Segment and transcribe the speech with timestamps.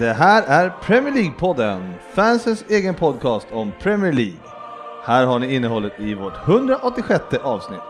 [0.00, 4.38] Det här är Premier League-podden, fansens egen podcast om Premier League.
[5.04, 7.80] Här har ni innehållet i vårt 186 avsnitt.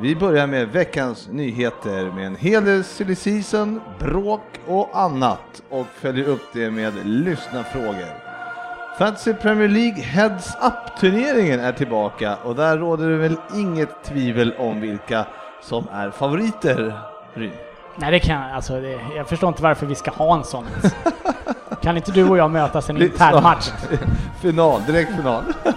[0.00, 5.86] Vi börjar med veckans nyheter med en hel del silly season, bråk och annat och
[5.86, 8.14] följer upp det med lyssnarfrågor.
[8.98, 14.80] Fantasy Premier League Heads Up-turneringen är tillbaka och där råder det väl inget tvivel om
[14.80, 15.26] vilka
[15.62, 17.00] som är favoriter,
[17.34, 17.69] Ryn?
[17.96, 20.64] Nej, det kan alltså, det, jag förstår inte varför vi ska ha en sån.
[21.82, 23.70] kan inte du och jag mötas i en intern match?
[24.40, 25.42] final, direkt final.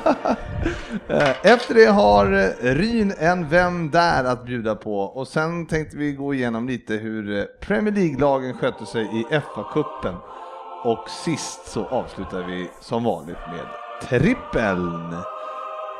[1.07, 5.97] Eh, Efter det har eh, Ryn en Vem där att bjuda på och sen tänkte
[5.97, 10.15] vi gå igenom lite hur eh, Premier League-lagen skötte sig i FA-cupen.
[10.83, 13.65] Och sist så avslutar vi som vanligt med
[14.09, 15.15] trippeln.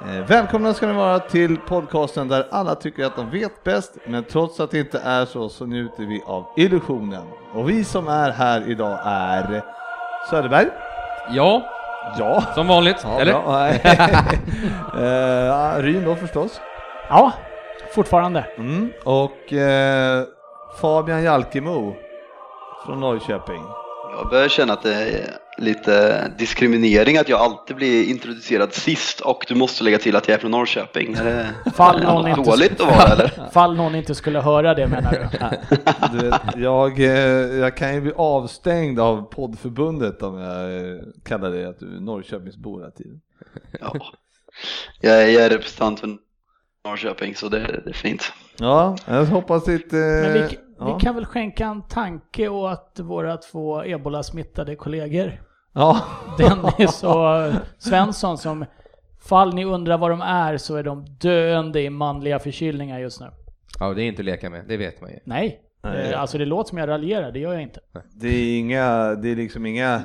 [0.08, 4.24] Eh, Välkomna ska ni vara till podcasten där alla tycker att de vet bäst, men
[4.24, 7.24] trots att det inte är så så njuter vi av illusionen.
[7.54, 9.62] Och vi som är här idag är
[10.30, 10.68] Söderberg.
[11.30, 11.62] Ja,
[12.20, 12.44] Ja.
[12.56, 12.98] som vanligt.
[13.04, 13.32] Ja, eller?
[13.32, 13.44] bra.
[13.52, 13.82] Nej.
[15.48, 16.62] Ja, Ryn då förstås.
[17.10, 17.32] Ja,
[17.96, 18.46] fortfarande.
[18.58, 18.90] Mm.
[19.04, 20.24] Och eh,
[20.82, 21.96] Fabian Jalkemo
[22.86, 23.64] från Norrköping.
[24.18, 29.46] Jag börjar känna att det är lite diskriminering att jag alltid blir introducerad sist och
[29.48, 31.14] du måste lägga till att jag är från Norrköping.
[31.14, 33.50] Är det Fall någon, inte, dåligt att vara eller?
[33.54, 35.40] fall någon inte skulle höra det menar du?
[36.20, 37.08] Du vet, jag, eh,
[37.60, 42.00] jag kan ju bli avstängd av poddförbundet om jag eh, kallar det att du är
[42.00, 43.22] Norrköpingsbo hela tiden.
[43.80, 43.94] Ja.
[45.02, 46.10] Jag är, jag är representant för
[46.86, 48.34] Norrköping så det, det är fint.
[48.58, 49.96] Ja, jag hoppas inte...
[49.96, 50.50] Men
[50.88, 50.96] ja.
[50.96, 55.42] vi kan väl skänka en tanke åt våra två ebola-smittade kollegor.
[55.74, 56.02] Ja.
[56.38, 58.66] Dennis och Svensson som,
[59.28, 63.28] fall ni undrar vad de är så är de döende i manliga förkylningar just nu.
[63.80, 65.20] Ja, det är inte att leka med, det vet man ju.
[65.24, 66.12] Nej, Nej.
[66.12, 67.80] Eh, alltså det låter som jag raljerar, det gör jag inte.
[68.16, 70.02] Det är inga, det är liksom inga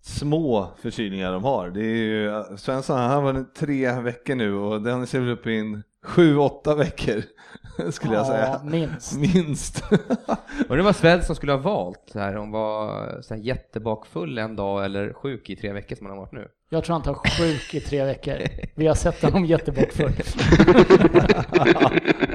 [0.00, 1.70] små förkylningar de har.
[1.70, 5.46] Det är ju, Svensson han har varit tre veckor nu och den ser väl upp
[5.46, 7.22] i en sju, åtta veckor
[7.90, 8.46] skulle jag säga.
[8.46, 9.18] Ja, minst.
[9.18, 9.84] Minst.
[10.68, 14.56] Och det var Svensson skulle ha valt, så här, hon var så här jättebakfull en
[14.56, 16.48] dag eller sjuk i tre veckor som han har varit nu.
[16.70, 18.34] Jag tror han tar sjuk i tre veckor.
[18.74, 20.12] Vi har sett honom jättebortfull.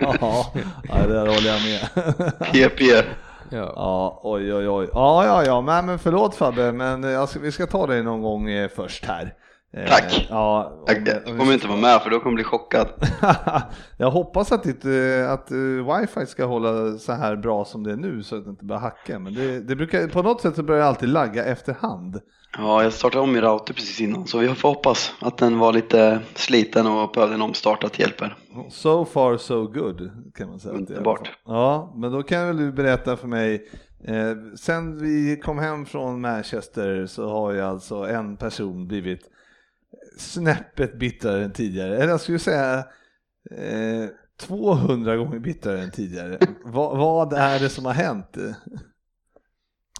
[0.01, 0.15] ja,
[0.89, 1.79] ja, det där håller jag med.
[2.39, 2.81] PP.
[3.49, 3.73] Ja.
[3.75, 4.89] Ja, oj, oj, oj.
[4.93, 8.21] Ja, ja, ja, men, men förlåt Fabbe, men jag ska, vi ska ta dig någon
[8.21, 9.33] gång eh, först här.
[9.75, 10.27] Eh, Tack.
[10.29, 12.87] Ja, om- Jag, kommer inte vara med för då kommer jag bli chockad.
[13.97, 17.95] jag hoppas att, inte, att uh, wifi ska hålla så här bra som det är
[17.95, 19.19] nu så att det inte börjar hacka.
[19.19, 22.19] Men det, det brukar, på något sätt så börjar det alltid lagga efterhand.
[22.57, 25.73] Ja, jag startade om min router precis innan så vi får hoppas att den var
[25.73, 28.37] lite sliten och behövde en omstart att hjälper.
[28.69, 30.73] So far so good kan man säga.
[30.73, 31.31] Underbart.
[31.45, 33.67] Ja, men då kan väl du berätta för mig.
[34.07, 39.31] Eh, sen vi kom hem från Manchester så har ju alltså en person blivit
[40.17, 41.95] snäppet bittrare än tidigare.
[41.97, 42.77] Eller jag skulle säga
[43.57, 44.09] eh,
[44.39, 46.37] 200 gånger bittrare än tidigare.
[46.65, 48.37] Va, vad är det som har hänt?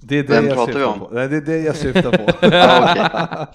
[0.02, 1.00] Det är det Vem jag pratar vi om?
[1.00, 1.10] på.
[1.12, 2.46] Nej, det är det jag syftar på.
[2.56, 3.48] Ja,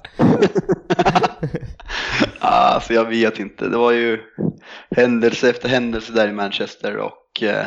[2.41, 4.21] Alltså jag vet inte, det var ju
[4.97, 7.67] händelse efter händelse där i Manchester och eh,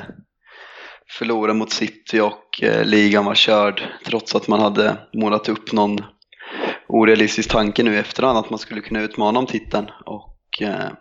[1.18, 5.98] förlora mot City och eh, ligan var körd trots att man hade målat upp någon
[6.88, 10.92] orealistisk tanke nu i efterhand att man skulle kunna utmana om titeln och eh,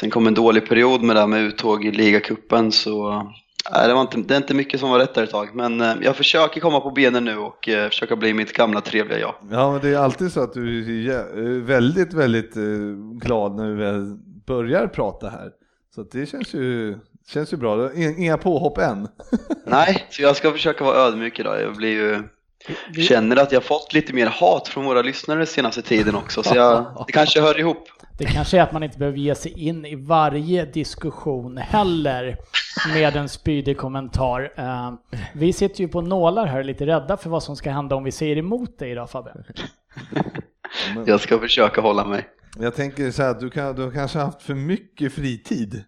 [0.00, 3.22] sen kom en dålig period med det här med uttåg i ligacupen så
[3.72, 5.80] Nej, det, var inte, det är inte mycket som var rätt där ett tag, men
[5.80, 9.34] eh, jag försöker komma på benen nu och eh, försöka bli mitt gamla trevliga jag.
[9.50, 12.62] Ja, men det är alltid så att du är väldigt, väldigt eh,
[13.20, 14.16] glad när du väl
[14.46, 15.50] börjar prata här.
[15.94, 16.98] Så det känns ju,
[17.28, 17.94] känns ju bra.
[17.94, 19.08] Inga påhopp än.
[19.66, 21.62] Nej, så jag ska försöka vara ödmjuk idag.
[21.62, 22.22] Jag blir ju,
[22.94, 26.56] Vi- känner att jag fått lite mer hat från våra lyssnare senaste tiden också, så
[26.56, 27.88] jag, det kanske hör ihop.
[28.18, 32.36] Det kanske är att man inte behöver ge sig in i varje diskussion heller
[32.94, 34.52] med en spydig kommentar.
[34.56, 34.92] Eh,
[35.34, 38.12] Vi sitter ju på nålar här lite rädda för vad som ska hända om vi
[38.12, 39.34] säger emot dig idag Fabbe.
[41.06, 42.28] Jag ska försöka hålla mig.
[42.58, 45.84] Jag tänker så här att du, kan, du har kanske haft för mycket fritid.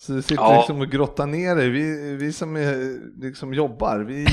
[0.00, 0.56] Så du sitter Ja.
[0.56, 1.68] liksom och grottar ner dig.
[1.68, 4.26] Vi, vi som är, liksom jobbar, vi,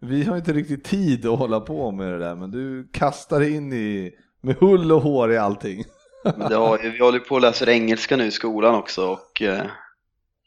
[0.00, 3.72] vi har inte riktigt tid att hålla på med det där, men du kastar in
[3.72, 5.84] i, med hull och hår i allting.
[6.36, 9.62] Men det har, vi håller på och läser engelska nu i skolan också och eh,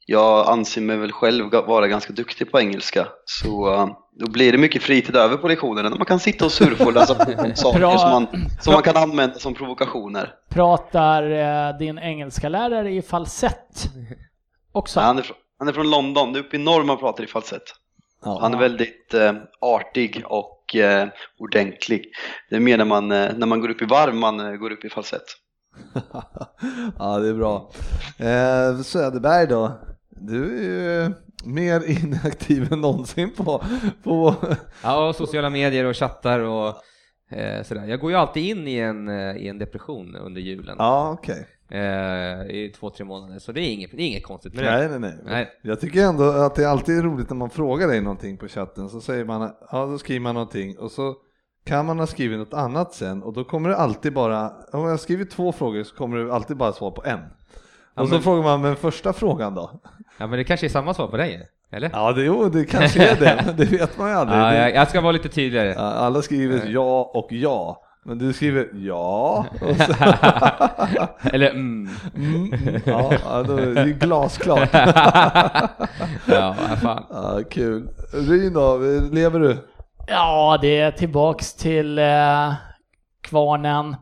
[0.05, 3.07] jag anser mig väl själv vara ganska duktig på engelska.
[3.25, 3.87] Så eh,
[4.19, 6.93] då blir det mycket fritid över på lektionerna när man kan sitta och surfa och
[6.93, 7.97] läsa på saker Bra.
[7.97, 8.27] som man,
[8.61, 10.33] som man kan använda som provokationer.
[10.49, 13.89] Pratar eh, din engelska lärare i falsett
[14.71, 14.99] också?
[14.99, 17.23] Nej, han, är från, han är från London, det är uppe i norr man pratar
[17.23, 17.63] i falsett.
[18.21, 21.07] Han är väldigt eh, artig och eh,
[21.39, 22.05] ordentlig.
[22.49, 24.71] Det är mer när man, eh, när man går upp i varv man eh, går
[24.71, 25.25] upp i falsett.
[26.99, 27.71] ja, det är bra.
[28.17, 29.71] Eh, Söderberg då?
[30.09, 31.13] Du är ju
[31.45, 33.63] mer inaktiv än någonsin på,
[34.03, 34.35] på
[34.83, 36.67] Ja, och sociala medier och chattar och
[37.37, 37.85] eh, sådär.
[37.85, 40.75] Jag går ju alltid in i en, i en depression under julen.
[40.79, 41.39] Ja, okej.
[41.39, 41.58] Eh,
[42.51, 44.71] I två, tre månader, så det är inget, det är inget konstigt med det.
[44.71, 45.49] Nej, nej, nej, Nej.
[45.61, 48.89] Jag tycker ändå att det är alltid roligt när man frågar dig någonting på chatten
[48.89, 51.15] så säger man, ja då skriver man någonting och så
[51.65, 54.99] kan man ha skrivit något annat sen och då kommer det alltid bara, om jag
[54.99, 57.19] skriver två frågor så kommer det alltid bara svar på en.
[57.95, 59.81] Ja, och så men- frågar man, men första frågan då?
[60.17, 61.89] Ja, men det kanske är samma svar på dig, eller?
[61.93, 64.39] Ja, det, jo, det kanske är det, men det vet man ju aldrig.
[64.39, 65.75] Ja, jag, jag ska vara lite tydligare.
[65.75, 69.45] Alla skriver ja och ja, men du skriver ja.
[71.33, 71.89] Eller mm.
[72.15, 74.69] mm, mm, ja, då är det ju glasklart.
[76.25, 77.05] Ja, fan.
[77.09, 77.89] Ja, kul.
[78.13, 78.77] Ryn då,
[79.11, 79.57] lever du?
[80.07, 82.53] Ja, det är tillbaks till eh,
[83.21, 83.95] kvarnen.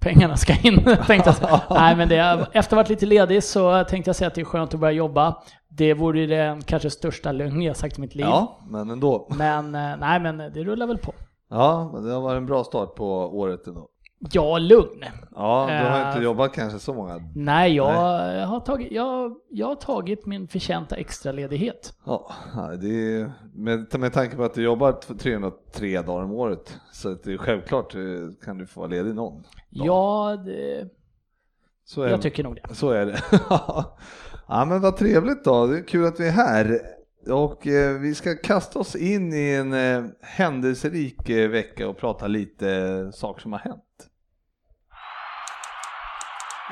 [0.00, 1.60] Pengarna ska in, tänkte jag.
[1.70, 4.40] Nej, men det, efter att ha varit lite ledig så tänkte jag säga att det
[4.40, 5.42] är skönt att börja jobba.
[5.68, 8.26] Det vore den kanske största lögn jag sagt i mitt liv.
[8.26, 9.28] Ja, men ändå.
[9.30, 11.14] Men eh, nej, men det rullar väl på.
[11.50, 13.06] Ja, det har varit en bra start på
[13.38, 13.88] året ändå.
[14.32, 15.04] Ja, lugn.
[15.34, 17.20] Ja, du har inte Eh, jobbat kanske så många.
[17.34, 17.86] Nej, jag,
[18.46, 21.94] Har, tagit, jag, jag har tagit min förtjänta extraledighet.
[22.04, 22.88] Ja, nej, det
[23.20, 27.22] är, med, med tanke på att du jobbar t- 303 dagar om året så att
[27.22, 28.00] det är självklart eh,
[28.44, 29.34] kan du få vara ledig någon.
[29.42, 29.46] dag.
[29.70, 30.88] Ja, det,
[31.84, 32.74] så är, jag tycker nog det.
[32.74, 33.18] Så är det.
[34.48, 35.66] ja, men vad trevligt då.
[35.66, 36.80] Det är kul att vi är här.
[37.26, 42.26] Och eh, vi ska kasta oss in i en eh, händelserik eh, vecka och prata
[42.26, 44.10] lite eh, saker som har hänt.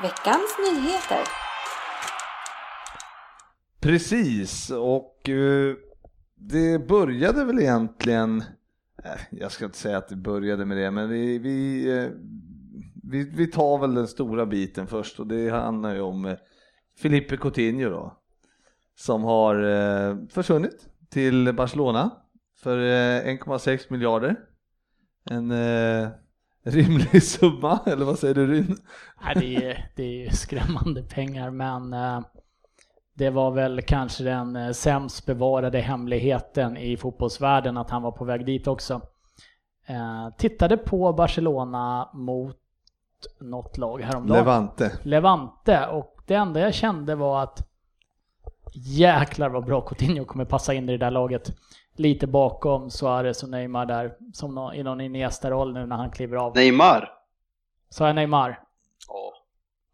[0.01, 1.27] Veckans nyheter.
[3.81, 5.75] Precis, och eh,
[6.35, 8.43] det började väl egentligen,
[9.03, 11.85] eh, jag ska inte säga att det började med det, men vi, vi,
[13.03, 16.35] vi, vi tar väl den stora biten först och det handlar ju om
[16.97, 18.18] Filipe Coutinho då,
[18.99, 22.11] som har eh, försvunnit till Barcelona
[22.63, 24.35] för eh, 1,6 miljarder.
[25.29, 26.09] En eh,
[26.63, 28.77] rimlig summa, eller vad säger du Ryn?
[29.23, 32.21] Nej, det, är, det är skrämmande pengar, men eh,
[33.13, 38.25] det var väl kanske den eh, sämst bevarade hemligheten i fotbollsvärlden att han var på
[38.25, 39.01] väg dit också.
[39.85, 42.57] Eh, tittade på Barcelona mot
[43.39, 44.39] något lag häromdagen.
[44.39, 44.91] Levante.
[45.03, 47.69] Levante och det enda jag kände var att
[48.73, 51.51] jäklar vad bra Coutinho kommer passa in i det där laget.
[51.95, 56.37] Lite bakom Suarez och Neymar där, som nå- i någon Iniesta-roll nu när han kliver
[56.37, 56.55] av.
[56.55, 57.09] Neymar.
[57.89, 58.59] Så är Neymar.
[59.07, 59.33] Ja.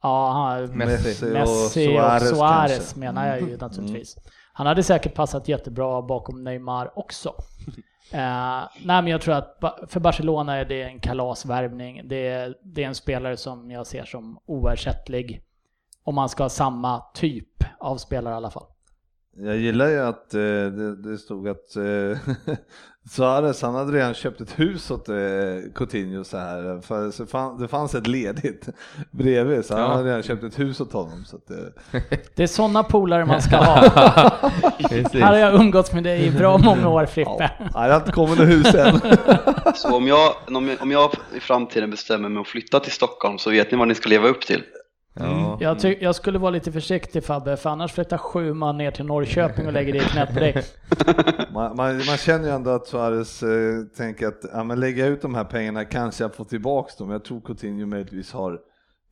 [0.01, 1.26] Ja, han, Messi.
[1.33, 3.00] Messi och Suarez Suarez, kanske.
[3.00, 4.18] menar jag ju naturligtvis.
[4.54, 7.33] Han hade säkert passat jättebra bakom Neymar också.
[8.11, 9.57] Eh, nej men jag tror att
[9.88, 12.02] för Barcelona är det en kalasvärvning.
[12.06, 15.42] Det är, det är en spelare som jag ser som oersättlig.
[16.06, 18.66] Om man ska ha samma typ av spelare i alla fall.
[19.38, 22.18] Jag gillar ju att eh, det, det stod att eh,
[23.12, 25.16] Suarez han hade redan köpt ett hus åt eh,
[25.76, 26.81] Coutinho så här.
[26.81, 28.69] För så fan, det fanns ett ledigt
[29.12, 29.90] bredvid så han Ja.
[29.90, 31.26] hade redan köpt ett hus åt honom.
[31.26, 32.02] Så att, eh,
[32.35, 33.76] Det är sådana polare man ska ha.
[35.14, 37.52] Här har jag umgåtts med dig i bra många år Frippe.
[37.74, 39.00] ja, det har inte kommit något hus än.
[39.76, 43.38] Så om jag, om, jag, om jag i framtiden bestämmer mig att flytta till Stockholm
[43.38, 44.64] så vet ni vad ni ska leva upp till.
[45.19, 45.57] Ja.
[45.62, 49.06] Jag, ty- jag skulle vara lite försiktig Fabbe, för annars flyttar sju man ner till
[49.06, 50.64] Norrköping och lägger det i knät på dig.
[51.54, 55.22] Man, man, man känner ju ändå att Suarez eh, tänker att ja, men lägga ut
[55.22, 57.10] de här pengarna kanske jag får tillbaks dem.
[57.10, 58.60] Jag tror Coutinho möjligtvis har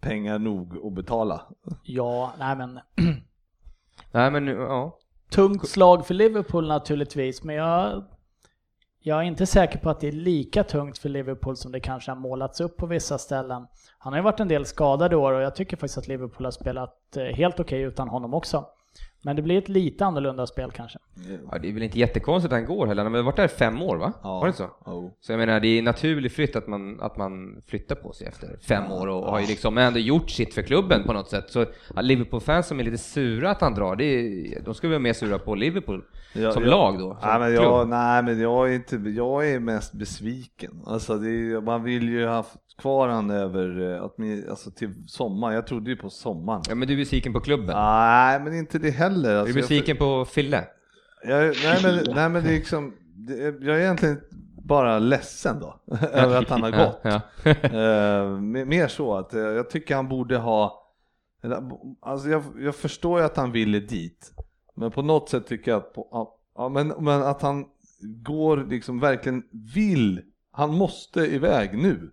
[0.02, 1.42] pengar nog att betala.
[1.84, 2.80] Ja, nej men
[4.12, 4.98] Nej men ja.
[5.30, 8.04] tungt slag för Liverpool naturligtvis, men jag,
[9.06, 12.12] jag är inte säker på att det är lika tungt för Liverpool som det kanske
[12.12, 13.68] har målats upp på vissa ställen.
[13.98, 16.46] Han har ju varit en del skadad i år och jag tycker faktiskt att Liverpool
[16.46, 18.66] har spelat eh, helt okej utan honom också.
[19.26, 21.00] Men det blir ett lite annorlunda spel kanske.
[21.52, 23.82] Ja, det är väl inte jättekonstigt att han går heller, han har varit där fem
[23.82, 24.14] år va?
[24.24, 24.40] Ja.
[24.40, 24.64] Var det så?
[24.86, 25.12] Oh.
[25.22, 28.58] Så jag menar, det är naturlig flytt att man, att man flyttar på sig efter
[28.68, 31.50] fem år och har ju liksom ändå gjort sitt för klubben på något sätt.
[31.50, 31.66] Så
[32.02, 35.40] Liverpool-fans som är lite sura att han drar, det är, de ska vara mer sura
[35.40, 36.70] på Liverpool Ja, som ja.
[36.70, 37.18] lag då.
[37.22, 37.64] Som Nej men, klubb.
[37.64, 40.82] jag, nej men jag är inte, jag är mest besviken.
[40.86, 44.16] Alltså är, man vill ju ha haft kvar han över, eh, att
[44.50, 45.56] alltså till sommaren.
[45.56, 46.62] Jag trodde ju på sommaren.
[46.70, 47.76] Ja, men du är besviken på klubben?
[47.76, 49.30] Nej men inte det heller.
[49.30, 50.66] är Alltså, du besviken på Fille?
[51.28, 54.22] Jag, jag, nej, men, nej men det är liksom, det, jag är egentligen
[54.64, 55.80] bara ledsen då,
[56.12, 57.00] över att han har gått.
[57.04, 57.52] Ja, ja.
[57.64, 58.30] Eh,
[58.66, 60.90] mer så att eh, jag tycker han borde ha,
[61.44, 61.62] eller,
[62.02, 64.32] alltså jag, jag förstår ju att han ville dit,
[64.84, 67.66] men på något sätt tycker jag att, på, ja, ja, men, men att han
[68.02, 69.44] går liksom verkligen
[69.76, 70.22] vill,
[70.52, 72.12] han måste iväg nu.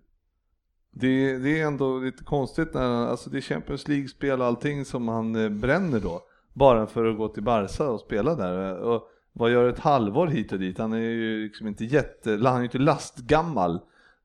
[0.91, 4.85] Det, det är ändå lite konstigt när han, alltså det är Champions League-spel och allting
[4.85, 6.21] som han eh, bränner då,
[6.53, 8.79] bara för att gå till Barca och spela där.
[8.79, 10.77] Och vad gör ett halvår hit och dit?
[10.77, 13.79] Han är ju liksom inte jätte, han är ju inte lastgammal.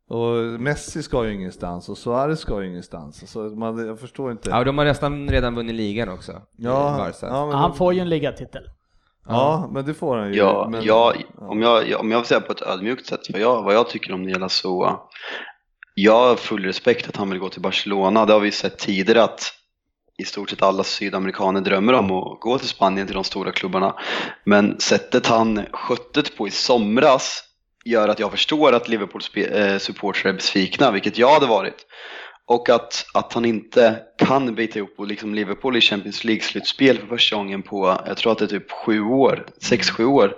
[0.08, 3.30] Och Messi ska ju ingenstans och Suarez ska ju ingenstans.
[3.30, 4.50] Så man, jag förstår inte.
[4.50, 6.32] ja, de har nästan redan vunnit ligan också.
[6.56, 7.26] ja, Barca.
[7.26, 8.62] ja, men, Han får ju en ligatitel.
[9.28, 10.38] ja, men det får han ju.
[10.38, 13.62] Ja, men, ja, om, jag, om jag vill säga på ett ödmjukt sätt vad jag,
[13.62, 15.00] vad jag tycker om Nela så
[15.94, 18.26] jag har full respekt att han vill gå till Barcelona.
[18.26, 19.52] Det har vi sett tidigare att
[20.18, 23.94] i stort sett alla sydamerikaner drömmer om att gå till Spanien till de stora klubbarna.
[24.44, 27.42] Men sättet han skötte på i somras
[27.86, 31.86] gör att jag förstår att Liverpools eh, supportrar är besvikna, vilket jag hade varit.
[32.48, 37.06] Och att, att han inte kan bita ihop och liksom Liverpool i Champions League-slutspel för
[37.06, 40.34] första gången på, jag tror att det är typ sju år, sex, sju år.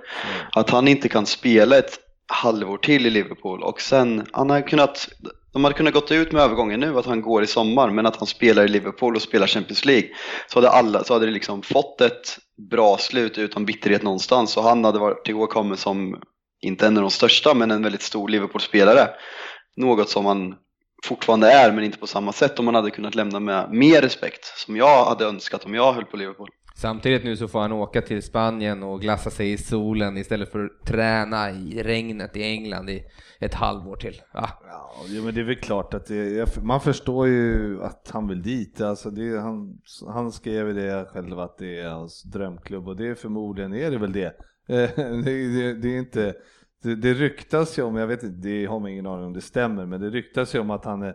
[0.53, 5.09] Att han inte kan spela ett halvår till i Liverpool och sen, han har kunnat,
[5.53, 8.17] de hade kunnat gått ut med övergången nu att han går i sommar men att
[8.17, 10.09] han spelar i Liverpool och spelar Champions League
[10.47, 12.39] så hade alla, så hade det liksom fått ett
[12.71, 16.17] bra slut utan bitterhet någonstans och han hade varit ihågkommen som,
[16.61, 19.09] inte en av de största men en väldigt stor Liverpool-spelare.
[19.77, 20.55] Något som han
[21.05, 24.45] fortfarande är men inte på samma sätt om man hade kunnat lämna med mer respekt
[24.45, 26.49] som jag hade önskat om jag höll på Liverpool.
[26.81, 30.65] Samtidigt nu så får han åka till Spanien och glassa sig i solen istället för
[30.65, 33.05] att träna i regnet i England i
[33.41, 34.21] ett halvår till.
[34.33, 34.49] Ja.
[35.09, 38.81] Ja, men det är väl klart att det, man förstår ju att han vill dit.
[38.81, 43.15] Alltså det, han, han skrev det själv att det är hans drömklubb och det är
[43.15, 44.33] förmodligen är det väl det.
[44.69, 46.35] Eh, det, det, det är inte,
[46.83, 49.41] det, det ryktas ju om, jag vet inte, det har man ingen aning om det
[49.41, 51.13] stämmer, men det ryktas ju om att han eh,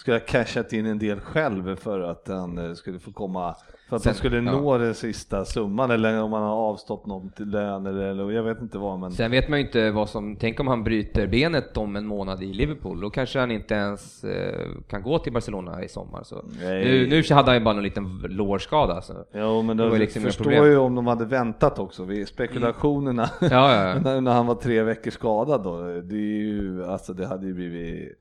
[0.00, 3.54] skulle ha cashat in en del själv för att han eh, skulle få komma,
[3.88, 4.42] för att Sen- han skulle ja.
[4.42, 8.42] nå den sista summan eller om han har avstått någon till lön eller, eller jag
[8.42, 11.26] vet inte vad men Sen vet man ju inte vad som, tänk om han bryter
[11.26, 15.32] benet om en månad i Liverpool, då kanske han inte ens eh, kan gå till
[15.32, 16.22] Barcelona i sommar.
[16.22, 16.44] Så.
[16.62, 16.84] Nej.
[16.84, 19.00] Nu, nu hade han ju bara en liten lårskada.
[19.02, 19.14] Så.
[19.34, 23.88] Jo men då liksom förstår ju om de hade väntat också, vid spekulationerna Ja, ja,
[23.88, 24.00] ja.
[24.00, 27.54] när, när han var tre veckor skadad då, det är ju, alltså det hade ju
[27.54, 28.18] blivit,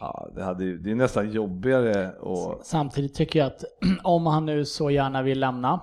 [0.00, 3.64] ja det hade det är nästan jobbigare och Samtidigt tycker jag att
[4.04, 5.80] om han nu så gärna vill lämna,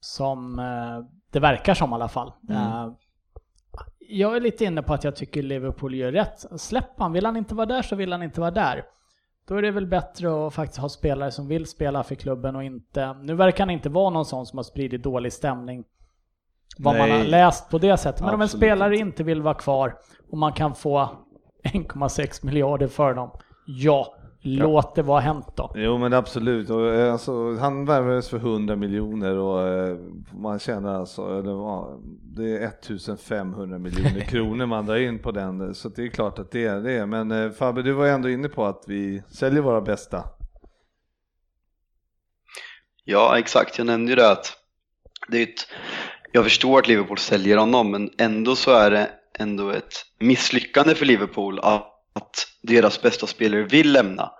[0.00, 2.32] som eh, det verkar som i alla fall.
[2.50, 2.88] Eh,
[4.08, 6.46] jag är lite inne på att jag tycker Liverpool gör rätt.
[6.56, 8.84] Släpp han, vill han inte vara där så vill han inte vara där.
[9.48, 12.64] Då är det väl bättre att faktiskt ha spelare som vill spela för klubben och
[12.64, 13.12] inte...
[13.12, 15.84] Nu verkar han inte vara någon sån som har spridit dålig stämning.
[16.78, 17.18] Vad man Nej.
[17.18, 18.20] har läst på det sättet.
[18.20, 19.98] Men om en Absolut spelare inte vill vara kvar
[20.30, 21.10] och man kan få
[21.66, 23.30] 1,6 miljarder för dem.
[23.66, 25.72] Ja, låt det vara hänt då.
[25.74, 29.98] Jo men absolut, och, eh, alltså, han värvades för 100 miljoner och eh,
[30.34, 32.02] man tjänar alltså, eller, vad,
[32.36, 36.50] det är 1500 miljoner kronor man drar in på den, så det är klart att
[36.50, 37.06] det är det.
[37.06, 40.24] Men eh, Fabbe, du var ändå inne på att vi säljer våra bästa.
[43.04, 43.78] Ja, exakt.
[43.78, 44.56] Jag nämnde ju det att
[45.28, 45.68] det är ett,
[46.32, 51.06] jag förstår att Liverpool säljer honom, men ändå så är det ändå ett misslyckande för
[51.06, 51.92] Liverpool att,
[52.62, 54.30] deras bästa spelare vill lämna.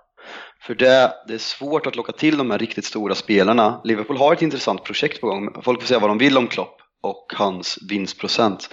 [0.61, 3.81] För det, det är svårt att locka till de här riktigt stora spelarna.
[3.83, 5.61] Liverpool har ett intressant projekt på gång.
[5.63, 8.69] Folk får säga vad de vill om Klopp och hans vinstprocent.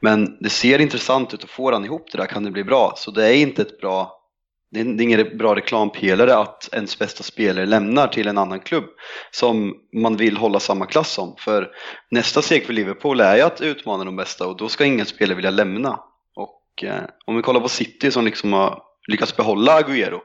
[0.00, 2.92] Men det ser intressant ut och får han ihop det där kan det bli bra.
[2.96, 4.25] Så det är inte ett bra
[4.70, 8.84] det är ingen bra reklampelare att ens bästa spelare lämnar till en annan klubb
[9.30, 11.34] som man vill hålla samma klass som.
[11.38, 11.70] För
[12.10, 15.36] nästa steg för Liverpool är ju att utmana de bästa och då ska ingen spelare
[15.36, 16.00] vilja lämna.
[16.36, 20.20] Och eh, om vi kollar på City som liksom har lyckats behålla Agüero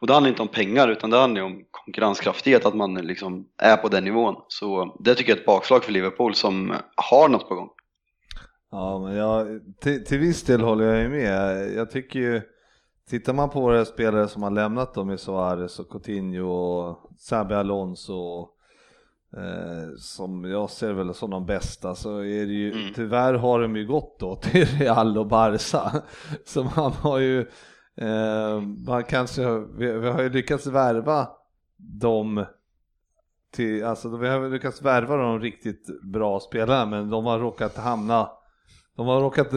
[0.00, 3.76] och det handlar inte om pengar utan det handlar om konkurrenskraftighet, att man liksom är
[3.76, 4.34] på den nivån.
[4.48, 7.68] Så det tycker jag är ett bakslag för Liverpool som har något på gång.
[8.70, 11.72] Ja, men jag, till, till viss del håller jag ju med.
[11.76, 12.42] Jag tycker ju,
[13.10, 17.54] tittar man på våra spelare som har lämnat dem i Suarez och Coutinho och Xabi
[17.54, 18.52] Alonso och
[19.40, 22.94] eh, som jag ser väl som de bästa så är det ju, Mm.
[22.94, 26.02] tyvärr har de ju gått då till Real och Barca.
[26.44, 27.40] Så man har ju,
[27.96, 31.28] eh, man kanske, vi, vi har ju lyckats värva
[31.76, 32.44] dem
[33.52, 38.30] till, alltså vi har lyckats värva de riktigt bra spelarna men de har råkat hamna,
[38.96, 39.52] de har råkat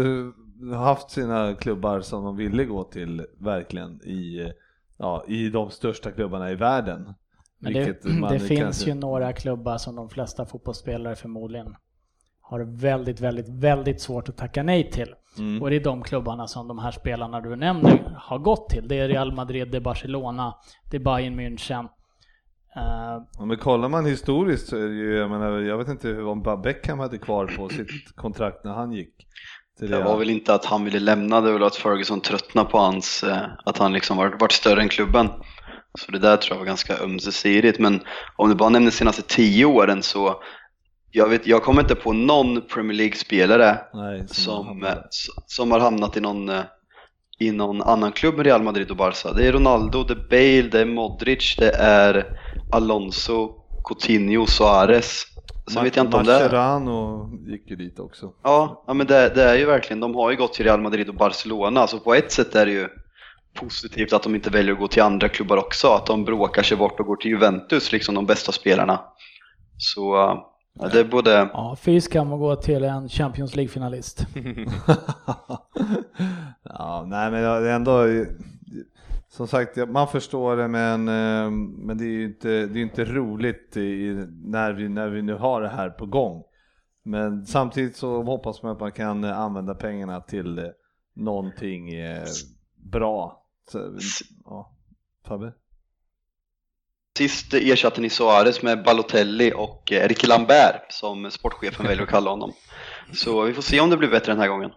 [0.75, 4.51] haft sina klubbar som de ville gå till verkligen i,
[4.97, 7.13] ja, i de största klubbarna i världen.
[7.59, 11.75] Men det, det finns kanske- ju några klubbar som de flesta fotbollsspelare förmodligen
[12.41, 15.15] har väldigt, väldigt, väldigt svårt att tacka nej till.
[15.37, 15.61] Mm.
[15.61, 18.87] Och det är de klubbarna som de här spelarna du nämner har gått till.
[18.87, 20.55] Det är Real Madrid, det är Barcelona,
[20.91, 21.87] det är Bayern München.
[22.75, 26.07] Eh, Ja, men kollar man historiskt så är det ju, jag menar, jag vet inte
[26.07, 29.27] hur om Beckham hade kvar på sitt kontrakt när han gick.
[29.79, 30.03] Det Real.
[30.03, 33.23] var väl inte att han ville lämna, det var väl att Ferguson tröttnade på hans,
[33.23, 35.29] eh, att han liksom varit, varit större än klubben.
[35.99, 37.79] Så det där tror jag var ganska ömsesidigt.
[37.79, 38.01] Men
[38.37, 40.43] om du bara nämner de senaste tio åren så,
[41.11, 43.77] jag, vet, jag kommer inte på någon Premier League-spelare
[44.27, 44.93] som, hamnade.
[44.93, 46.61] eh, s- som har hamnat i någon, eh,
[47.39, 49.33] i någon annan klubb med Real Madrid och Barca.
[49.33, 50.29] Det är Ronaldo, det är
[50.61, 52.27] Bale, det är Modric, det är
[52.71, 53.49] Alonso,
[53.87, 55.23] Coutinho, Suarez.
[55.69, 56.43] Sen vet jag inte om det är...
[56.43, 58.33] Mascherano gick ju dit också.
[58.43, 61.09] Ja, ja men det, det är ju verkligen, de har ju gått till Real Madrid
[61.09, 62.87] och Barcelona, så på ett sätt är det ju
[63.53, 66.77] positivt att de inte väljer att gå till andra klubbar också, att de bråkar sig
[66.77, 69.01] bort och går till Juventus, liksom de bästa spelarna.
[69.77, 70.15] Så
[70.79, 74.25] ja, det är både, ja, fy skam att gå till en Champions League-finalist.
[76.63, 78.05] ja, nej men det är ändå,
[79.39, 83.05] som sagt, man förstår det men, eh, men det är ju inte, det är inte
[83.05, 86.43] roligt i, när, vi, när vi nu har det här på gång.
[87.03, 90.65] Men samtidigt så hoppas man att man kan eh, använda pengarna till eh,
[91.15, 91.89] någonting
[92.75, 93.45] bra.
[93.71, 93.97] Så,
[94.45, 94.75] ja,
[95.27, 95.53] Fabbe?
[97.17, 102.53] sist ersatte ni Suarez med Balotelli och Ricky Lambert, som sportchefen väljer att kalla honom.
[103.13, 104.71] Så vi får se om det blir bättre den här gången.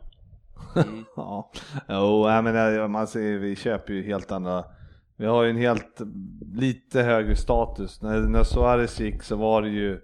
[1.16, 1.50] Ja,
[1.88, 4.64] jo, jag menar, man ser, vi köper ju helt andra,
[5.16, 6.00] vi har ju en helt,
[6.54, 8.02] lite högre status.
[8.02, 10.00] När, när Suarez gick så var det ju,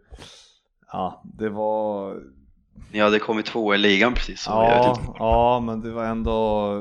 [0.92, 2.16] ja, det var,
[2.92, 6.04] Ni hade kommit två i ligan precis, så jag vet ja, ja, men det var
[6.04, 6.72] ändå,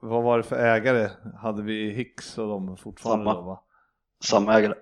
[0.00, 1.10] vad var det för ägare?
[1.36, 3.34] Hade vi Hicks och de fortfarande Samma.
[3.34, 3.60] då va?
[4.24, 4.74] Samma ägare.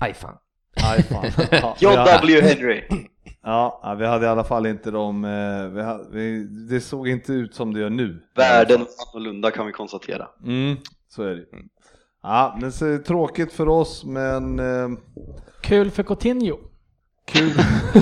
[0.00, 0.38] Aj fan.
[0.82, 1.24] Nej, fan.
[1.80, 2.40] Ja, hade- J.W.
[2.42, 2.88] Henry.
[3.42, 7.32] Ja, vi hade i alla fall inte de, eh, vi hade, vi, det såg inte
[7.32, 8.22] ut som det gör nu.
[8.34, 8.86] Världen var
[9.20, 10.28] annorlunda kan vi konstatera.
[10.44, 10.76] Mm,
[11.08, 11.46] så är det ju.
[12.22, 14.88] Ja, men så är det tråkigt för oss, men eh,
[15.60, 16.58] Kul för Coutinho.
[17.24, 17.52] kul.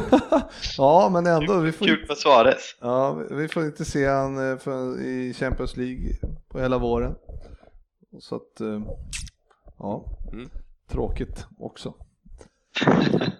[0.78, 2.76] ja, men ändå, vi får, Kul för Suarez.
[2.80, 6.12] ja, vi får inte se han eh, för, i Champions League
[6.48, 7.14] på hela våren.
[8.20, 8.80] Så att, eh,
[9.78, 10.48] ja, Mm.
[10.90, 11.94] tråkigt också.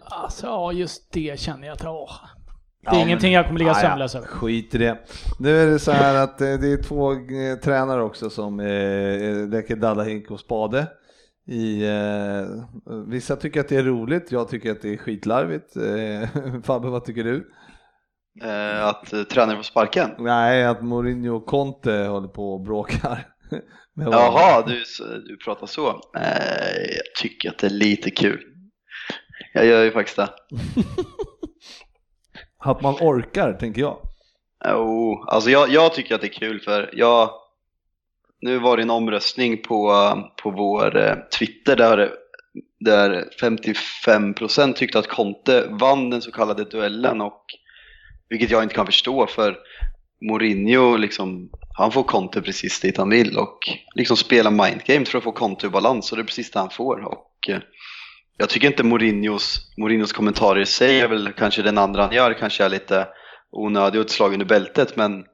[0.01, 2.11] Alltså, ja, just det känner jag att, åh.
[2.83, 4.27] Det är Ja, ingenting jag kommer ligga Ah, ja, sömnlös över.
[4.27, 4.99] Skit i det.
[5.39, 9.49] Nu är det så här att eh, det är två eh, tränare också som eh,
[9.49, 10.87] leker Dallahink och spade.
[11.49, 12.45] I, eh,
[13.09, 15.77] vissa tycker att det är roligt, jag tycker att det är skitlarvigt.
[15.77, 17.51] Eh, Fabbe, vad tycker du?
[18.43, 20.11] Eh, att uh, tränare får sparken.
[20.19, 23.27] Nej, att Mourinho och Conte håller på och bråkar.
[23.95, 24.83] Jaha, du,
[25.29, 25.89] du pratar så.
[26.17, 28.41] Eh, jag tycker att det är lite kul.
[29.57, 30.29] Jag gör ju faktiskt det.
[32.59, 33.99] Att man orkar, tänker jag.
[34.65, 37.31] Jo, alltså jag, jag tycker att det är kul för jag,
[38.41, 39.93] nu var det en omröstning på,
[40.43, 42.11] på vår eh, Twitter där,
[42.81, 47.45] där 55% tyckte att Conte vann den så kallade duellen och
[48.29, 49.57] vilket jag inte kan förstå för
[50.21, 53.59] Mourinho liksom, han får Conte precis dit han vill och
[53.95, 56.71] liksom spela mindgame för att få Conte i balans och det är precis det han
[56.71, 57.61] får och eh,
[58.37, 62.35] jag tycker inte Mourinhos, Mourinhos kommentarer i sig är väl kanske den andra han gör
[62.35, 63.07] kanske är lite
[63.51, 65.25] onödig och ett slag under bältet men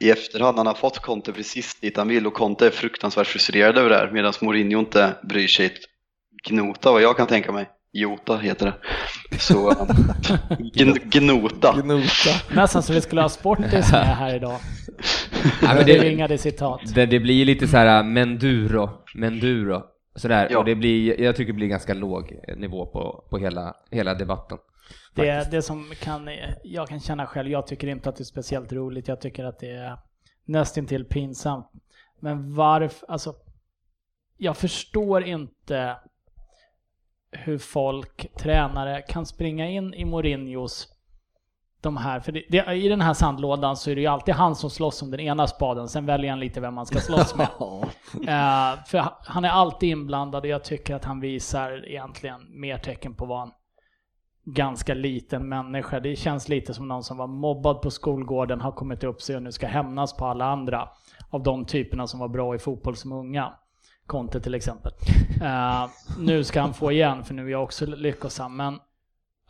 [0.00, 3.78] i efterhand han har fått Conte precis dit han vill och Conte är fruktansvärt frustrerad
[3.78, 5.78] över det här medan Mourinho inte bryr sig ett
[6.48, 7.68] gnota vad jag kan tänka mig.
[7.92, 8.74] Jota heter det.
[9.38, 9.70] Så
[10.74, 11.74] gn, gnota.
[11.82, 12.30] Gnota.
[12.54, 14.58] Nästan så vi skulle ha Sportis med här idag.
[15.62, 16.80] Ja, men Det det, ringade citat.
[16.94, 19.82] det, det blir ju lite så här menduro, menduro,
[20.14, 20.48] sådär.
[20.50, 20.58] Ja.
[20.58, 24.58] Och det blir, jag tycker det blir ganska låg nivå på, på hela, hela debatten.
[25.14, 26.30] Det, det som kan,
[26.64, 29.08] jag kan känna själv, jag tycker inte att det är speciellt roligt.
[29.08, 29.98] Jag tycker att det är
[30.44, 31.66] nästintill pinsamt.
[32.20, 33.34] Men varför, alltså,
[34.36, 35.96] jag förstår inte
[37.32, 40.88] hur folk, tränare, kan springa in i Mourinhos
[41.80, 44.56] de här, för det, det, i den här sandlådan så är det ju alltid han
[44.56, 47.48] som slåss om den ena spaden, sen väljer han lite vem man ska slåss med.
[48.14, 53.14] Eh, för han är alltid inblandad och jag tycker att han visar egentligen mer tecken
[53.14, 53.52] på vad en
[54.44, 56.00] ganska liten människa.
[56.00, 59.42] Det känns lite som någon som var mobbad på skolgården, har kommit upp sig och
[59.42, 60.88] nu ska hämnas på alla andra
[61.30, 63.52] av de typerna som var bra i fotboll som unga.
[64.06, 64.92] Conte till exempel.
[65.42, 65.88] Eh,
[66.18, 68.56] nu ska han få igen, för nu är jag också lyckosam.
[68.56, 68.78] Men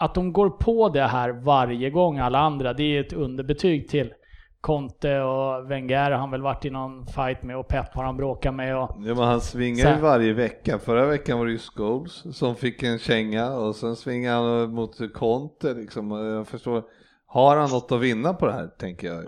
[0.00, 4.12] att de går på det här varje gång alla andra, det är ett underbetyg till
[4.60, 8.16] Conte och Wenger har han väl varit i någon fight med och Pep har han
[8.16, 8.76] bråkat med.
[8.76, 8.90] Och...
[8.98, 10.78] Ja, men han svingar ju varje vecka.
[10.78, 15.14] Förra veckan var det ju Scholes som fick en känga och sen svingar han mot
[15.14, 16.10] Conte liksom.
[16.10, 16.84] Jag förstår,
[17.26, 19.24] har han något att vinna på det här tänker jag?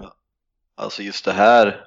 [0.77, 1.85] Alltså just det här,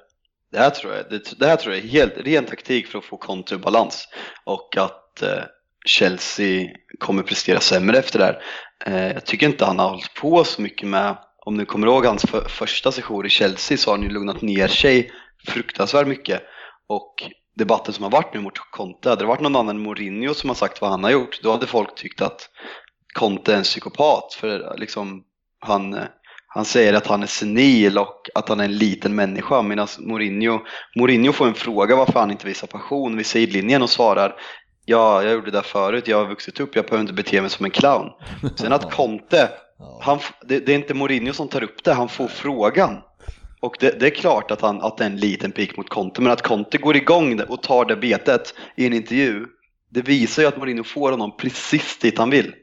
[0.52, 3.04] det här tror jag, det, det här tror jag är helt ren taktik för att
[3.04, 4.08] få Conte i balans
[4.44, 5.44] och att eh,
[5.86, 6.68] Chelsea
[6.98, 8.42] kommer prestera sämre efter det här.
[8.84, 12.06] Eh, jag tycker inte han har hållit på så mycket med, om du kommer ihåg
[12.06, 15.10] hans för, första session i Chelsea så har han ju lugnat ner sig
[15.46, 16.42] fruktansvärt mycket.
[16.86, 17.14] Och
[17.56, 20.50] debatten som har varit nu mot Conte, hade det varit någon annan än Mourinho som
[20.50, 22.48] har sagt vad han har gjort, då hade folk tyckt att
[23.14, 24.34] Conte är en psykopat.
[24.34, 25.24] För liksom,
[25.60, 25.98] han,
[26.48, 30.60] han säger att han är senil och att han är en liten människa medan Mourinho,
[30.96, 34.34] Mourinho får en fråga varför han inte visar passion vid sidlinjen och svarar
[34.88, 37.50] Ja, jag gjorde det där förut, jag har vuxit upp, jag behöver inte bete mig
[37.50, 38.10] som en clown.
[38.56, 39.50] Sen att Conte,
[40.00, 42.98] han, det, det, är inte Mourinho som tar upp det, han får frågan.
[43.60, 46.20] Och det, det är klart att, han, att det är en liten pik mot Conte,
[46.20, 49.46] men att Conte går igång och tar det betet i en intervju,
[49.90, 52.54] det visar ju att Mourinho får honom precis dit han vill.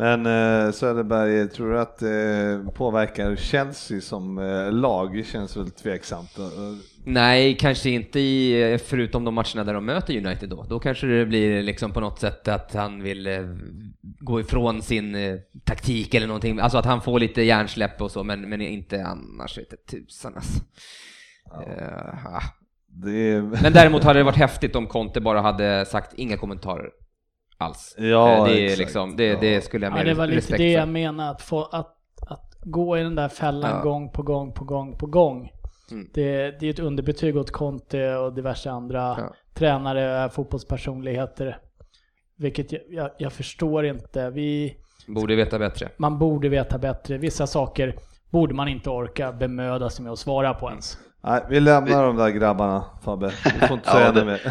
[0.00, 5.26] Men eh, Söderberg, tror du att det eh, påverkar Chelsea som eh, lag?
[5.26, 6.38] känns väl tveksamt.
[7.04, 10.66] Nej, kanske inte i, förutom de matcherna där de möter United då.
[10.68, 13.40] Då kanske det blir liksom på något sätt att han vill eh,
[14.00, 16.58] gå ifrån sin eh, taktik eller någonting.
[16.58, 20.62] Alltså att han får lite hjärnsläpp och så, men, men inte annars vete tusan alltså.
[21.50, 21.60] Ja.
[21.60, 22.40] Uh,
[22.88, 23.42] det...
[23.62, 26.90] Men däremot hade det varit häftigt om Conte bara hade sagt inga kommentarer
[27.60, 27.94] alls.
[27.98, 29.38] Ja, det, är liksom, det, ja.
[29.40, 31.96] det skulle jag mer ja, Det var lite det jag menade, att, få, att,
[32.26, 33.82] att gå i den där fällan ja.
[33.82, 35.50] gång på gång på gång på gång.
[35.90, 36.08] Mm.
[36.14, 39.34] Det, det, är ett underbetyg åt Conte och diverse andra ja.
[39.54, 41.58] tränare, fotbollspersonligheter.
[42.36, 44.30] Vilket jag, jag, jag, förstår inte.
[44.30, 45.88] Vi, borde veta bättre.
[45.96, 47.18] Man borde veta bättre.
[47.18, 47.96] Vissa saker
[48.30, 50.98] borde man inte orka bemöda sig med att svara på ens.
[51.22, 54.40] Nej, vi lämnar de där grabbarna Fabbe, du får inte säga ja, det mer.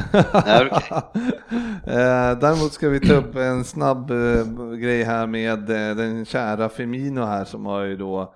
[1.83, 4.45] Eh, däremot ska vi ta upp en snabb eh,
[4.79, 8.33] grej här med eh, den kära Femino här som har ju då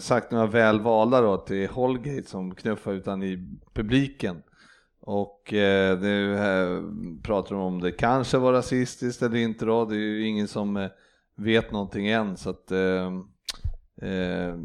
[0.00, 4.42] sagt några väl valda då till Holgate som knuffar utan i publiken.
[5.00, 5.48] Och
[6.00, 6.38] nu
[7.22, 10.88] pratar de om det kanske var rasistiskt eller inte då, det är ju ingen som
[11.36, 13.10] vet någonting än så att Eh,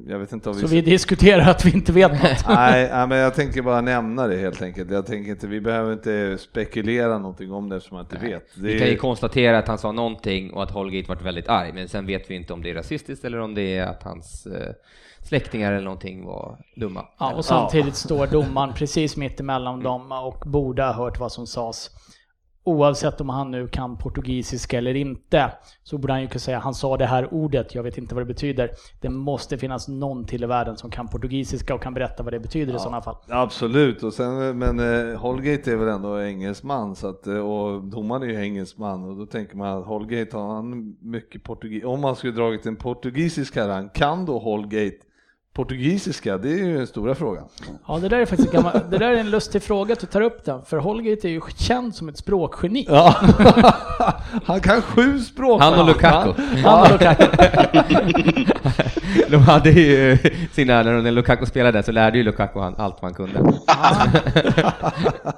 [0.08, 2.22] jag vet inte om Så vi, vi diskuterar att vi inte vet något?
[2.48, 4.92] nej, nej, men jag tänker bara nämna det helt enkelt.
[4.92, 8.32] Jag tänker inte, vi behöver inte spekulera någonting om det eftersom man inte nej.
[8.32, 8.56] vet.
[8.56, 11.72] Det vi kan ju konstatera att han sa någonting och att Holgate varit väldigt arg,
[11.74, 14.46] men sen vet vi inte om det är rasistiskt eller om det är att hans
[14.46, 14.74] eh,
[15.22, 17.06] släktingar eller någonting var dumma.
[17.20, 19.84] Ja, och samtidigt står domaren precis mitt emellan mm.
[19.84, 21.90] dem och borde ha hört vad som sades
[22.64, 25.52] oavsett om han nu kan portugisiska eller inte,
[25.84, 28.22] så borde han ju kunna säga han sa det här ordet, jag vet inte vad
[28.22, 28.70] det betyder.
[29.02, 32.40] Det måste finnas någon till i världen som kan portugisiska och kan berätta vad det
[32.40, 33.16] betyder ja, i sådana fall.
[33.28, 38.24] Absolut, och sen, men eh, Holgate är väl ändå engelsman, så att, eh, och domaren
[38.24, 42.16] är ju engelsman, och då tänker man att Holgate har han mycket portugis, om man
[42.16, 44.98] skulle dragit en portugisisk herrang, kan då Holgate
[45.54, 47.44] Portugisiska, det är ju den stora frågan.
[47.88, 50.22] Ja, det där är faktiskt gammal, det där är en lustig fråga att du tar
[50.22, 52.86] upp den, för Holgate är ju känd som ett språkgeni.
[52.90, 53.16] Ja.
[54.46, 55.62] Han kan sju språk.
[55.62, 56.34] Han och Lukaku.
[56.64, 57.26] Han och Lukaku.
[59.30, 60.18] De hade ju
[60.52, 63.54] sina, när Lukaku spelade så lärde ju Lukaku han allt man kunde.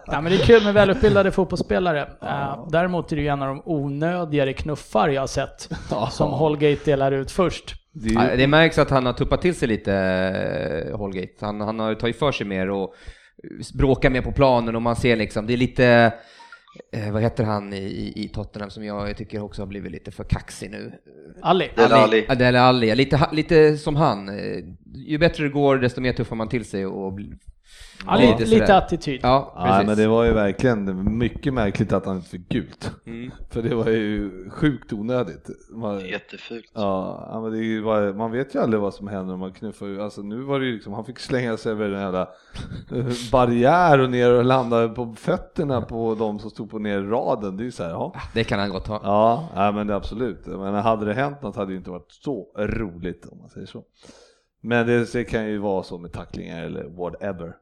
[0.05, 2.09] ja, men det är kul med välutbildade fotbollsspelare.
[2.19, 2.67] Ja.
[2.71, 5.69] Däremot är det ju en av de onödigare knuffar jag har sett,
[6.11, 7.84] som Holgate delar ut först.
[7.95, 8.37] Det, ju...
[8.37, 11.45] det märks att han har tuppat till sig lite, eh, Holgate.
[11.45, 12.95] Han, han har tagit för sig mer och
[13.73, 16.13] bråkar mer på planen och man ser liksom, det är lite,
[16.93, 20.23] eh, vad heter han i, i Tottenham som jag tycker också har blivit lite för
[20.23, 20.93] kaxig nu?
[21.41, 21.69] Ali.
[21.75, 22.25] Dele Ali.
[22.35, 22.95] Dele Ali.
[22.95, 24.29] Lite, lite som han.
[24.95, 27.19] Ju bättre det går, desto mer tuffar man till sig och
[28.05, 29.19] Ja, Lite lite, attityd.
[29.23, 32.91] Ja, Ja, men det var ju verkligen mycket märkligt att han inte fick gult.
[33.05, 33.31] Mm.
[33.49, 35.49] För det var ju sjukt onödigt.
[35.71, 36.71] Man, Jättefult.
[36.73, 40.21] ja, men det bara, man vet ju aldrig vad som händer om man knuffar Alltså
[40.21, 42.29] nu var det ju liksom, han fick slänga sig över en jävla
[42.95, 47.57] eh, barriär och ner och landa på fötterna på de som stod på ner raden.
[47.57, 48.13] Det är ju så här, ja.
[48.33, 48.99] Det kan han gott ha.
[49.03, 50.45] Ja, ja men det, absolut.
[50.45, 53.67] Men hade det hänt något hade det ju inte varit så roligt om man säger
[53.67, 53.83] så.
[54.67, 57.55] Men det, det kan ju vara så med tacklingar eller whatever.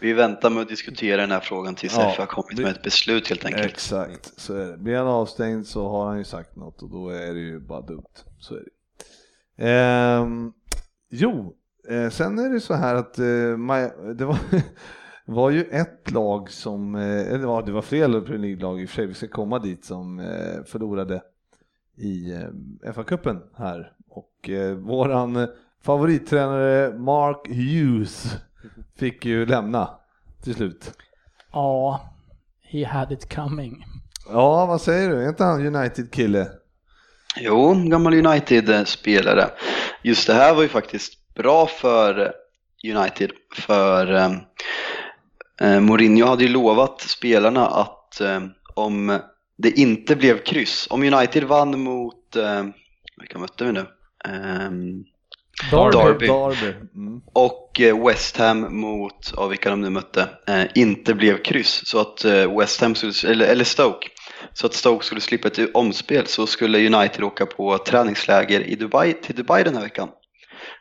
[0.00, 2.82] Vi väntar med att diskutera den här frågan tills Ja, FA har kommit med ett
[2.82, 3.64] beslut helt enkelt.
[3.66, 4.76] Exakt, så är det.
[4.76, 7.80] Blir han avstängd så har han ju sagt något och då är det ju bara
[7.80, 8.04] dumt.
[8.38, 8.70] Så är det.
[9.58, 10.52] Ehm,
[11.10, 11.56] jo,
[11.88, 13.24] eh, sen är det så här att eh,
[13.56, 14.38] Maja- det var,
[15.24, 18.88] var ju ett lag som, eh, eller ja, det var flera Premier League-lag i och
[18.88, 21.22] för sig, vi ska komma dit, som eh, förlorade
[21.96, 23.92] i eh, FA-cupen här.
[24.08, 25.48] Och våran
[25.86, 28.36] favorittränare Mark Hughes
[28.98, 29.90] fick ju lämna
[30.44, 30.92] till slut.
[31.52, 32.00] Ja,
[32.62, 33.84] he had it coming.
[34.28, 35.22] Ja, vad säger du?
[35.22, 36.48] Är inte han United-kille?
[37.36, 39.50] Jo, gammal United-spelare.
[40.02, 42.32] Just det här var ju faktiskt bra för
[42.94, 44.32] United, för eh,
[45.60, 48.40] eh, Mourinho hade ju lovat spelarna att eh,
[48.74, 49.18] om
[49.56, 52.64] det inte blev kryss, om United vann mot, eh,
[53.16, 53.86] vilka mötte vi nu?
[54.24, 55.04] Ehm,
[55.70, 56.26] Derby.
[56.26, 56.74] Derby.
[56.94, 57.20] Mm.
[57.32, 61.82] och eh, West Ham mot, ja, vilka de nu mötte, eh, inte blev kryss.
[61.86, 64.08] Så att eh, West Ham, skulle, eller, eller Stoke,
[64.52, 69.12] så att Stoke skulle slippa ett omspel så skulle United åka på träningsläger i Dubai,
[69.12, 70.08] till Dubai den här veckan.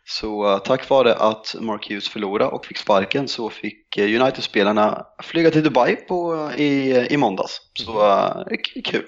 [0.08, 5.52] Så eh, tack vare att Mark Hughes förlorade och fick sparken så fick United-spelarna flyga
[5.52, 7.58] till Dubai på, i, i måndags.
[7.74, 9.04] Så k- kul.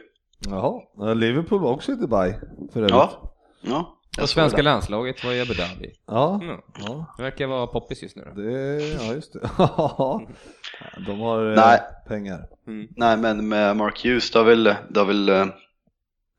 [0.50, 2.34] Jaha, Ja, Liverpool var också i Dubai
[2.74, 2.92] för övrigt.
[2.92, 3.94] Ja, ja.
[4.22, 5.92] Och svenska landslaget var i Abu Dhabi.
[6.08, 6.58] Ja, Mm.
[6.80, 7.14] ja.
[7.18, 8.42] Det verkar vara poppis just nu då.
[8.42, 9.40] Det, ja just det.
[11.08, 11.80] De har eh, Nej.
[12.08, 12.40] pengar.
[12.68, 12.88] Mm.
[12.96, 15.46] Nej, men med Mark Hughes, det har väl, det har väl eh,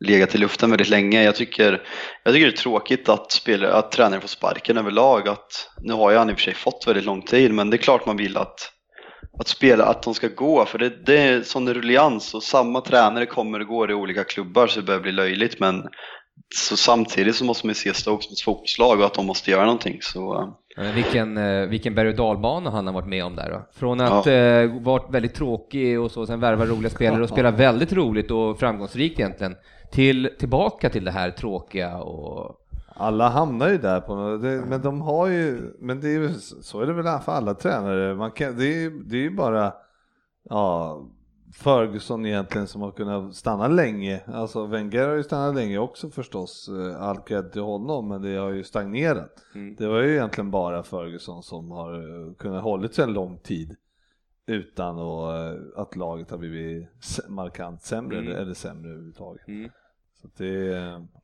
[0.04, 1.22] legat i luften väldigt länge.
[1.22, 1.82] Jag tycker,
[2.24, 5.28] jag tycker det är tråkigt att, spelare, att tränare får sparken överlag.
[5.28, 7.76] Att, nu har ju han i och för sig fått väldigt lång tid, men det
[7.76, 8.72] är klart man vill att,
[9.40, 10.64] att spela, att de ska gå.
[10.64, 14.66] För det, det är sån ruljans och samma tränare kommer och går i olika klubbar
[14.66, 15.60] så det börjar bli löjligt.
[15.60, 15.88] Men
[16.54, 19.50] så samtidigt så måste man ju se Stoke som ett fotbollslag och att de måste
[19.50, 19.98] göra någonting.
[20.02, 20.48] Så, eh,
[20.80, 23.68] Ja, vilken, eh, vilken berg och dalbana han har varit med om där då.
[23.72, 27.92] Från att eh, varit väldigt tråkig och så, sen värva roliga spelare och spela väldigt
[27.92, 29.56] roligt och framgångsrikt egentligen,
[29.90, 32.54] till tillbaka till det här tråkiga och...
[33.00, 36.34] Alla hamnar ju där på något, det, men de har ju, men det är ju,
[36.62, 38.14] så är det väl för alla tränare.
[38.14, 39.72] Man kan, det, är, det är ju bara,
[40.50, 41.00] ja,
[41.54, 44.20] Ferguson egentligen som har kunnat stanna länge.
[44.26, 48.36] Alltså Wenger har ju stannat länge också förstås, eh, all cred till honom, men det
[48.36, 49.32] har ju stagnerat.
[49.54, 49.74] Mm.
[49.78, 53.76] Det var ju egentligen bara Ferguson som har eh, kunnat hållit sig en lång tid
[54.46, 56.88] utan att, eh, att laget har blivit
[57.28, 58.36] markant sämre Mm.
[58.36, 59.48] eller, sämre överhuvudtaget.
[59.48, 59.70] Mm.
[60.36, 60.68] Det,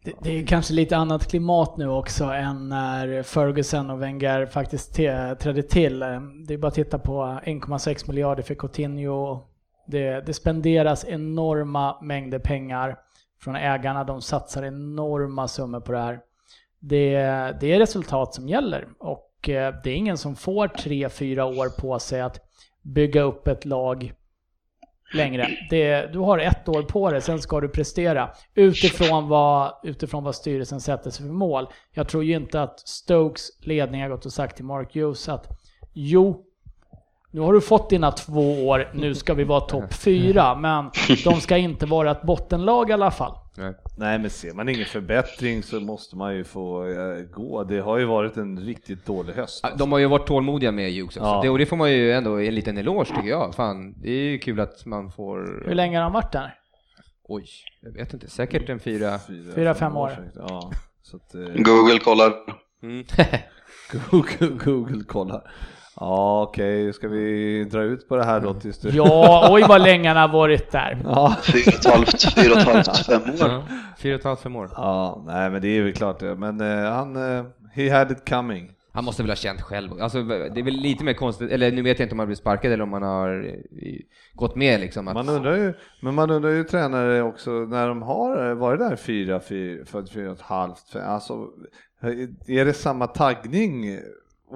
[0.04, 4.94] Det, det är kanske lite annat klimat nu också än när Ferguson och Wenger faktiskt
[4.94, 5.98] trädde till.
[6.46, 9.40] Det är bara att titta på 1,6 miljarder för Coutinho.
[9.86, 12.98] Det, det spenderas enorma mängder pengar
[13.40, 14.04] från ägarna.
[14.04, 16.20] De satsar enorma summor på det här.
[16.78, 17.16] Det,
[17.60, 21.98] det är resultat som gäller och eh, det är ingen som får 3-4 år på
[21.98, 22.40] sig att
[22.82, 24.12] bygga upp ett lag
[25.14, 25.48] längre.
[25.70, 30.34] Det, du har ett år på dig, sen ska du prestera utifrån vad, utifrån vad
[30.34, 31.66] styrelsen sätter sig för mål.
[31.92, 35.48] Jag tror ju inte att Stokes ledning har gått och sagt till Mark Hughes att
[35.92, 36.44] jo,
[37.34, 40.90] nu har du fått dina två år, nu ska vi vara topp fyra, men
[41.24, 43.34] de ska inte vara ett bottenlag i alla fall.
[43.56, 43.74] Nej.
[43.98, 47.64] Nej men ser man ingen förbättring så måste man ju få eh, gå.
[47.64, 49.64] Det har ju varit en riktigt dålig höst.
[49.64, 49.78] Alltså.
[49.78, 51.20] De har ju varit tålmodiga med Hughes också.
[51.20, 51.40] Ja.
[51.42, 53.54] Det, och det får man ju ändå en liten eloge tycker jag.
[53.54, 55.64] Fan, det är ju kul att man får...
[55.66, 56.54] Hur länge har han varit där?
[57.24, 57.46] Oj,
[57.80, 58.30] jag vet inte.
[58.30, 59.18] Säkert en fyra...
[59.54, 60.08] Fyra, fem år.
[60.08, 60.32] säkert.
[60.34, 60.70] Ja,
[61.02, 62.32] så att, eh, Google kollar.
[62.82, 63.04] Mm.
[64.10, 65.50] Google, Google kollar.
[65.96, 68.88] Ja okej, ska vi dra ut på det här då tills du...
[68.88, 70.98] Ja, oj vad länge han har varit där.
[71.04, 71.36] Ja.
[71.42, 73.34] Fyra och ett halvt, fyra och ett halvt, fem år.
[73.38, 73.62] Ja,
[73.98, 74.70] fyra och ett halvt, fem år.
[74.76, 76.34] ja, nej men det är väl klart det.
[76.34, 78.70] Men eh, han, eh, he had it coming.
[78.92, 79.90] Han måste väl ha känt själv.
[80.00, 82.38] Alltså, det är väl lite mer konstigt, eller nu vet jag inte om han blivit
[82.38, 83.44] sparkad eller om han har
[83.82, 83.98] eh,
[84.34, 85.08] gått med liksom.
[85.08, 88.96] Att, Man undrar ju, men man undrar ju tränare också när de har varit där
[88.96, 91.48] fyra, fyra, för fyra och ett halvt, alltså
[92.46, 93.98] är det samma taggning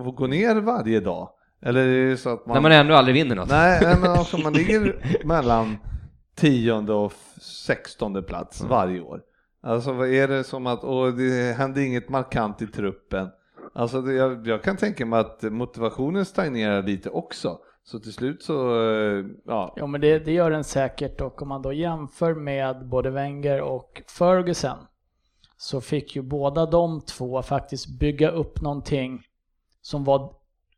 [0.07, 1.31] att gå ner varje dag?
[1.63, 2.55] Eller är det så att man...
[2.55, 3.49] När man ändå aldrig vinner något.
[3.49, 5.77] Nej, nej, men alltså man ligger mellan
[6.35, 9.21] tionde och sextonde plats varje år.
[9.63, 13.29] Alltså vad är det som att, och det händer inget markant i truppen.
[13.75, 17.59] Alltså det, jag, jag kan tänka mig att motivationen stagnerar lite också.
[17.85, 19.75] Så till slut så, eh, ja.
[19.77, 23.61] Jo men det, det gör den säkert och om man då jämför med både Wenger
[23.61, 24.79] och Ferguson
[25.57, 29.23] så fick ju båda de två faktiskt bygga upp någonting
[29.89, 30.33] som var,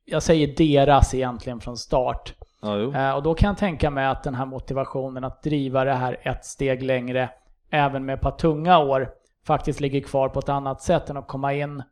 [0.04, 2.34] jag säger deras egentligen från start.
[2.62, 3.08] ja.
[3.08, 6.16] Eh, Och då kan jag tänka mig att den här motivationen att driva det här
[6.22, 7.30] ett steg längre,
[7.70, 9.08] även med ett par tunga år,
[9.46, 11.82] faktiskt ligger kvar på ett annat sätt än att komma in,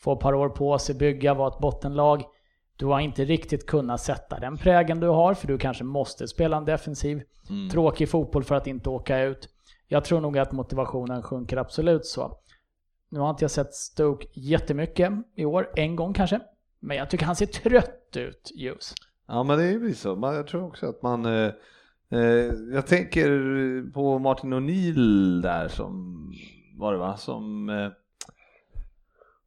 [0.00, 2.24] få ett par år på sig, bygga, vara ett bottenlag.
[2.76, 6.56] Du har inte riktigt kunnat sätta den prägen du har, för du kanske måste spela
[6.56, 7.22] en defensiv,
[7.72, 9.48] tråkig fotboll för att inte åka ut.
[9.88, 12.38] Jag tror nog att motivationen sjunker absolut så.
[13.10, 16.40] Nu har inte jag sett Stoke jättemycket i år, en gång kanske.
[16.80, 18.94] Men jag tycker han ser trött ut, Hughes.
[19.28, 20.18] Ja men det är ju så.
[20.22, 21.50] Jag tror också att man eh,
[22.12, 22.20] eh,
[22.72, 23.28] Jag tänker
[23.92, 26.14] på Martin O'Neill där som
[26.76, 27.16] var det va?
[27.16, 27.88] Som eh,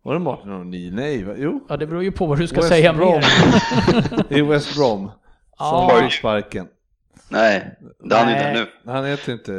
[0.01, 0.93] Var det Martin O'Neill?
[0.93, 1.33] Nej, va?
[1.37, 1.65] jo.
[1.69, 3.21] Ja, det beror ju på vad du ska West säga Brom.
[4.29, 4.37] mer.
[4.37, 5.11] I West Brom.
[5.57, 5.99] Som Ja.
[6.03, 6.67] fick sparken.
[7.29, 8.53] Nej, det är han Nej.
[8.53, 8.53] där
[8.85, 8.91] nu.
[8.91, 9.51] Han heter inte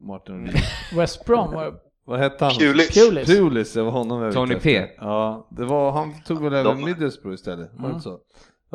[0.00, 0.96] Martin O'Neill.
[0.96, 1.74] West Brom, var-
[2.04, 2.54] Vad hette han?
[2.54, 2.88] Kulis.
[2.94, 3.28] Kulis.
[3.28, 4.88] Pulis, det var honom jag var Tony ute P.
[4.96, 7.90] Ja, det var, han tog väl De- Middlesbrough istället, var det Mm.
[7.90, 8.12] inte så?
[8.12, 8.22] Och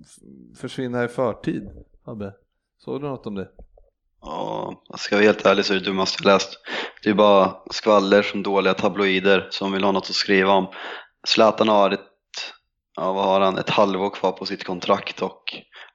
[0.00, 0.16] f-
[0.56, 1.70] försvinna i förtid.
[2.04, 2.32] Fabbe,
[2.84, 3.48] såg du något om det?
[4.20, 6.58] Ja, jag ska vara helt ärlig så är det dummaste jag läst.
[7.02, 10.66] Det är bara skvaller från dåliga tabloider som vill ha något att skriva om.
[11.26, 12.00] Zlatan har ett,
[12.96, 15.42] ja vad har han, ett halvår kvar på sitt kontrakt och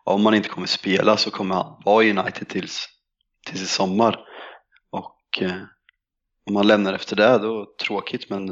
[0.04, 2.88] om han inte kommer spela så kommer han vara i United tills,
[3.47, 4.19] tills i sommar.
[4.89, 5.62] Och eh,
[6.50, 8.47] om han lämnar efter det då tråkigt men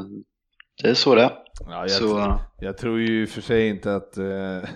[0.81, 1.31] det är så det är.
[1.59, 4.69] Ja, jag, Så, jag tror ju i och för sig inte att, eh,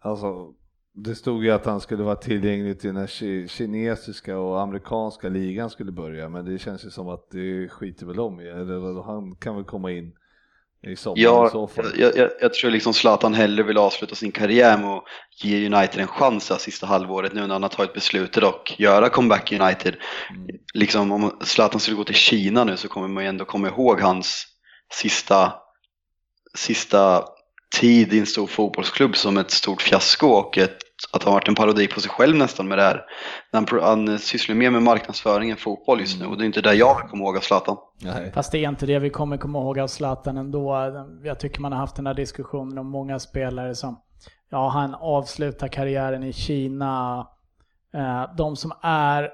[0.00, 0.54] alltså
[0.94, 5.70] det stod ju att han skulle vara tillgänglig till när ki- kinesiska och amerikanska ligan
[5.70, 9.36] skulle börja, men det känns ju som att det skiter väl om i, eller han
[9.36, 10.12] kan väl komma in
[10.82, 11.84] i sommar i Ja, så fall.
[11.96, 15.04] jag, jag, jag tror liksom Zlatan hellre vill avsluta sin karriär med att
[15.44, 19.08] ge United en chans det sista halvåret nu när han har tagit beslutet och göra
[19.08, 19.96] comeback i United.
[20.30, 20.46] Mm.
[20.74, 24.00] Liksom om Zlatan skulle gå till Kina nu så kommer man ju ändå komma ihåg
[24.00, 24.46] hans
[24.92, 25.52] sista,
[26.54, 27.24] sista
[27.70, 30.76] tid i en stor fotbollsklubb som ett stort fiasko och ett,
[31.12, 33.04] att han varit en parodi på sig själv nästan med det här.
[33.52, 36.74] Han, han sysslar mer med marknadsföring än fotboll just nu och det är inte det
[36.74, 37.76] jag vill komma ihåg av Zlatan.
[37.98, 38.32] Nej.
[38.34, 40.92] Fast det är inte det vi kommer komma ihåg av Zlatan ändå.
[41.24, 44.00] Jag tycker man har haft den här diskussionen om många spelare som,
[44.50, 47.26] ja han avslutar karriären i Kina.
[47.94, 49.30] Eh, De som är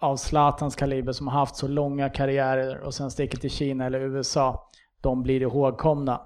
[0.00, 4.00] av Zlatans kaliber som har haft så långa karriärer och sen sticker till Kina eller
[4.00, 4.68] USA,
[5.00, 6.20] de blir ihågkomna.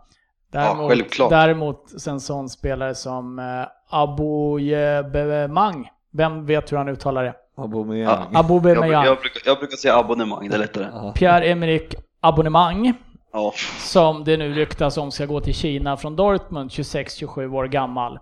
[0.52, 1.30] Däremot, självklart.
[1.30, 3.44] däremot en sån spelare som eh,
[3.90, 7.34] Abouyebemang, vem vet hur han uttalar det?
[7.56, 8.08] Aubameyang.
[8.32, 8.90] Jag, Abouyebemang.
[8.90, 10.86] jag, brukar, jag brukar säga abonnemang, det är lättare.
[10.92, 11.12] Ja.
[11.16, 12.94] Pierre-Emerick Abonnemang.
[13.32, 13.52] Ja.
[13.78, 18.18] som det nu ryktas om ska gå till Kina från Dortmund, 26-27 år gammal.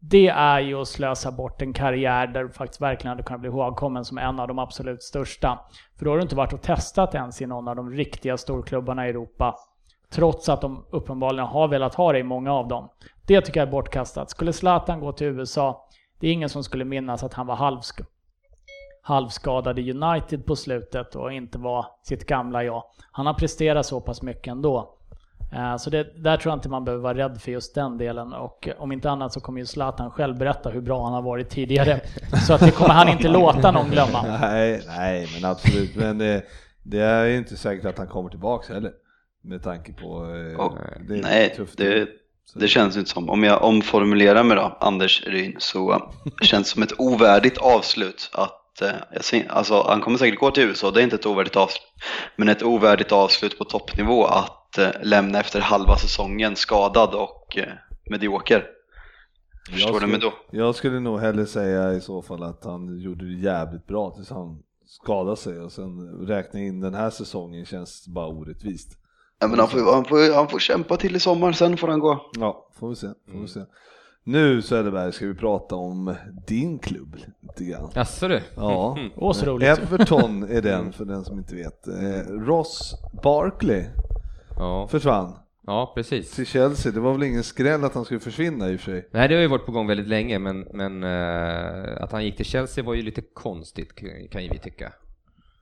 [0.00, 3.50] Det är ju att slösa bort en karriär där du faktiskt verkligen hade kunnat bli
[3.50, 5.58] ihågkommen som en av de absolut största.
[5.98, 9.06] För då har du inte varit och testat ens i någon av de riktiga storklubbarna
[9.06, 9.54] i Europa.
[10.12, 12.88] Trots att de uppenbarligen har velat ha det i många av dem.
[13.26, 14.30] Det tycker jag är bortkastat.
[14.30, 15.88] Skulle Zlatan gå till USA,
[16.20, 18.00] det är ingen som skulle minnas att han var halvsk
[19.04, 22.82] halvskadade United på slutet och inte var sitt gamla jag.
[23.12, 24.94] Han har presterat så pass mycket ändå.
[25.52, 28.32] Eh, Så det, där tror jag inte man behöver vara rädd för just den delen
[28.32, 31.22] och eh, om inte annat så kommer ju Zlatan själv berätta hur bra han har
[31.22, 32.00] varit tidigare.
[32.46, 34.22] Så att det kommer han inte låta någon glömma.
[34.40, 35.96] Nej, nej, men absolut.
[35.96, 36.42] Men det,
[36.82, 38.92] det är ju inte säkert att han kommer tillbaka heller.
[39.42, 40.06] Med tanke på...
[40.34, 40.78] eh, Och,
[41.08, 41.78] det är nej, tufft.
[41.78, 42.08] det,
[42.54, 43.30] det känns inte som.
[43.30, 46.00] Om jag omformulerar mig då, Anders Ryn, så eh,
[46.42, 50.62] känns det som ett ovärdigt avslut att eh, ser, alltså, han kommer säkert gå till
[50.62, 51.82] USA, det är inte ett ovärdigt avslut.
[52.36, 57.72] Men ett ovärdigt avslut på toppnivå att eh, lämna efter halva säsongen skadad och eh,
[58.10, 58.66] medioker.
[59.70, 60.32] Förstår Jag du mig då?
[60.50, 64.30] Jag skulle nog hellre säga i så fall att han gjorde det jävligt bra tills
[64.30, 68.98] han skadade sig och sen räkna in den här säsongen känns bara orättvist.
[69.42, 72.00] Ja, men han, får, han, får, han får kämpa till i sommar, sen får han
[72.00, 72.30] gå.
[72.38, 73.06] Ja, får vi se.
[73.06, 73.42] Får Mm.
[73.42, 73.60] vi se.
[74.24, 76.14] Nu Söderberg ska vi prata om
[76.46, 77.90] din klubb lite grann.
[77.94, 78.40] Jaså du?
[78.56, 79.68] Ja, Åh, så roligt.
[79.68, 81.88] Everton är den för den som inte vet.
[81.88, 83.84] Eh, Ross Barkley
[84.58, 84.88] Ja.
[84.90, 85.32] försvann
[85.66, 86.30] ja, precis.
[86.34, 86.92] till Chelsea.
[86.92, 89.08] Det var väl ingen skräll att han skulle försvinna i och för sig.
[89.12, 92.36] Nej, det har ju varit på gång väldigt länge, men, men eh, att han gick
[92.36, 93.94] till Chelsea var ju lite konstigt
[94.30, 94.92] kan ju vi tycka.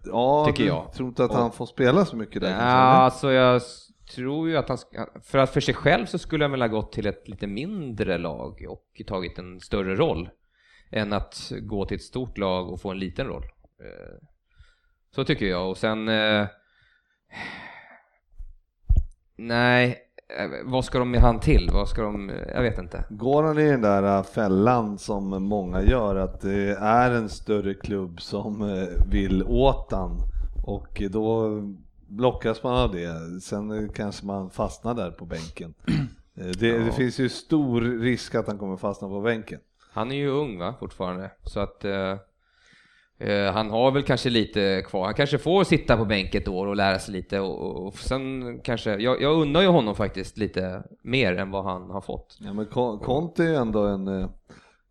[0.04, 0.92] Ja, Tycker jag.
[0.92, 3.62] tror inte att Och- han får spela så mycket där Ja, alltså jag
[4.14, 4.78] tror ju att han,
[5.22, 8.18] för att för sig själv så skulle han väl ha gått till ett lite mindre
[8.18, 10.30] lag och tagit en större roll
[10.90, 13.42] än att gå till ett stort lag och få en liten roll.
[13.80, 14.16] Eh,
[15.14, 16.46] Så tycker jag och sen eh,
[19.36, 19.98] Nej,
[20.64, 21.70] vad ska de med han till?
[21.72, 23.04] Vad ska de, jag vet inte.
[23.10, 27.74] Går han i den där äh, fällan som många gör, att det är en större
[27.74, 30.16] klubb som vill åt han
[30.66, 31.60] och då
[32.08, 33.40] blockas man av det.
[33.42, 35.74] Sen kanske man fastnar där på bänken.
[36.34, 39.60] Eh, Det, det finns ju stor risk att han kommer fastna på bänken.
[39.92, 42.16] Han är ju ung va, fortfarande, så att eh, eh,
[43.28, 45.04] han har väl kanske lite kvar.
[45.04, 47.94] Han kanske får sitta på bänk ett år och lära sig lite och, och, och
[47.94, 52.36] sen kanske, jag, jag undrar ju honom faktiskt lite mer än vad han har fått.
[52.40, 54.08] Ja, men Con- Conte är ju ändå en...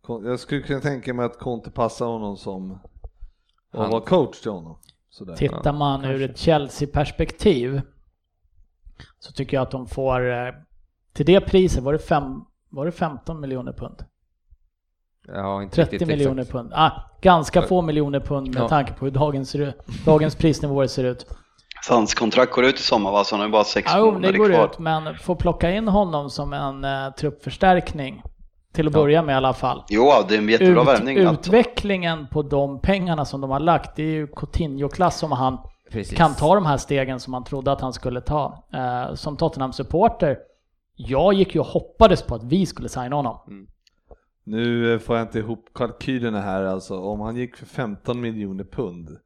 [0.06, 4.40] Con- Jag skulle kunna tänka mig att Conte passar honom som att Han- vara coach
[4.40, 4.78] till honom.
[5.10, 5.34] Sådär.
[5.36, 7.80] Tittar man ur ett Chelsea-perspektiv
[9.18, 10.52] så tycker jag att de får, eh,
[11.12, 14.04] till det priset var det, fem, var det 15 miljoner pund?
[15.34, 16.52] Ja, inte 30 riktigt miljoner exakt.
[16.52, 16.72] pund.
[16.74, 18.68] Ah, ganska få miljoner pund med Ja.
[18.68, 19.56] tanke på hur dagens,
[20.04, 21.26] dagens prisnivåer ser ut.
[21.82, 23.24] Så hans kontrakt går ut i sommar va?
[23.24, 24.64] Så han har ju bara sex Ja, jo, det månader går kvar.
[24.66, 28.22] ut, men få plocka in honom som en uh, truppförstärkning
[28.74, 29.00] till att Ja.
[29.00, 29.82] börja med i alla fall.
[29.88, 31.24] Jo, det är en jättebra Ut, värvning.
[31.26, 31.50] alltså.
[31.50, 35.58] utvecklingen på de pengarna som de har lagt, det är ju Coutinho-klass som han
[35.90, 36.18] Precis.
[36.18, 38.64] kan ta de här stegen som man trodde att han skulle ta.
[38.74, 40.36] Eh, som Tottenham-supporter,
[40.96, 43.36] jag gick ju och hoppades på att vi skulle signa honom.
[44.44, 46.98] Nu eh, får jag inte ihop kalkylerna här alltså.
[47.00, 49.18] Om han gick för 15 miljoner pund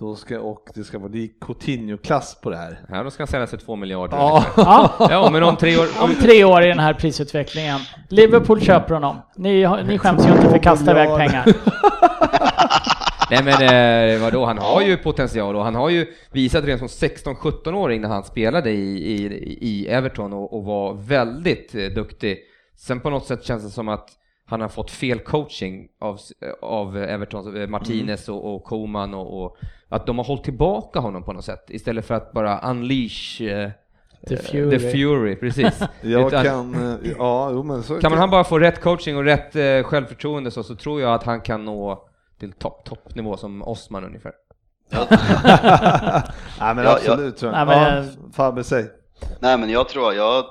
[0.00, 2.78] då ska, och det ska vara lik Coutinho-klass på det här.
[2.88, 4.16] Ja, då ska han säljas för två miljarder.
[4.16, 5.86] Ja, Ja, ja, men om tre år...
[5.98, 7.80] om Om, tre år i den här prisutvecklingen.
[8.08, 9.16] Liverpool köper honom.
[9.36, 11.44] Ni, ni skäms ju inte för att kasta iväg pengar.
[13.30, 17.08] nej men eh, vadå, han har ju potential och han har ju visat redan som
[17.08, 22.38] 16-17-åring när han spelade i, i, i Everton och, och var väldigt eh, duktig.
[22.76, 24.08] Sen på något sätt känns det som att
[24.50, 26.18] han har fått fel coaching av,
[26.62, 29.56] av Everton, eh, Martinez och, och Koman och, och
[29.88, 33.70] att de har hållit tillbaka honom på något sätt istället för att bara unleash eh,
[34.28, 34.78] The eh, Fury.
[34.78, 35.80] the fury precis.
[36.00, 39.24] jag Utan- kan, ja, jo, men så Kan man han bara få rätt coaching och
[39.24, 42.06] rätt eh, självförtroende så, så tror jag att han kan nå
[42.40, 44.32] till topp, toppnivå som Osman ungefär.
[46.60, 47.66] Nej men Ja, absolut tror jag.
[47.66, 48.84] Nej, men- ja, Fabbe, säg.
[49.40, 50.44] Nej men jag tror, jag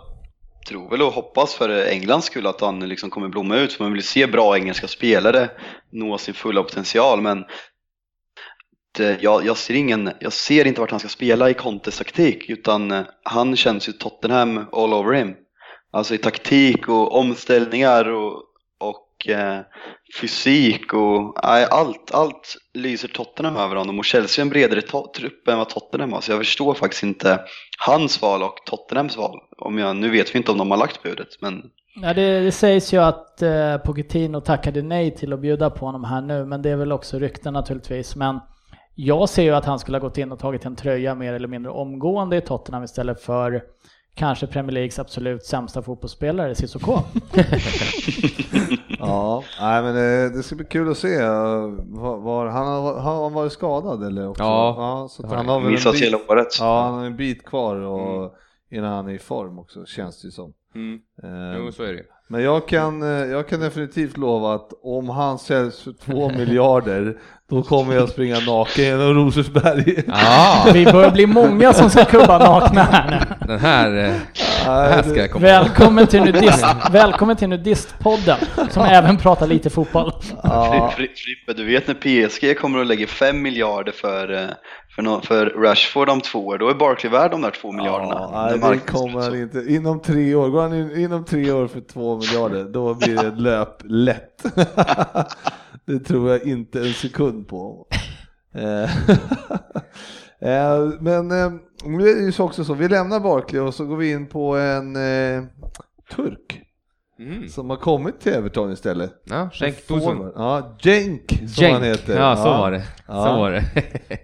[0.69, 3.73] tror väl och hoppas för Englands skull att han liksom kommer blomma ut.
[3.73, 5.49] För man vill se bra engelska spelare
[5.91, 7.21] nå sin fulla potential.
[7.21, 7.45] Men
[8.97, 12.49] det, jag, jag, ser ingen, jag ser inte vart han ska spela i Contes taktik.
[12.49, 15.35] Utan eh, han känns ju Tottenham all over him.
[15.91, 18.43] Alltså i taktik och omställningar och,
[18.79, 19.59] och eh,
[20.21, 25.47] fysik och nej, allt, allt lyser Tottenham över honom och Chelsea är en bredare trupp
[25.47, 27.39] än vad Tottenham har så jag förstår faktiskt inte
[27.79, 29.39] hans val och Tottenhams val.
[29.57, 31.63] Om jag, nu vet vi inte om de har lagt budet men
[32.01, 36.03] Ja, det, det sägs ju att eh, Pochettino tackade nej till att bjuda på honom
[36.03, 38.15] här nu, men det är väl också rykten naturligtvis.
[38.15, 38.39] Men
[38.95, 41.47] jag ser ju att han skulle ha gått in och tagit en tröja mer eller
[41.47, 43.63] mindre omgående i Tottenham istället för
[44.15, 46.93] kanske Premier Leagues absolut sämsta fotbollsspelare, Cissoko.
[48.99, 51.15] Ja, nej men det, det ska bli kul att se.
[51.15, 51.29] eh,
[51.85, 54.29] Var, var, han har, har han varit skadad eller?
[54.29, 54.43] Också?
[54.43, 56.47] Ja, så att det har han har väl en missat bit, hela året.
[56.59, 58.33] Ja, han har en bit kvar och,
[58.71, 60.53] innan han är i form också, känns det ju som.
[60.75, 60.99] Mm.
[61.23, 62.03] Eh, Jo, så är det.
[62.27, 67.17] Men jag kan, eh, jag kan definitivt lova att om han säljs för två miljarder,
[67.49, 70.03] Då kommer jag springa naken genom Rosersberg.
[70.07, 73.47] Ja, Vi börjar bli många som ska kubba nakna här nu.
[73.47, 74.11] den här, eh,
[74.65, 78.37] här ska jag komma Välkommen till, nudist, välkommen till Nudistpodden,
[78.69, 80.11] som även pratar lite fotboll.
[80.95, 84.49] Fri- Frippe, du vet när PSG kommer att lägga 5 miljarder för, eh,
[84.95, 88.13] för, nå- för Rashford om två år, då är Barkley värd de där 2 miljarderna.
[88.13, 89.59] Ja, nej, det marknaden kommer han inte.
[89.59, 93.27] Inom tre år, går han in, inom tre år för två miljarder, då blir det
[93.27, 94.43] ett löp lätt.
[95.85, 97.87] det tror jag inte en sekund på.
[98.55, 98.83] Eh,
[100.49, 101.51] eh, Men eh,
[101.85, 104.55] nu är det ju också så, vi lämnar Barkley och så går vi in på
[104.55, 105.43] en eh,
[106.15, 106.61] turk
[107.19, 107.49] Mm.
[107.49, 109.13] som har kommit till Everton istället.
[109.23, 109.49] Ja.
[109.87, 110.31] Forward.
[110.35, 111.47] Ja, Jenk som han
[111.81, 111.83] Cenk.
[111.85, 112.19] heter.
[112.19, 112.83] Ja, så var det.
[113.07, 113.13] Ja.
[113.13, 113.63] Så var det.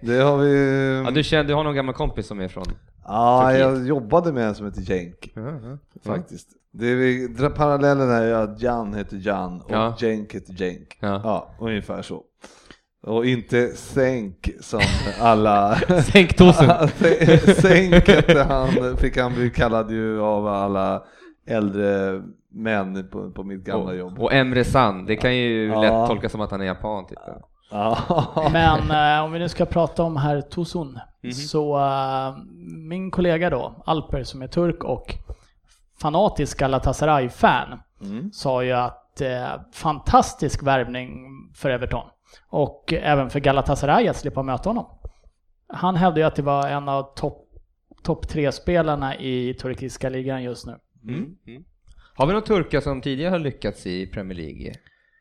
[0.02, 1.02] Det har vi...
[1.04, 2.64] Ja, du, känner, du har någon gammal kompis som är från?
[3.04, 3.60] Ja, Turkiet.
[3.60, 5.32] jag jobbade med en som heter Jenk.
[5.34, 5.78] Ja, ja.
[6.04, 6.48] Faktiskt.
[6.72, 9.96] Det vi drar parallellen här är att Jan heter Jan och Ja.
[10.00, 10.96] Jenk heter Jenk.
[11.00, 11.20] Ja.
[11.24, 12.22] Ja, ungefär så.
[13.06, 14.80] Och inte Sänk som
[15.20, 15.74] alla...
[16.12, 16.70] Cenk Tosun.
[17.56, 21.02] Sänk hette han, fick han bli kallad ju av alla
[21.46, 24.18] äldre män på, på mitt gamla jobb.
[24.18, 25.80] Och, och Emre San, det kan ju Ja.
[25.80, 27.06] lätt tolkas som att han är japan.
[27.06, 27.18] Typ.
[27.70, 27.98] Ja.
[28.52, 30.98] Men eh, om vi nu ska prata om herr Tosun,
[31.48, 32.36] så eh,
[32.88, 35.14] min kollega då, Alper som är turk och
[36.00, 38.30] fanatisk Galatasaray-fan, Mm.
[38.32, 42.04] sa ju att eh, fantastisk värvning för Everton.
[42.48, 44.86] Och även för Galatasaray att slippa möta honom.
[45.68, 47.42] Han hävdade ju att det var en av topp
[48.02, 50.76] top tre-spelarna i turkiska ligan just nu.
[51.08, 51.36] Mm.
[51.46, 51.64] Mm.
[52.14, 54.72] Har vi någon turkar som tidigare har lyckats i Premier League?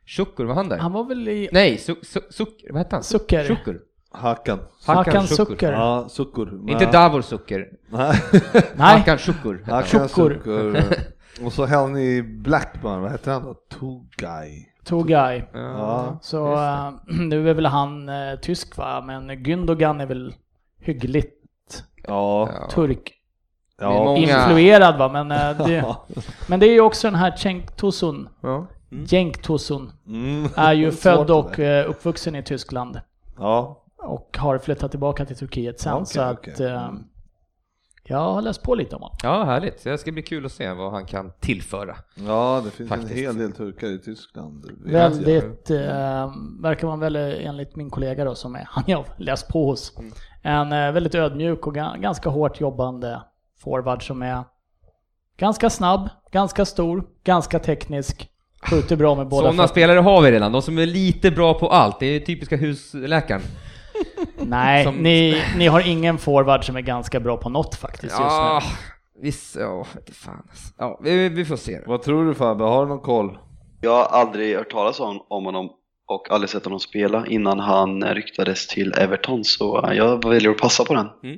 [0.06, 0.78] Shukur, var han där?
[0.78, 3.04] Han var väl i Nej, su, su, Sukker, vad hette han?
[3.04, 3.44] Sukker.
[3.44, 3.82] Shukur.
[4.12, 4.60] Hakan.
[4.86, 5.46] Hakan Shukur.
[5.46, 5.72] Sukker.
[5.72, 6.70] Ja, Sukkur.
[6.70, 7.70] Inte Davor Sukker.
[7.90, 8.00] Nej.
[8.02, 9.04] Hakan hette han.
[9.66, 10.36] Hakan Sukkur.
[10.36, 10.84] Sukkur.
[11.42, 13.54] Och så han i Blackburn, vad heter han då?
[13.54, 14.66] Tugay.
[14.84, 15.44] Tugay.
[15.54, 16.20] Ja.
[16.22, 20.34] Så eh, nu är väl han eh, tysk va, men Gündogan är väl
[20.80, 21.84] hyggligt.
[22.04, 22.50] Ja.
[22.72, 23.14] turk.
[23.82, 24.18] Ja.
[24.18, 25.96] Influerad va, men, eh, det,
[26.48, 28.30] men det är ju också den här Cenk Tosun.
[28.42, 28.68] Ja.
[29.10, 30.48] Cenk Tosun Mm.
[30.56, 33.02] är ju född och eh, uppvuxen i Tyskland.
[33.38, 33.82] Ja.
[33.98, 35.94] Och har flyttat tillbaka till Turkiet sen.
[35.94, 36.90] Okej, så att eh,
[38.08, 39.18] jag har läst på lite om honom.
[39.24, 39.84] ja, härligt.
[39.84, 41.96] Det ska bli kul att se vad han kan tillföra.
[42.28, 43.12] ja, det finns Faktiskt.
[43.12, 44.66] en hel del turkar i Tyskland.
[44.86, 49.48] Väldigt, eh, verkar man väl enligt min kollega då som är, han jag har läst
[49.48, 49.94] på hos,
[50.44, 53.22] en eh, väldigt ödmjuk och ga- ganska hårt jobbande
[53.66, 54.44] forward som är
[55.38, 58.30] ganska snabb, ganska stor, ganska teknisk,
[58.70, 59.68] skjuter bra med båda Sådana fötterna.
[59.68, 62.00] spelare har vi redan, de som är lite bra på allt.
[62.00, 63.42] Det är typiska husläkaren.
[64.38, 68.20] Nej, som- ni, ni har ingen forward som är ganska bra på något faktiskt just
[68.20, 68.62] Ja,
[69.16, 69.22] nu.
[69.22, 70.74] visst, ja, fan alltså.
[70.78, 71.80] Ja, vi, vi får se.
[71.86, 73.38] Vad tror du Fabbe, har du någon koll?
[73.82, 75.70] Jag har aldrig hört talas om, om honom
[76.08, 80.84] och aldrig sett honom spela innan han ryktades till Everton så jag väljer att passa
[80.86, 81.08] på den.
[81.24, 81.38] Mm.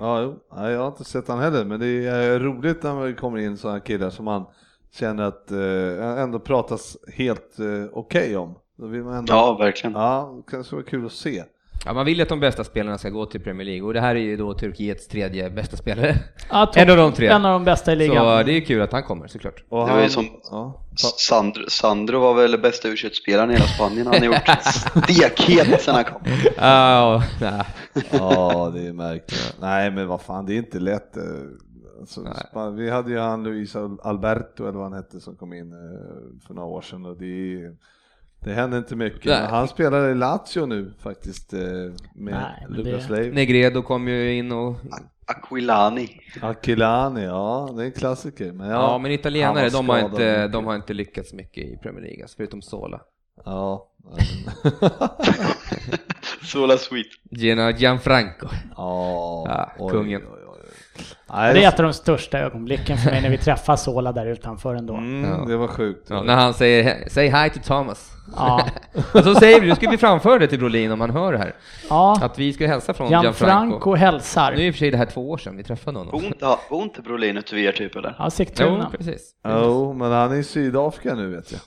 [0.00, 0.36] Ja, jo.
[0.56, 3.56] Nej, jag har inte sett han heller, men det är roligt när det kommer in
[3.56, 4.44] sådana killar som man
[4.92, 8.54] känner att eh, ändå pratas helt eh, okej om.
[8.76, 9.94] Då vill man ändå, Ja, verkligen.
[9.94, 11.44] ja, det kanske vara kul att se.
[11.84, 14.00] Ja, man vill ju att de bästa spelarna ska gå till Premier League och det
[14.00, 16.16] här är ju då Turkiets tredje bästa spelare.
[16.50, 17.26] Ja, En av de tre.
[17.28, 18.38] En av de bästa i ligan.
[18.38, 19.64] Så det är kul att han kommer såklart.
[19.68, 20.80] Och Det var ju som- ja,
[21.18, 24.06] Sandro, Sandro var väl bästa u spelaren i hela Spanien.
[24.06, 24.48] Han har gjort
[25.04, 26.22] stekhet sen han kom.
[26.56, 27.22] Ja,
[28.10, 29.56] ja, det är märkligt.
[29.60, 31.16] Nej, men vad fan, det är inte lätt.
[31.16, 31.22] eh,
[32.00, 32.32] Alltså, Nej.
[32.52, 35.72] Span- vi hade ju han Luis Al- Alberto eller vad han hette som kom in
[35.72, 37.24] eh, för några år sedan och det,
[37.54, 37.74] är-
[38.44, 39.24] det händer inte mycket.
[39.24, 39.40] Nej.
[39.40, 41.60] Men han spelar i Lazio nu faktiskt eh,
[42.14, 43.34] med Nej, Lucas det- Leiv.
[43.34, 44.76] Negredo kom ju in och...
[45.26, 46.20] Aquilani.
[46.42, 48.52] Aquilani, ja det är en klassiker.
[48.52, 52.02] Men, ja, Ja, men italienare, de har, inte, de har inte lyckats mycket i Premier
[52.02, 53.00] League, alltså, förutom Sola.
[53.44, 53.86] Ja,
[56.44, 57.06] Sola Sweet.
[57.30, 58.46] Gina Gianfranco.
[58.76, 60.22] ja, Ja, oj, kungen.
[60.22, 60.39] oj, oj.
[61.34, 64.26] Nej, Det är ett av de största ögonblicken för mig när vi träffar Sola där
[64.26, 64.94] utanför ändå.
[64.94, 65.44] Mm, Ja.
[65.46, 66.06] Det var sjukt.
[66.10, 68.10] Ja, när han säger “Say hi to Thomas”.
[68.36, 68.64] Ja.
[69.14, 71.38] Och så säger vi, nu ska vi framföra det till Brolin om han hör det
[71.38, 71.54] här.
[71.90, 72.18] ja.
[72.22, 73.44] Att vi ska hälsa från Gianfranco.
[73.46, 74.52] Gianfranco hälsar.
[74.52, 76.22] Nu är i och för sig det här två år sedan vi träffade honom.
[76.70, 78.14] bor inte Brolin ute vid er typ eller?
[78.18, 78.90] Ja, Jo, Sigtuna.
[78.98, 79.30] precis.
[79.48, 81.60] Jo, men han är i Sydafrika nu vet jag.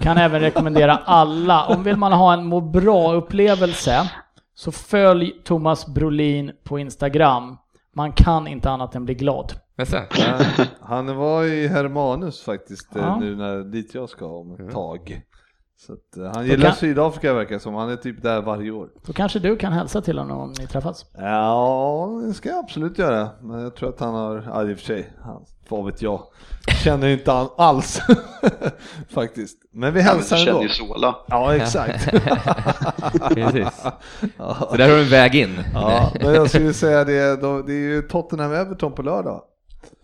[0.00, 4.10] Kan även rekommendera alla, om vill man ha en må bra-upplevelse,
[4.54, 7.56] så följ Thomas Brolin på Instagram.
[7.96, 9.52] Man kan inte annat än bli glad.
[10.80, 13.18] Han var i Hermanus faktiskt eh, Ja.
[13.20, 15.22] nu när dit jag ska om ett tag.
[15.86, 18.88] Så att, eh, han gillar kan- Sydafrika verkar som, han är typ där varje år.
[19.06, 21.06] Då kanske du kan hälsa till honom om ni träffas.
[21.18, 23.28] Ja, det ska jag absolut göra.
[23.42, 26.22] Men jag tror att han har, ja i och för sig, han, vad vet jag.
[26.84, 28.00] Känner inte han alls
[29.08, 29.58] faktiskt.
[29.72, 30.62] Men vi Ja, men hälsar du känner ändå.
[30.62, 31.16] ju Sola.
[31.28, 32.10] Ja, exakt.
[33.34, 33.82] Precis.
[34.68, 35.58] Så där har du en väg in.
[35.74, 39.42] ja, men jag skulle säga det, då, det är ju Tottenham-Everton på lördag.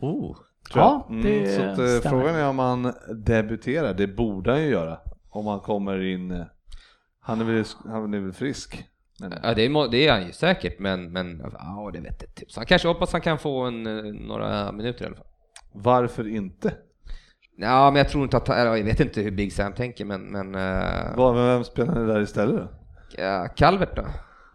[0.01, 0.37] Oh.
[0.74, 2.01] Ja, det så att, eh, stämmer.
[2.20, 2.93] frågan är om han
[3.27, 4.99] debuterar, det borde han ju göra.
[5.37, 6.45] Om han kommer in, eh,
[7.20, 8.84] han är väl, han är väl frisk.
[9.20, 12.51] Men, Ja, det är, det är han ju säkert, men, men ja, det vet jag.
[12.51, 15.26] Så han kanske hoppas han kan få en, eh, några minuter i alla fall.
[15.72, 16.74] varför inte?
[17.59, 20.55] Ja, men jag tror inte att, jag vet inte hur Big Sam tänker, men, men
[20.55, 22.68] uh, Vad- Vem spelar ni där istället då?
[23.22, 24.07] ja, Calvert då?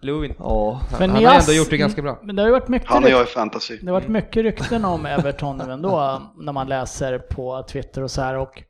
[0.01, 0.34] Lewin?
[0.39, 2.19] Ja, För han har ändå gjort det ganska bra.
[2.23, 3.77] Men det har ju varit mycket, Han och jag i fantasy.
[3.82, 8.11] det har varit mycket rykten om Everton nu ändå när man läser på Twitter och
[8.11, 8.63] så här och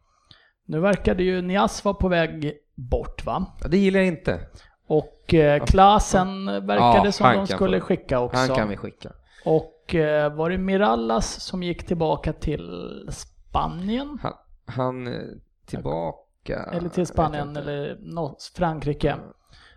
[0.71, 3.45] nu verkade ju Nias vara på väg bort va?
[3.61, 4.39] Ja, det gillar jag inte.
[4.87, 8.37] Och eh, Klasen verkade Ja, som de skulle få- skicka också.
[8.39, 9.11] Han kan vi skicka.
[9.45, 12.69] Och eh, var det Mirallas som gick tillbaka till
[13.09, 14.17] Spanien?
[14.21, 14.33] Han,
[14.65, 15.13] han eh,
[15.65, 16.63] tillbaka...
[16.73, 17.97] Eller till Spanien eller
[18.57, 19.15] Frankrike.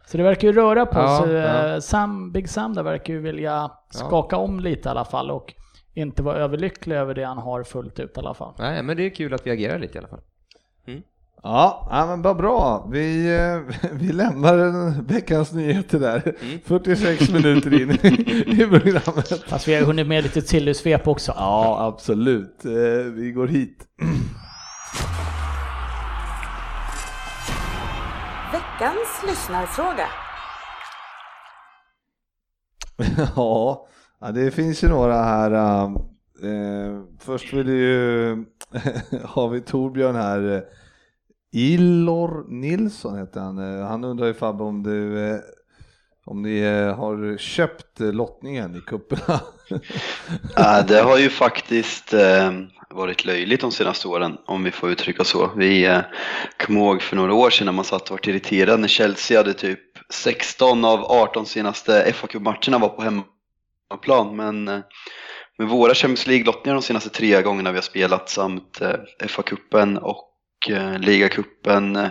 [0.06, 1.32] Så det verkar ju röra på Ja, sig.
[1.34, 1.80] ja.
[1.80, 5.54] Sam, Big Sam där verkar ju vilja skaka om lite i alla fall och
[5.94, 8.54] inte vara överlycklig över det han har fullt ut i alla fall.
[8.58, 10.20] Nej, men det är kul att vi agerar lite i alla fall.
[11.46, 12.86] Ja, ja men vad bra.
[12.90, 14.56] Vi, eh, vi lämnar
[15.02, 16.34] veckans nyheter där.
[16.64, 19.42] 46 minuter in i- programmet.
[19.48, 21.32] Fast vi har hunnit med lite Silly-svep också.
[21.36, 22.64] Ja, absolut.
[22.64, 22.72] Eh,
[23.14, 23.78] Vi går hit.
[28.52, 30.06] Veckans lyssnarfråga.
[33.36, 33.86] Ja,
[34.20, 35.52] ja, det finns ju några här.
[35.52, 38.44] eh, först vill ju,
[39.24, 40.62] har vi Torbjörn här.
[41.56, 43.58] Ilor Illor Nilsson heter han.
[43.58, 45.40] Eh, han undrar ju Fabbe om du eh,
[46.24, 49.40] om ni eh, har köpt lottningen i kupperna.
[50.56, 52.52] Äh, det har ju faktiskt eh,
[52.90, 55.50] varit löjligt de senaste åren, om vi får uttrycka så.
[55.56, 56.00] Vi eh,
[56.66, 59.54] kom ihåg för några år sedan när man satt och var irriterad när Chelsea hade
[59.54, 59.80] typ
[60.10, 64.36] 16 av 18 senaste fa matcherna var på hemmaplan.
[64.36, 64.80] Men eh,
[65.58, 70.33] med våra Champions League-lottningar de senaste tre gångerna vi har spelat samt eh, FA-cupen och
[70.70, 72.08] eh, ligacupen eh,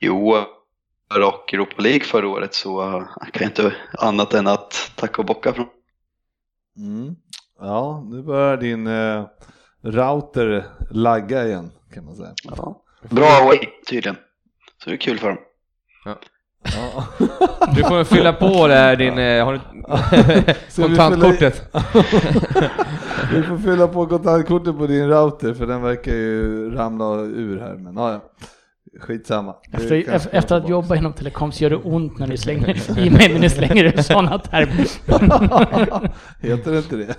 [0.00, 0.44] i år
[1.14, 2.80] och Europa League förra året så
[3.32, 5.66] kan jag inte annat än att tacka och bocka från
[6.78, 7.16] Mm.
[7.58, 9.26] Ja, nu börjar din eh,
[9.82, 12.34] router lagga igen kan man säga.
[12.42, 12.82] Ja.
[13.10, 14.16] Bra away tydligen.
[14.84, 15.38] Så det är kul för dem.
[16.04, 16.18] Ja.
[17.74, 19.60] Du får fylla på där din, eh, har du
[20.82, 21.62] kontantkortet?
[23.32, 27.74] Vi får fylla på kontantkortet på din router för den verkar ju ramla ur här.
[27.74, 28.20] Men ja, ja.
[29.00, 29.54] skitsamma.
[29.70, 30.70] Det Efter, kanske efter, kommer efter att tillbaka.
[30.70, 33.84] jobba inom telekom så gör det ont när ni slänger i mig när ni slänger
[33.84, 34.88] ut sådana termer.
[36.46, 37.14] Heter det inte det?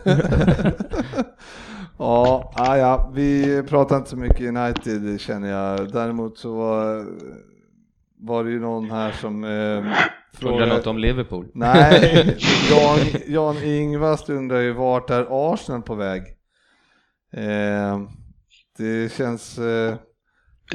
[1.98, 5.92] ja, ah, ja, vi pratar inte så mycket United känner jag.
[5.92, 7.06] Däremot så var,
[8.20, 9.94] var det ju någon här som eh,
[10.34, 10.74] frågade...
[10.74, 11.48] något om Liverpool?
[11.54, 12.38] Nej,
[12.72, 16.22] Jan, Jan Ingvast undrar ju vart är Arsenal på väg?
[17.34, 18.00] Eh,
[18.78, 19.96] det känns, eh,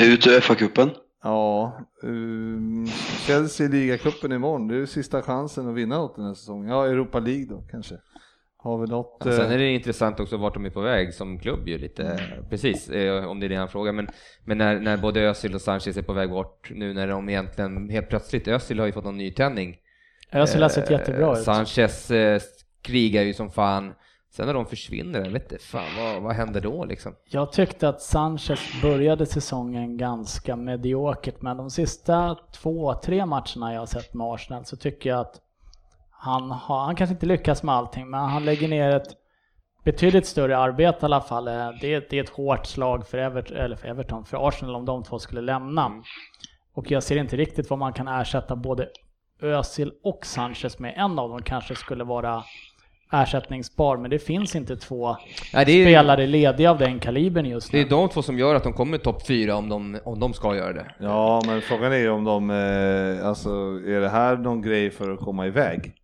[0.01, 0.91] Ut ur FA-cupen.
[1.23, 2.87] ja, um,
[3.27, 6.69] Chelsea i ligacupen imorgon, det är ju sista chansen att vinna något den här säsongen.
[6.69, 7.95] Ja, Europa League då kanske.
[8.65, 9.23] Har vi något?
[9.25, 11.79] Ja, sen eh, är det intressant också vart de är på väg som klubb ju
[11.79, 13.93] lite, precis, eh, om det är det han frågar.
[13.93, 14.09] Men,
[14.45, 17.89] men när, när både Özil och Sanchez är på väg bort, nu när de egentligen
[17.89, 19.77] helt plötsligt, Özil har ju fått någon nytändning.
[20.33, 21.45] Özil har sett jättebra ut.
[21.45, 22.41] Sanchez eh,
[22.83, 23.95] krigar ju som fan.
[24.31, 27.15] Sen när de försvinner, jag vet inte, fan vad, vad händer då liksom?
[27.31, 33.81] Jag tyckte att Sanchez började säsongen ganska mediokert, men de sista två, tre matcherna jag
[33.81, 35.41] har sett med Arsenal så tycker jag att
[36.25, 39.09] han har, han kanske inte lyckas med allting, men han lägger ner ett
[39.85, 41.49] betydligt större arbete i alla fall.
[41.49, 44.75] Eh, Det är, det är ett hårt slag för, Evert, eller för Everton, för Arsenal
[44.75, 45.93] om de två skulle lämna.
[46.75, 48.89] Och jag ser inte riktigt vad man kan ersätta både
[49.43, 50.95] Özil och Sanchez med.
[50.97, 52.43] En av dem kanske skulle vara
[53.13, 55.17] ersättningsbar, men det finns inte två
[55.55, 57.85] Nej, det är, spelare lediga av den kalibern just det nu.
[57.85, 60.57] är de två som gör att de kommer topp fyra om de, om de ska
[60.57, 60.87] göra det.
[61.01, 63.49] Ja, men frågan är ju om de, eh, alltså
[63.87, 65.95] är det här någon grej för att komma iväg?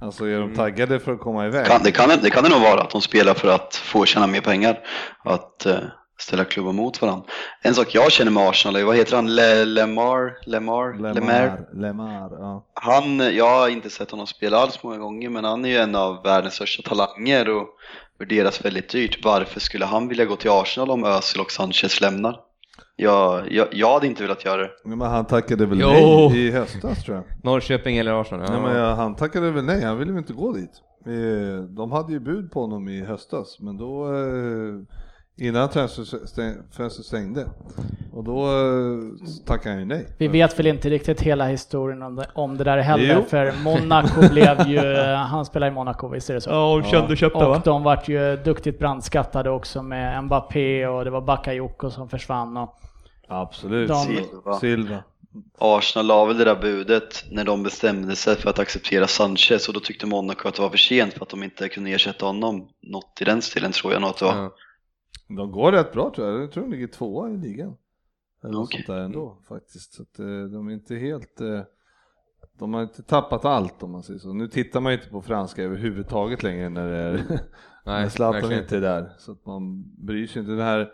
[0.00, 0.48] Alltså är Mm.
[0.48, 1.66] de taggade för att komma iväg?
[1.66, 4.26] Kan, det, kan, det kan det nog vara att de spelar för att få tjäna
[4.26, 4.78] mer pengar.
[5.24, 5.76] Att eh,
[6.18, 7.24] ställa klubbar mot varandra.
[7.62, 9.34] En sak jag känner med Arsenal vad heter han?
[9.34, 10.38] Le, Lemar?
[10.46, 10.92] Lemar?
[10.98, 11.14] Lemar?
[11.14, 12.64] Lemar, Lemar, ja.
[12.74, 15.94] Han, jag har inte sett honom spela alls många gånger, men han är ju en
[15.94, 17.66] av världens största talanger och
[18.18, 19.24] värderas väldigt dyrt.
[19.24, 22.40] Varför skulle han vilja gå till Arsenal om Özil och Sanchez lämnar?
[23.00, 24.70] Jag, jag, jag hade inte velat göra det.
[24.84, 25.88] Men han tackade väl Jo.
[25.88, 27.24] nej i höstas tror jag.
[27.42, 28.44] Norrköping eller Arsenal?
[28.48, 28.52] Ja.
[28.52, 30.70] Nej, men jag, han tackade väl nej, han ville väl inte gå dit.
[31.06, 37.46] Eh, De hade ju bud på honom i höstas, men då eh, innan transferfönstret stängde
[38.12, 40.06] och då eh, tackade han ju nej.
[40.18, 43.22] Vi vet väl inte riktigt hela historien om det, om det där heller, Jo.
[43.28, 46.50] för Monaco blev ju, han spelar i Monaco, visst är det så?
[46.50, 51.10] Ja, kände och köpte Och de vart ju duktigt brandskattade också med Mbappé och det
[51.10, 52.74] var Bakayoko som försvann och
[53.28, 53.88] Absolut.
[53.88, 54.54] De- Silva.
[54.60, 55.04] Silva.
[55.58, 59.74] Arsenal la väl det där budet när de bestämde sig för att acceptera Sanchez och
[59.74, 62.68] då tyckte Monaco att det var för sent för att de inte kunde ersätta honom.
[62.80, 64.36] Något i den stilen tror jag nog att det var.
[64.36, 64.54] Ja.
[65.28, 67.76] De går rätt bra tror jag, jag tror de ligger tvåa i ligan.
[68.44, 68.84] Eller Okej.
[68.84, 69.94] sånt där ändå faktiskt.
[69.94, 71.60] Så att, eh, de är inte helt, eh,
[72.58, 74.32] de har inte tappat allt om man säger så.
[74.32, 77.12] Nu tittar man ju inte på franska överhuvudtaget längre när det är,
[77.84, 79.12] när Nej, Zlatan verkligen inte är där.
[79.18, 80.52] Så att man bryr sig inte.
[80.52, 80.92] Det här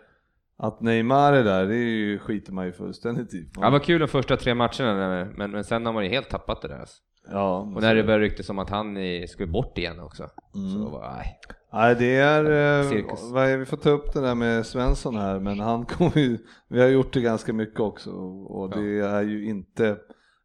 [0.57, 3.51] att Neymar är där, det är ju, skiter man ju fullständigt i.
[3.55, 6.31] Ja, det var kul de första tre matcherna, men, men sen har man ju helt
[6.31, 6.79] tappat det där.
[6.79, 6.97] Alltså.
[7.31, 8.97] Ja, Och när det började ryktas om att han
[9.29, 10.31] skulle bort igen också.
[10.53, 11.39] Så var, nej.
[11.73, 15.61] Nej, det är, eh, vad vi får ta upp det där med Svensson här, men
[15.61, 16.39] han kommer ju,
[16.69, 19.97] vi har gjort det ganska mycket också och det är ju inte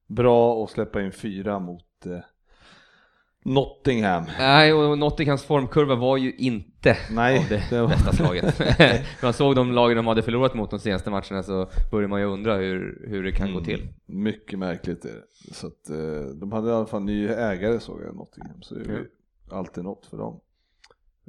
[0.08, 2.20] bra att släppa in fyra mot eh,
[3.54, 4.24] Nottingham.
[4.40, 8.62] Nej, och Nottinghams formkurva var ju inte Nej, av det, det var- bästa slaget.
[9.24, 12.26] Man såg de lagen de hade förlorat mot de senaste matcherna så började man ju
[12.26, 13.88] undra hur, hur det kan gå till.
[14.06, 15.54] Mycket märkligt är det.
[15.56, 18.76] Så att, eh, de hade i alla fall ny ägare såg jag i Nottingham, så
[18.76, 19.06] det är ju
[19.52, 20.40] alltid något för dem.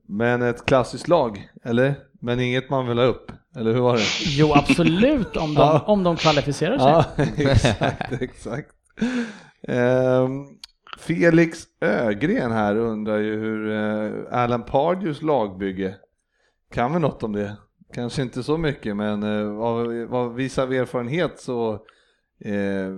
[0.06, 1.94] Men ett klassiskt lag, eller?
[2.12, 4.02] Men inget man vill ha upp, eller hur var det?
[4.38, 5.84] jo absolut om de, Ja.
[5.86, 6.88] om de kvalificerar sig.
[6.88, 7.04] Ja,
[7.52, 8.70] exakt, exakt.
[9.68, 10.46] Ehm,
[11.01, 15.94] Felix Ögren här undrar ju hur eh, Alan Pardew's lagbygge,
[16.74, 17.57] kan vi något om det?
[17.94, 21.72] Kanske inte så mycket, men eh, vad, vad visar av erfarenhet så
[22.44, 22.90] eh,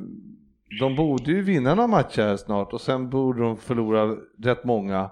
[0.81, 5.11] de borde ju vinna några matcher här snart och sen borde de förlora rätt många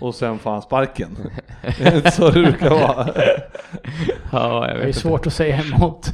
[0.00, 1.08] och sen får han sparken.
[1.62, 3.08] Är det inte så det brukar vara?
[4.32, 6.12] Ja, jag Det är svårt att säga emot.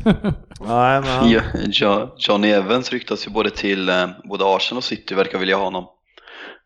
[0.61, 5.15] Nej, men Ja, Jo- Johnny Evans ryktas ju både till eh, både Arsenal och City
[5.15, 5.85] verkar vilja ha honom.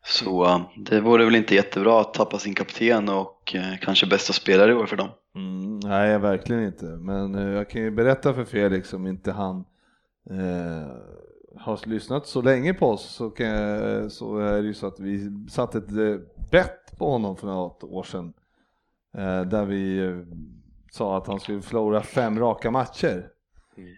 [0.05, 4.33] Så eh, det vore väl inte jättebra att tappa sin kapten och eh, kanske bästa
[4.33, 5.09] spelare i år för dem.
[5.35, 6.85] Mm, nej, verkligen inte.
[6.85, 9.65] Men eh, jag kan ju berätta för Felix om inte han
[10.31, 10.97] eh,
[11.57, 15.01] har lyssnat så länge på oss så, kan jag, så är det ju så att
[15.01, 18.33] vi satte ett bett på honom för något år sedan.
[19.17, 20.13] Eh, där vi
[20.91, 23.29] sa att han skulle förlora fem raka matcher.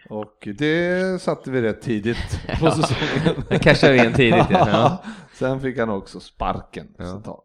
[0.09, 3.45] Och det satte vi rätt tidigt på säsongen.
[3.49, 4.47] Jag cashade in tidigt.
[4.51, 5.05] Ja.
[5.35, 6.95] Sen fick han också sparken.
[6.99, 7.45] Ja.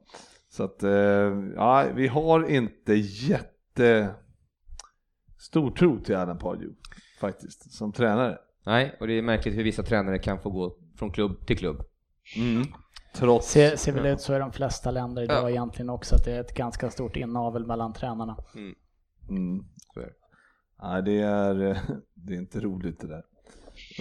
[0.49, 0.91] Så, att, eh,
[1.55, 4.15] ja, vi har inte jätte
[5.37, 6.75] stor tro till Adam Pardew
[7.19, 8.37] faktiskt, som tränare.
[8.65, 11.81] Nej, och det är märkligt hur vissa tränare kan få gå från klubb till klubb.
[13.15, 15.49] Trots, Ser, ser väl ut så i de flesta länder idag Ja.
[15.49, 18.37] egentligen också, att det är ett ganska stort inavel mellan tränarna.
[19.29, 19.63] mm,
[19.95, 20.09] det.
[20.81, 21.55] nej, det, är,
[22.13, 23.23] det är inte roligt det där.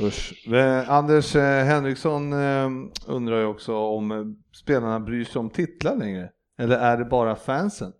[0.02, 0.46] Usch.
[0.52, 2.68] Eh, Anders eh, Henriksson eh,
[3.06, 6.30] undrar ju också om spelarna bryr sig om titlar längre.
[6.58, 7.92] Eller är det bara fansen?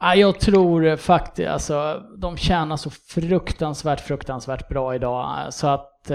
[0.00, 5.54] Ja, jag tror faktiskt, alltså de tjänar så fruktansvärt, fruktansvärt bra idag.
[5.54, 6.10] Så att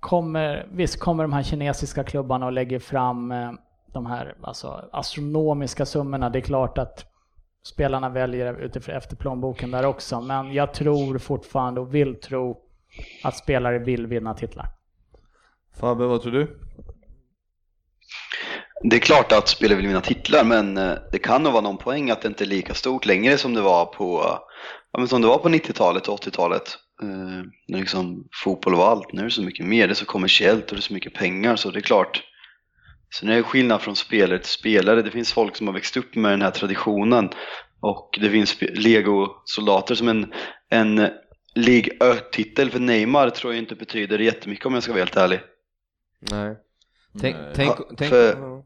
[0.00, 3.32] kommer, visst kommer de här kinesiska klubbarna och lägger fram
[3.92, 6.30] de här alltså, astronomiska summorna.
[6.30, 7.04] Det är klart att
[7.62, 10.20] spelarna väljer utifrån efter plånboken där också.
[10.20, 12.69] Men jag tror fortfarande och vill tro
[13.22, 14.66] att spelare vill vinna titlar.
[15.80, 16.60] Fabbe, vad tror du?
[18.82, 21.78] Det är klart att spelare vill vinna titlar men eh, det kan nog vara någon
[21.78, 24.20] poäng att det inte är lika stort längre som det var på,
[24.92, 26.78] ja, men som det var på 90-talet och 80-talet.
[27.02, 29.12] Eh, när liksom fotboll var allt.
[29.12, 31.14] Nu är det så mycket mer, det är så kommersiellt och det är så mycket
[31.14, 32.22] pengar så det är klart.
[33.14, 35.02] Sen är det skillnad från spelare till spelare.
[35.02, 37.30] Det finns folk som har växt upp med den här traditionen
[37.80, 40.32] och det finns legosoldater som en,
[40.70, 41.08] en
[41.54, 45.40] League Ö-titel för Neymar tror jag inte betyder jättemycket om jag ska vara helt ärlig.
[46.30, 46.56] Nej.
[47.20, 47.52] Tänk, Nej.
[47.54, 48.62] tänk, Ja, tänk, för-.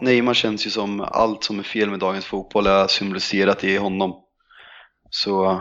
[0.00, 4.14] Neymar känns ju som allt som är fel med dagens fotboll är symboliserat i honom.
[5.10, 5.60] Så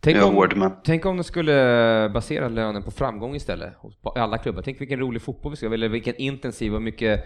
[0.00, 4.38] tänk, jag är om, tänk om de skulle basera lönen på framgång istället, på alla
[4.38, 4.62] klubbar.
[4.62, 7.24] Tänk vilken rolig fotboll vi ska eller vilken intensiv och mycket,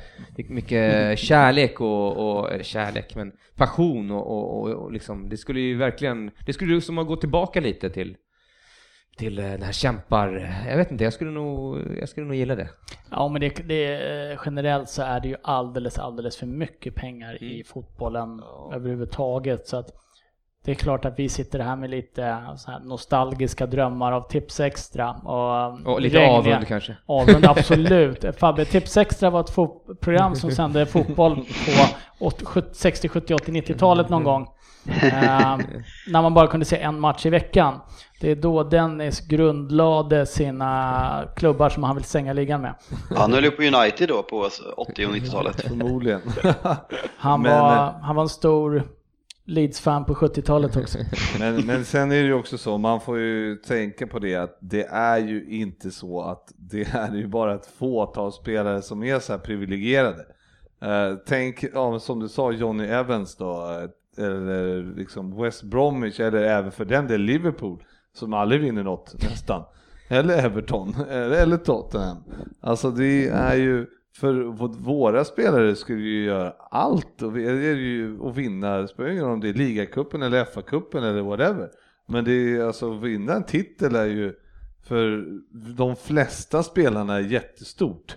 [0.48, 5.60] mycket kärlek och, och eller kärlek, men passion och, och, och, och liksom, det skulle
[5.60, 8.16] ju verkligen, det skulle ju som att gå tillbaka lite till
[9.16, 12.54] till eh, den här kämpar, jag vet inte, jag skulle nog, jag skulle nog gilla
[12.54, 12.68] det.
[13.10, 17.64] Ja, men det, det, generellt så är det ju alldeles, alldeles för mycket pengar i
[17.64, 18.42] fotbollen
[18.72, 19.66] överhuvudtaget.
[19.68, 19.86] Så att
[20.64, 25.10] det är klart att vi sitter här med lite här nostalgiska drömmar av Tips Extra.
[25.12, 26.96] Och, Och lite regniga- avund kanske.
[27.06, 28.24] Avund, absolut.
[28.38, 31.44] Fabbe, Tips Extra var ett program som sände fotboll på
[32.26, 34.48] åt- 70 60, 70, 80, 90-talet någon gång.
[34.88, 35.58] Eh,
[36.08, 37.80] när man bara kunde se en match i veckan.
[38.20, 42.74] Det är då Dennis grundlade sina klubbar som han vill stänga ligan med.
[43.16, 45.60] Han höll ju på United då på 80 och 90-talet.
[45.60, 46.20] Förmodligen.
[47.16, 48.82] Han, Men, var, eh, han var en stor
[49.46, 50.98] Leeds-fan på 70-talet också.
[51.38, 54.58] Men, men sen är det ju också så, man får ju tänka på det att
[54.60, 59.18] det är ju inte så att det är ju bara ett fåtal spelare som är
[59.18, 60.26] så här privilegierade.
[60.82, 63.88] Eh, tänk, ja, som du sa, Johnny Evans då, eh,
[64.18, 69.62] eller liksom West Bromwich, eller även för den del Liverpool, som aldrig vinner något nästan.
[70.08, 72.16] Eller Everton, eller, Tottenham.
[72.60, 73.86] Alltså det är ju,
[74.16, 74.32] för
[74.82, 79.24] våra spelare skulle ju göra allt och, det är ju, och vinna, det spelar ingen
[79.24, 81.70] roll om det är ligacupen eller FA-cupen eller whatever.
[82.06, 84.34] Men det är alltså, att vinna en titel är ju
[84.82, 85.24] för
[85.76, 88.16] de flesta spelarna jättestort.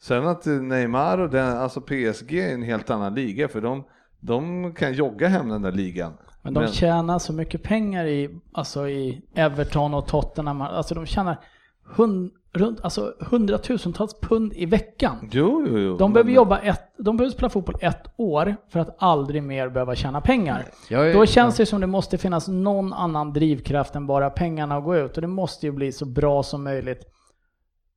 [0.00, 3.84] Sen att Neymar och den, alltså PSG är en helt annan liga för de,
[4.26, 6.12] de kan jogga hem den där ligan.
[6.42, 10.60] Men de tjänar så mycket pengar i, alltså i Everton och Tottenham.
[10.60, 11.36] Alltså de tjänar
[11.84, 15.28] hund, runt, alltså hundratusentals pund i veckan.
[15.32, 15.96] Jo, jo, jo.
[15.96, 19.68] De behöver Men- jobba ett, de behöver spela fotboll ett år för att aldrig mer
[19.68, 20.64] behöva tjäna pengar.
[20.88, 24.76] Jag är- Då känns det som det måste finnas någon annan drivkraft än bara pengarna
[24.76, 25.14] att gå ut.
[25.16, 27.04] Och det måste ju bli så bra som möjligt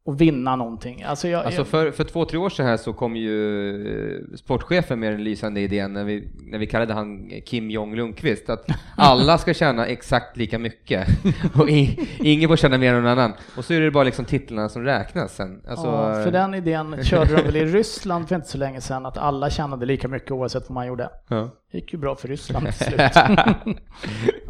[0.07, 1.03] att vinna någonting.
[1.03, 4.99] Alltså jag, Alltså för, för två, tre år sedan här så kom ju eh, sportchefen
[4.99, 8.65] med den lysande idén när vi, när vi kallade han Kim Jong Lundqvist att
[8.97, 11.07] alla ska tjäna exakt lika mycket
[11.55, 13.33] och i, ingen får tjäna mer än någon annan.
[13.57, 15.61] Och så är det bara liksom titlarna som räknas sen.
[15.67, 19.05] Alltså, ja, för den idén körde de väl i Ryssland för inte så länge sedan,
[19.05, 21.09] att alla tjänade lika mycket oavsett vad man gjorde.
[21.27, 21.49] ja.
[21.71, 22.99] Det gick ju bra för Ryssland till slut.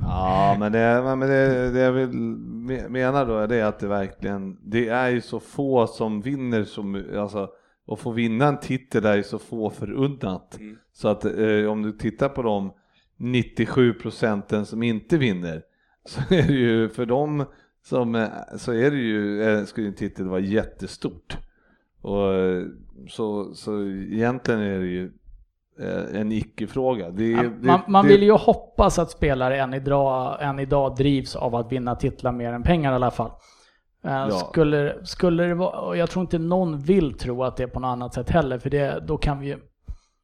[0.01, 3.87] Ja, men det, men det, det jag vill me- mena då är det att det
[3.87, 7.49] verkligen, det är ju så få som vinner som, alltså,
[7.87, 10.57] att få vinna en titel är ju så få förunnat.
[10.59, 10.77] Mm.
[10.93, 12.71] Så att eh, om du tittar på de
[13.17, 15.61] 97 procenten som inte vinner,
[16.05, 17.45] så är det ju för dem
[17.85, 21.37] som, eh, så är det ju, eh, skulle en titel vara jättestort.
[22.01, 22.65] Och eh,
[23.07, 25.11] så, så egentligen är det ju
[26.13, 27.09] en icke-fråga.
[27.09, 30.95] Det, är- det, man, man det, vill ju hoppas att spelare än idag, än idag
[30.95, 33.31] drivs av att vinna titlar mer än pengar i alla fall.
[34.05, 37.67] Eh, Skulle, skulle det vara, och jag tror inte någon vill tro att det är
[37.67, 39.57] på något annat sätt heller, för det, då kan vi ju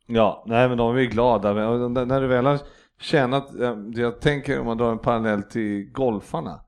[0.08, 1.54] Ja, nej men de är ju glada.
[1.54, 2.60] Men när- du väl har
[3.02, 6.60] tjänat, eh, jag tänker om man drar en parallell till golfarna.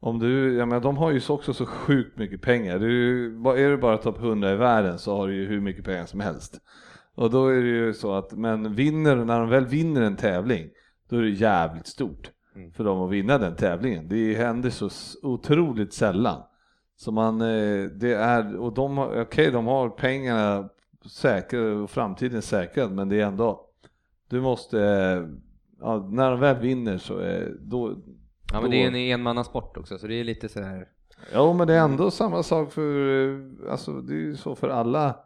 [0.00, 2.78] Om du, jag menar, de har ju så- också så sjukt mycket pengar.
[2.78, 6.06] Du, är du bara topp 100 i världen så har du ju hur mycket pengar
[6.06, 6.58] som helst.
[7.18, 10.70] Och då är det ju så att, men vinner, när de väl vinner en tävling,
[11.08, 12.30] då är det jävligt stort
[12.76, 14.08] för dem att vinna den tävlingen.
[14.08, 14.90] Det händer så
[15.22, 16.42] otroligt sällan.
[16.96, 20.68] Så man, eh, det är, och de okej de har pengarna
[21.10, 23.66] säkrade och framtiden säkrad men det är ändå,
[24.28, 25.26] du måste, eh,
[25.80, 27.94] ja, när de väl vinner så är, då,
[28.52, 30.88] ja men det är en enmannasport också så det är lite så här.
[31.34, 34.68] Jo men det är ändå samma sak för, eh, alltså det är ju så för
[34.68, 35.16] alla,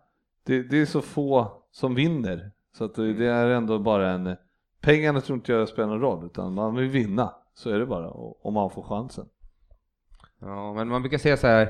[0.46, 2.50] det, det är så få som vinner.
[2.72, 4.36] Så att det, det är ändå bara en,
[4.80, 8.10] pengarna tror inte jag spelar någon roll utan man vill vinna, så är det bara,
[8.10, 9.26] och- om man får chansen.
[10.40, 11.68] Ja, men man brukar säga så här.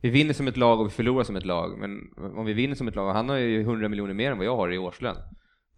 [0.00, 1.78] Vi vinner som ett lag och vi förlorar som ett lag.
[1.78, 1.98] Men
[2.38, 4.56] om vi vinner som ett lag, han har ju 100 miljoner mer än vad jag
[4.56, 5.16] har i årslön.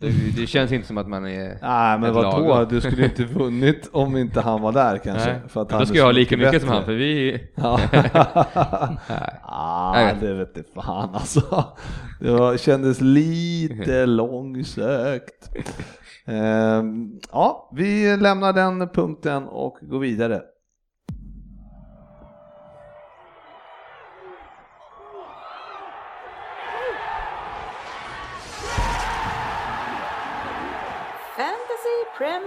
[0.01, 3.89] Det, det känns inte som att man är Nej men vadå, du skulle inte vunnit
[3.93, 5.33] om inte han var där kanske.
[5.33, 5.41] Nej.
[5.49, 6.77] För att han då ska jag ha lika mycket som bättre.
[6.77, 7.41] han, för vi...
[7.55, 7.81] Ja.
[9.09, 9.41] Nej.
[9.43, 11.65] ah, vet det vet inte fan alltså.
[12.21, 15.57] Det var, kändes lite långsökt.
[16.27, 20.43] Ehm, ja, vi lämnar den punkten och går vidare.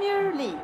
[0.04, 0.60] Premier League.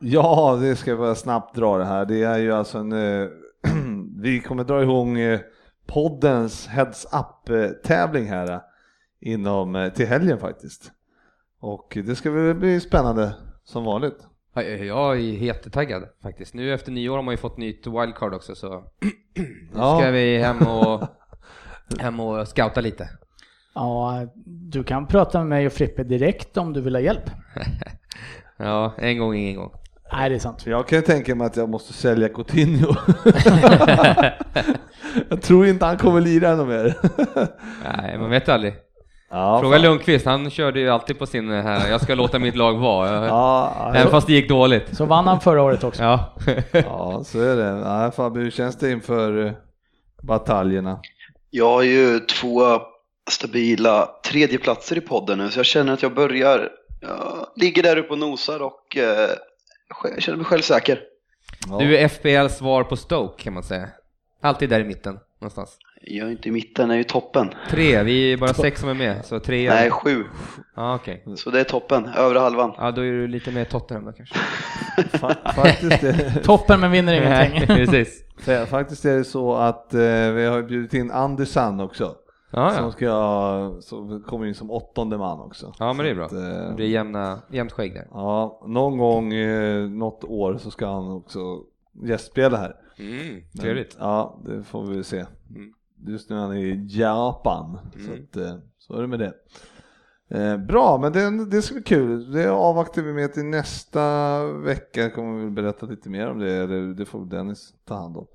[0.00, 2.04] Ja, det ska jag bara snabbt dra det här.
[2.06, 3.28] Det är ju alltså en, eh,
[4.22, 5.40] vi kommer dra igång eh,
[5.86, 8.60] poddens Heads Up-tävling här eh,
[9.20, 10.92] inom, eh, till helgen faktiskt.
[11.60, 13.34] Och det ska väl bli spännande
[13.64, 14.18] som vanligt.
[14.54, 16.54] Ja, Jag är jättetaggad faktiskt.
[16.54, 18.68] Nu efter nyår har man ju fått nytt wildcard också så
[19.36, 19.98] nu Ja.
[20.00, 21.02] ska vi hem och,
[21.98, 23.08] hem och scouta lite.
[23.80, 27.30] Ja, du kan prata med mig och Frippe direkt om du vill ha hjälp.
[28.62, 29.70] Ja, en gång ingen gång.
[30.12, 30.66] Nej, det är sant.
[30.66, 32.94] Jag kan ju tänka mig att jag måste sälja Coutinho.
[35.28, 36.94] jag tror inte han kommer lira ännu mer.
[37.96, 38.74] Nej, man vet aldrig.
[39.30, 39.82] Ja, Fråga fan.
[39.82, 43.12] Lundqvist, han körde ju alltid på sin eh, här, jag ska låta mitt lag vara.
[43.14, 44.96] Jag- Ja, Även fast det gick dåligt.
[44.96, 46.02] Så vann han förra året också.
[46.02, 46.32] Ja.
[46.72, 47.78] ja, så är det.
[47.84, 49.52] Ja, Fabio, hur känns det inför eh,
[50.22, 50.98] bataljerna?
[51.50, 52.60] Jag har ju två
[53.30, 56.68] stabila tredjeplatser i podden nu så jag känner att jag börjar,
[57.00, 59.30] jag ligger där uppe och nosar och eh,
[60.14, 61.00] jag känner mig självsäker.
[61.68, 61.78] Ja.
[61.78, 63.88] Du är FBLs svar på Stoke kan man säga.
[64.42, 65.78] Alltid där i mitten någonstans.
[66.02, 67.50] Jag är inte i mitten, jag är i toppen.
[67.70, 69.70] Tre, vi är bara sex som är med, så tre.
[69.70, 70.24] Nej, sju.
[70.76, 71.24] Ja, okej.
[71.36, 72.72] Så det är toppen, övre halvan.
[72.76, 74.34] Ja, då är du lite mer Tottenham då kanske.
[75.18, 77.64] Fa- faktiskt, är, Toppen men vinner ingenting.
[77.68, 78.24] Nej, precis.
[78.44, 80.00] fa- faktiskt är det så att eh,
[80.30, 82.14] vi har bjudit in Andersson också.
[82.52, 85.72] Ja, Som ska, som kommer in som åttonde man också.
[85.78, 86.26] ja, men det är Så bra.
[86.26, 88.08] att, eh, Det blir jämna, jämnt skägg där.
[88.10, 91.38] Ja, någon gång, eh, något år så ska han också
[92.04, 92.76] gästspela här.
[92.98, 93.96] Mm, trevligt.
[94.00, 95.18] Ja, det får vi se.
[95.50, 95.72] Mm.
[96.06, 98.24] Just nu är han i Japan, så, Mm.
[98.30, 99.32] att, eh, så är det med det.
[100.32, 102.32] Eh, bra, men det, det ska bli kul.
[102.32, 105.10] Det avvaktar vi med till nästa vecka.
[105.10, 108.26] Kommer vi berätta lite mer om det, eller det får Dennis ta hand om.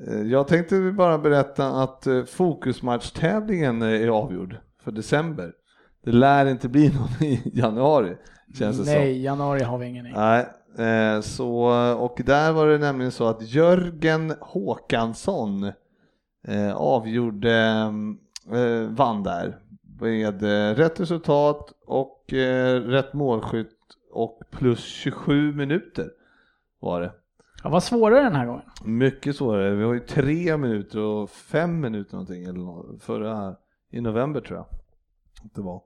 [0.00, 5.52] Eh, jag tänkte bara berätta att eh, fokusmatchtävlingen är avgjord för december.
[6.04, 8.16] Det lär inte bli någon i januari,
[8.58, 8.94] känns det som.
[8.94, 10.12] Nej, januari har vi ingen i.
[10.12, 10.46] Nej,
[10.78, 11.64] eh, så,
[11.98, 15.72] och där var det nämligen så att Jörgen Håkansson
[16.48, 17.54] eh, avgjorde,
[18.52, 19.58] eh, vann där
[20.00, 23.76] med eh, rätt resultat och eh, rätt målskytt
[24.12, 26.10] och plus 27 minuter
[26.80, 27.12] var det.
[27.66, 28.62] Ja, vad svårare den här gången.
[28.84, 29.74] Mycket svårare.
[29.74, 33.54] Vi har ju tre minuter och fem minuter någonting eller förra
[33.92, 34.66] i november tror jag
[35.54, 35.82] det var.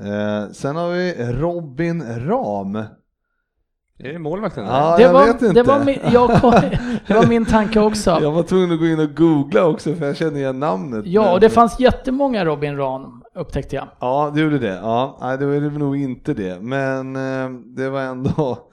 [0.00, 2.76] Eh, sen har vi Robin Ram.
[2.76, 4.64] Är det målvakten?
[4.64, 5.54] Ja, det, jag var, vet inte.
[5.54, 6.50] Det, var min, jag kom,
[7.06, 8.18] det var min tanke också.
[8.22, 11.06] Jag var tvungen att gå in och googla också för jag känner igen namnet.
[11.06, 13.88] Ja, och det fanns jättemånga Robin Ran upptäckte jag.
[14.00, 14.74] Ja, det gjorde det.
[14.82, 18.67] Ja, nej, det var det nog inte det, men eh, det var ändå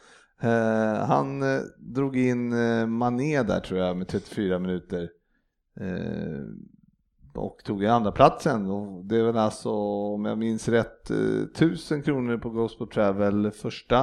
[0.45, 5.09] eh, han eh, drog in eh, Mané där tror jag med 34 minuter.
[5.79, 6.39] Eh,
[7.35, 8.69] och tog i andra platsen.
[8.69, 9.69] Och det är väl alltså
[10.13, 13.99] om jag minns rätt eh, 1000 kronor på Gospel Travel första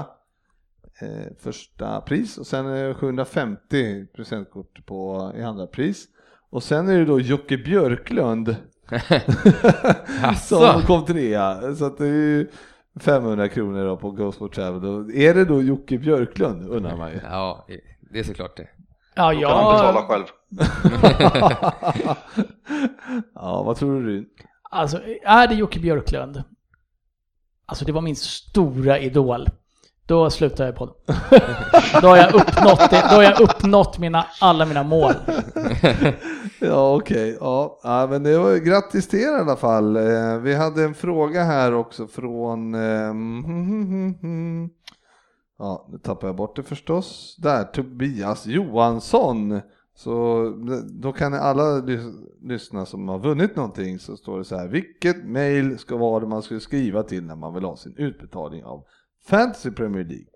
[1.01, 2.39] eh, första pris.
[2.39, 6.05] Och sen är det 750 presentkort på i andra pris.
[6.51, 8.57] Och sen är det då Jocke Björklund.
[10.43, 11.75] Som kom trea.
[11.75, 12.49] Så att det är ju
[13.01, 14.85] 500 kronor då på Go Sport Travel.
[14.85, 17.21] Och är det då Jocke Björklund undrar man ju.
[17.23, 17.67] Ja,
[18.13, 18.69] det är såklart det.
[19.15, 20.25] Ja, Då kan han betala jag, själv.
[23.35, 24.29] ja, vad tror du?
[24.71, 26.43] Alltså är det Jocke Björklund,
[27.67, 29.49] alltså det var min stora idol,
[30.07, 30.93] då slutar jag på det.
[32.03, 35.13] då har jag uppnått, det, då har jag uppnått mina, alla mina mål.
[36.65, 37.37] Ja, okej.
[37.41, 39.97] Ja, ja, men det var grattis till er i alla fall.
[39.97, 42.75] Eh, vi hade en fråga här också från...
[42.75, 43.15] Eh,
[45.59, 47.37] ja, nu tappar jag bort det förstås.
[47.39, 49.61] Där, Tobias Johansson.
[49.95, 50.53] Så eh,
[51.01, 54.69] då kan ni alla lys- lyssna som har vunnit någonting så står det så här.
[54.69, 58.65] Vilket mail ska vara det man ska skriva till när man vill ha sin utbetalning
[58.65, 58.85] av
[59.27, 60.27] Fantasy Premier League?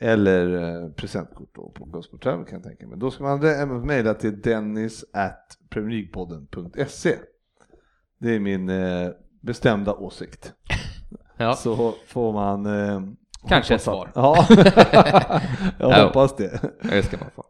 [0.00, 2.98] Eller eh, presentkort då på Gospel Travel kan jag tänka mig.
[2.98, 5.56] Då ska man mejla till dennis at.
[8.18, 9.08] Det är min eh,
[9.40, 10.52] bestämda åsikt.
[11.36, 11.52] Ja.
[11.54, 13.00] Så får man eh,
[13.48, 14.12] Kanske ett svar.
[14.14, 14.46] Ja,
[15.78, 16.04] jag Ja.
[16.06, 16.60] hoppas det.
[16.82, 17.44] Det ska man få.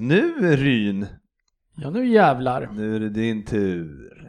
[0.00, 1.06] Nu Ryn,
[1.76, 2.68] Ja, nu jävlar.
[2.72, 4.21] nu är det din tur.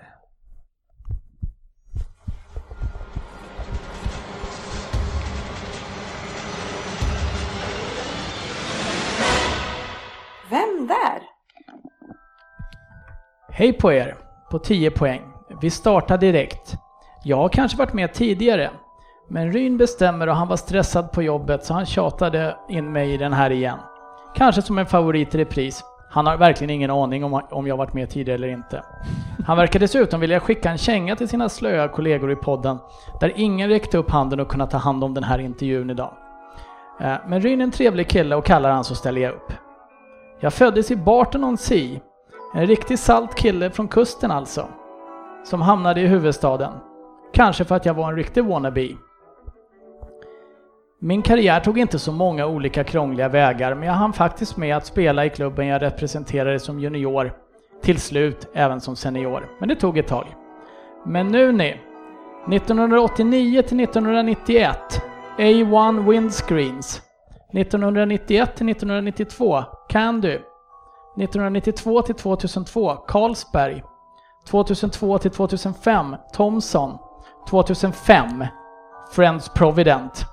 [10.54, 11.22] Vem där?
[13.50, 14.16] Hej på er,
[14.52, 15.22] på 10 poäng.
[15.62, 16.76] Vi startar direkt.
[17.24, 18.72] Jag har kanske varit med tidigare,
[19.30, 23.18] men Ryn bestämmer och han var stressad på jobbet så han tjatade in mig i
[23.18, 23.78] den här igen.
[24.36, 25.84] Kanske som en favorit i repris.
[26.10, 28.84] Han har verkligen ingen aning om, om jag varit med tidigare eller inte.
[29.46, 32.78] Han verkar dessutom vilja skicka en känga till sina slöa kollegor i podden,
[33.20, 36.14] där ingen räckte upp handen och kunde ta hand om den här intervjun idag.
[37.00, 39.54] Eh, men Ryn är en trevlig kille och kallar han så ställer jag upp.
[40.44, 42.00] Jag föddes i Barton-on-Sea,
[42.54, 44.68] en riktigt salt kille från kusten alltså.
[45.44, 46.74] Som hamnade i huvudstaden.
[47.34, 48.90] Kanske för att jag var en riktig wannabe.
[51.00, 54.86] Min karriär tog inte så många olika krångliga vägar men jag hann faktiskt med att
[54.86, 57.34] spela i klubben jag representerade som junior.
[57.82, 59.50] Till slut även som senior.
[59.60, 60.26] Men det tog ett tag.
[61.06, 61.80] Men nu ni.
[62.52, 65.02] 1989 till 1991.
[65.38, 67.02] A1 Windscreens.
[67.54, 69.64] 1991 till 1992.
[69.90, 70.40] Candy.
[71.18, 73.84] 1992 till 2002 Carlsberg.
[74.48, 76.98] 2002 till 2005 Thomson.
[77.50, 78.46] 2005,
[79.12, 80.26] Friends Provident.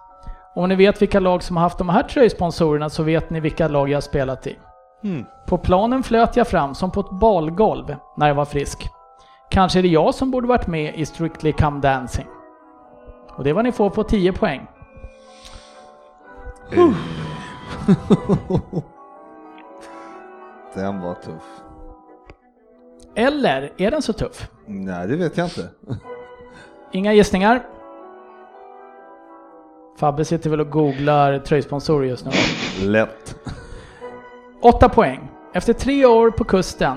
[0.55, 3.69] Om ni vet vilka lag som har haft de här tröjsponsorerna så vet ni vilka
[3.69, 4.59] lag jag har spelat i.
[5.05, 5.25] Mm.
[5.47, 8.89] På planen flöt jag fram som på ett balgolv när jag var frisk.
[9.51, 12.27] Kanske är det jag som borde varit med i Strictly Come Dancing.
[13.37, 14.67] Och det vad ni får på 10 poäng.
[20.75, 21.43] Den var tuff.
[23.15, 24.51] Eller är den så tuff?
[24.67, 25.69] Nej, det vet jag inte.
[26.93, 27.63] Inga gissningar?
[29.99, 32.33] Fabbe sitter väl och googlar tröjsponsorer just nu.
[32.91, 33.37] Lätt.
[34.63, 35.31] 8 poäng.
[35.55, 36.97] Efter tre år på kusten,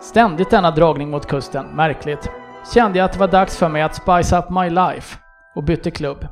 [0.00, 2.30] ständigt denna dragning mot kusten, märkligt,
[2.74, 5.18] kände jag att det var dags för mig att spice up my life
[5.54, 6.26] och bytte klubb.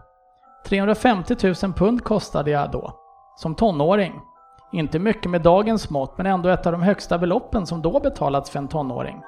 [0.64, 2.92] 350 000 pund kostade jag då,
[3.36, 4.20] som tonåring.
[4.72, 8.50] Inte mycket med dagens mått, men ändå ett av de högsta beloppen som då betalats
[8.50, 9.22] för en tonåring.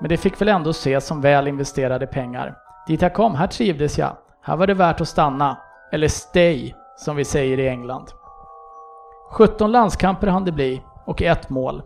[0.00, 2.56] Men det fick väl ändå ses som väl investerade pengar.
[2.86, 4.16] Dit jag kom, här trivdes jag.
[4.42, 5.56] Här var det värt att stanna.
[5.92, 8.06] Eller stay, som vi säger i England.
[9.30, 11.82] 17 landskamper hann det bli och ett mål.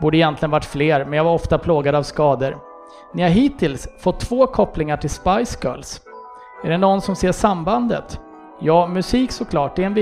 [0.00, 2.58] Borde egentligen varit fler, men jag var ofta plågad av skador.
[3.14, 6.00] Ni har hittills fått två kopplingar till Spice Girls.
[6.64, 8.20] Är det någon som ser sambandet?
[8.60, 9.94] Ja, musik såklart, det är en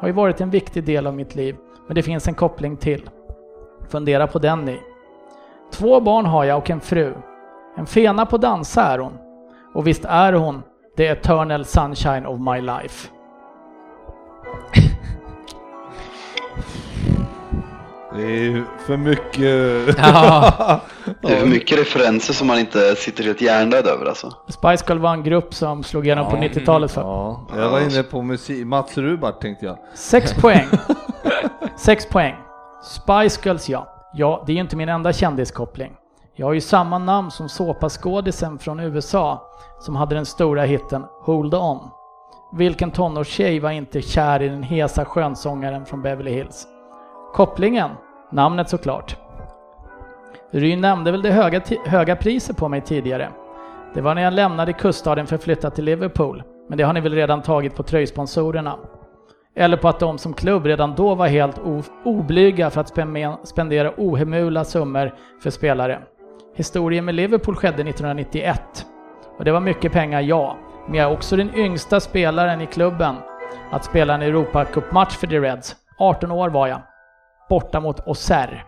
[0.00, 1.56] har ju varit en viktig del av mitt liv,
[1.86, 3.10] men det finns en koppling till.
[3.88, 4.80] Fundera på den ni.
[5.72, 7.14] Två barn har jag och en fru.
[7.76, 9.12] En fena på dansa är hon.
[9.74, 10.62] Och visst är hon
[10.96, 13.08] the eternal sunshine of my life.
[18.16, 19.96] Det är för mycket...
[19.98, 20.80] Ja.
[21.20, 24.32] Det är för mycket referenser som man inte sitter helt hjärndöd över alltså.
[24.48, 27.00] Spice Girl var en grupp som slog igenom på 90-talet för.
[27.00, 28.66] Ja, jag var inne på musik.
[28.66, 29.78] Mats Rubart tänkte jag.
[29.94, 30.66] Sex poäng.
[31.76, 32.34] Sex poäng.
[32.82, 33.88] Spice Girls ja.
[34.14, 35.92] Ja, det är ju inte min enda kändiskoppling.
[36.36, 39.42] Jag har ju samma namn som såpaskådisen från USA
[39.80, 41.78] som hade den stora hitten Hold On.
[42.52, 46.66] Vilken tonårstjej var inte kär i den hesa skönsångaren från Beverly Hills?
[47.34, 47.90] Kopplingen?
[48.34, 49.16] Namnet såklart.
[50.50, 53.28] Ryn nämnde väl det höga, höga priset på mig tidigare.
[53.94, 56.42] Det var när jag lämnade kuststaden för att flytta till Liverpool.
[56.68, 58.78] Men det har ni väl redan tagit på tröjsponsorerna?
[59.56, 61.60] Eller på att de som klubb redan då var helt
[62.04, 66.02] oblyga för att spendera ohemula summor för spelare.
[66.54, 68.86] Historien med Liverpool skedde 1991.
[69.38, 70.56] Och det var mycket pengar, ja.
[70.86, 73.14] Men jag är också den yngsta spelaren i klubben
[73.70, 75.76] att spela en Europacup-match för The Reds.
[75.98, 76.80] 18 år var jag.
[77.54, 78.62] Borta mot Auxerre.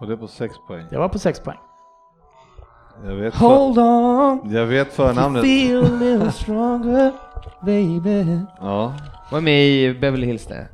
[0.00, 0.86] Och det är på sex poäng.
[0.90, 1.58] Jag var på 6 poäng.
[3.04, 5.42] Jag vet, för, on, jag vet förnamnet.
[5.42, 7.12] feel a little stronger,
[7.60, 8.40] baby.
[8.60, 8.92] Ja.
[9.30, 10.68] Var med i Beverly Hills det.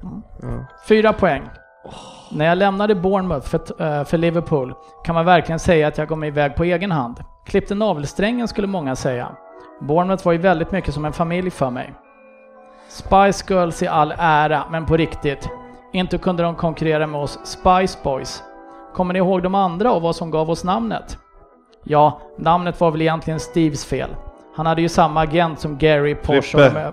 [0.88, 1.42] Fyra poäng.
[2.32, 6.28] När jag lämnade Bournemouth för, eh, för Liverpool kan man verkligen säga att jag mig
[6.28, 7.16] iväg på egen hand.
[7.46, 9.28] Klippte navelsträngen skulle många säga.
[9.80, 11.94] Bournemouth var ju väldigt mycket som en familj för mig.
[12.88, 15.48] Spice Girls i all ära, men på riktigt.
[15.92, 18.42] Inte kunde de konkurrera med oss Spice Boys.
[18.94, 21.18] Kommer ni ihåg de andra och vad som gav oss namnet?
[21.84, 24.10] Ja, namnet var väl egentligen Steves fel.
[24.56, 26.58] Han hade ju samma agent som Gary Porsche.
[26.58, 26.92] Frippe.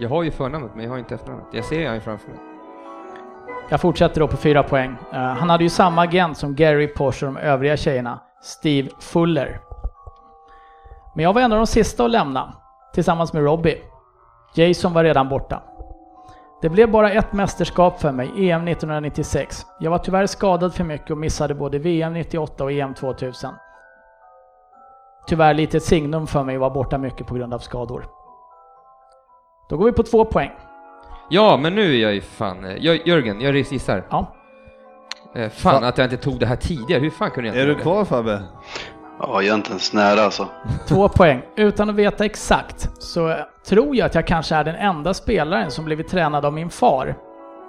[0.00, 1.46] Jag har ju förnamnet men jag har inte efternamnet.
[1.52, 2.38] Jag ser han ju framför mig.
[3.68, 4.96] Jag fortsätter då på fyra poäng.
[5.12, 9.60] Eh, han hade ju samma agent som Gary Porsche och de övriga tjejerna, Steve Fuller.
[11.14, 12.54] Men jag var en av de sista att lämna,
[12.94, 13.82] tillsammans med Robbie.
[14.54, 15.62] Jason var redan borta.
[16.62, 19.66] Det blev bara ett mästerskap för mig, EM 1996.
[19.80, 23.50] Jag var tyvärr skadad för mycket och missade både VM 98 och EM 2000.
[25.26, 28.06] Tyvärr lite ett signum för mig att vara borta mycket på grund av skador.
[29.68, 30.50] Då går vi på två poäng.
[31.30, 32.64] Ja, men nu är jag ju fan...
[32.64, 34.04] eh, Jörgen, jag gissar.
[34.10, 34.34] Ja,
[35.34, 37.00] Eh, fan att jag inte tog det här tidigare.
[37.00, 38.42] Hur fan kunde jag inte Är du kvar Fabbe?
[39.20, 40.48] Ja, jag är inte ens nära alltså.
[40.88, 41.42] Två poäng.
[41.56, 43.34] Utan att veta exakt så
[43.66, 47.16] tror jag att jag kanske är den enda spelaren som blivit tränad av min far.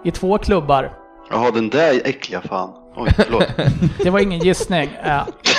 [0.04, 0.93] I två klubbar.
[1.32, 2.70] Jaha, den där äckliga fan.
[2.95, 3.47] Oj, förlåt.
[4.04, 4.89] Det var ingen gissning.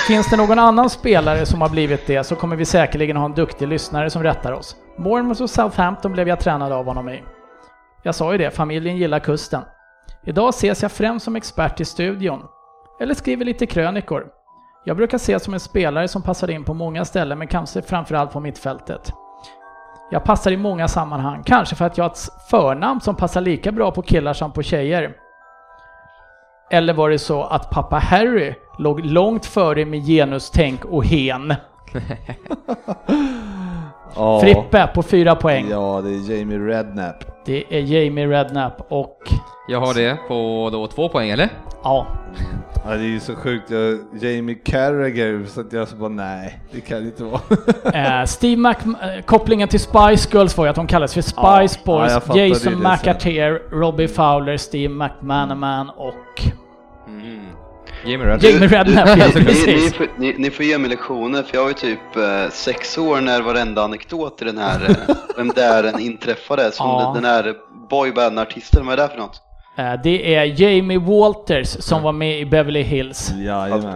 [0.07, 3.33] Finns det någon annan spelare som har blivit det så kommer vi säkerligen ha en
[3.33, 4.75] duktig lyssnare som rättar oss.
[4.97, 7.23] Bournemouth och Southampton blev jag tränad av honom i.
[8.03, 9.61] Jag sa ju det, familjen gillar kusten.
[10.25, 12.43] Idag ses jag främst som expert i studion.
[13.01, 14.25] Eller skriver lite krönikor.
[14.83, 18.31] Jag brukar ses som en spelare som passar in på många ställen men kanske framförallt
[18.31, 19.13] på mittfältet.
[20.11, 23.71] Jag passar i många sammanhang, kanske för att jag har ett förnamn som passar lika
[23.71, 25.13] bra på killar som på tjejer.
[26.71, 31.53] Eller var det så att pappa Harry låg långt före med genustänk och hen?
[34.15, 34.39] Ja.
[34.39, 35.67] Frippe på fyra poäng.
[35.69, 37.45] Ja, det är Jamie Redknapp.
[37.45, 39.17] Det är Jamie Redknapp och
[39.67, 41.49] Jag har det på då två poäng, eller?
[41.83, 42.07] ja,
[42.85, 43.69] Ja, det är ju så sjukt.
[43.69, 47.41] Jag, Jamie Carragher, så att jag så bara nej, det kan det inte vara.
[48.21, 48.73] Eh, Steve Mac...
[49.01, 52.13] eh, kopplingen till Spice Girls var ju att de kallades för Spice Ja, ja, Boys.
[52.13, 52.89] fattade Jason det.
[52.89, 56.41] McAteer, Robbie Fowler, Steve McManaman och...
[57.07, 57.45] Mm.
[58.05, 58.43] Jamie Redknapp.
[58.53, 61.69] Jamie Redknapp, ja ni, ni, får, ni, ni får ge mig lektioner för jag var
[61.69, 66.71] ju typ eh, sex år när varenda anekdot i den här eh, Vem där inträffade
[66.71, 67.11] som Ja.
[67.13, 67.53] den, den här
[67.89, 69.41] boyband-artisten, vad är det för något?
[69.75, 73.31] Eh, det är Jamie Walters som var med i Beverly Hills.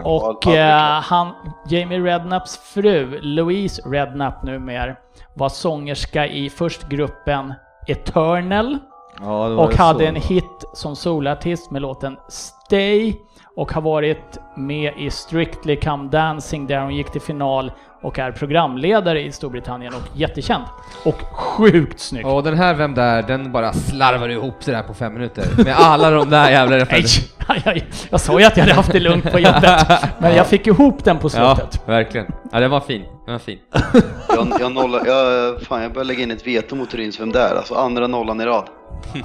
[0.04, 1.32] Och Ja, är eh, han,
[1.70, 4.96] Jamie Redknapps fru, Louise Redknapp numera,
[5.34, 7.54] var sångerska i först gruppen
[7.88, 8.78] Eternal
[9.22, 10.06] Ja, och det hade så.
[10.06, 13.16] en hit som solartist med låten Stay
[13.56, 17.72] och har varit med i Strictly Come Dancing där hon gick till final
[18.06, 20.64] och är programledare i Storbritannien och jättekänd.
[21.06, 22.28] Och sjukt snygg.
[22.28, 25.46] Och den här Vem där, den bara slarvar ihop sådär på fem minuter.
[25.64, 27.56] Med alla de där jävla Nej, referenserna.
[27.66, 29.88] jag, jag sa ju att jag hade haft det lugnt på jobbet,
[30.20, 31.88] men jag fick ihop den på Ja, slutet.
[31.88, 32.28] verkligen.
[32.52, 33.02] Ja, den var fin.
[33.26, 33.60] Den var fin.
[34.30, 37.56] Jag, jag, nollar, jag, fan, jag börjar lägga in ett veto mot Ryns Vem där?
[37.56, 38.70] Alltså andra nollan i rad.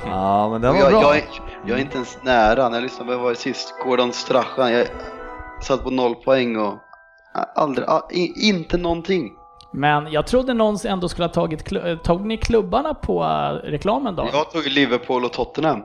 [0.06, 1.00] Ja, men den var jag, bra.
[1.02, 1.22] jag, är,
[1.66, 2.68] jag är inte ens nära.
[2.68, 3.74] När jag lyssnade på vad var det sist?
[3.84, 4.72] Gordon Strachan.
[4.72, 4.86] Jag
[5.62, 6.74] satt på noll poäng och
[7.54, 9.32] aldrig, a- i, inte någonting.
[9.72, 11.72] Men jag trodde någon ändå skulle ha tagit,
[12.04, 14.26] tog ni klubbarna på eh, reklamen då?
[14.32, 15.82] Jag tog Liverpool och Tottenham.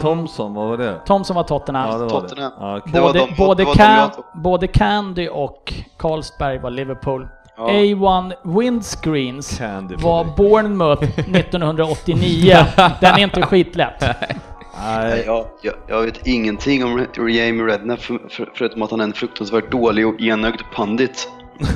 [0.00, 0.98] Thomson, vad var det?
[1.06, 1.88] Tom som var Tottenham.
[1.90, 2.50] Ja, det var Tottenham.
[2.58, 2.66] det.
[2.66, 2.92] Ja, okej.
[2.92, 7.28] Det var både, de- både, det Can, både Candy och Carlsberg var Liverpool.
[7.56, 7.68] Ja.
[7.68, 10.26] A1 Windscreens Candy var.
[10.36, 11.02] Bournemouth
[11.36, 12.56] 1989.
[13.00, 14.04] Den är inte skitlätt.
[14.78, 19.04] Nej, jag, jag, jag vet ingenting om Jamie Redknapp för, för, förutom att han är
[19.04, 21.28] en fruktansvärt dålig och enögd pandit.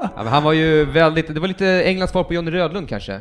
[0.00, 3.20] Ja, men han var ju väldigt, det var lite Englands svar på Johnny Rödlund kanske?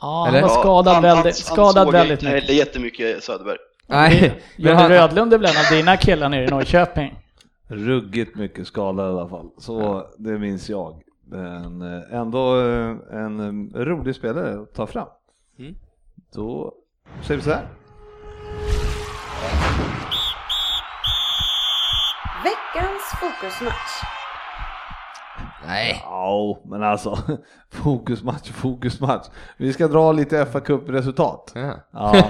[0.00, 0.40] Ja, Eller?
[0.40, 2.48] han var skadad han, väldigt, han, skadad han såg väldigt inte mycket.
[2.48, 3.56] heller jättemycket Söderberg.
[3.86, 4.20] Nej,
[4.56, 7.14] men Johnny han, Rödlund är väl en av dina killar nere i Norrköping?
[7.68, 9.50] ruggigt mycket skadad i alla fall.
[9.58, 11.02] Så det minns jag.
[11.26, 13.40] Men eh, ändå eh, en
[13.74, 15.08] eh, rolig spelare att ta fram.
[15.58, 15.74] Mm.
[16.34, 16.72] Då
[17.22, 17.66] säger vi så här.
[22.46, 24.02] Veckans fokusmatch.
[25.66, 26.00] nej.
[26.04, 27.18] Ja, men alltså
[27.72, 29.26] fokusmatch, fokusmatch.
[29.56, 31.52] Vi ska dra lite fa Cup-resultat.
[31.54, 31.74] Ja.
[31.92, 32.28] Ja.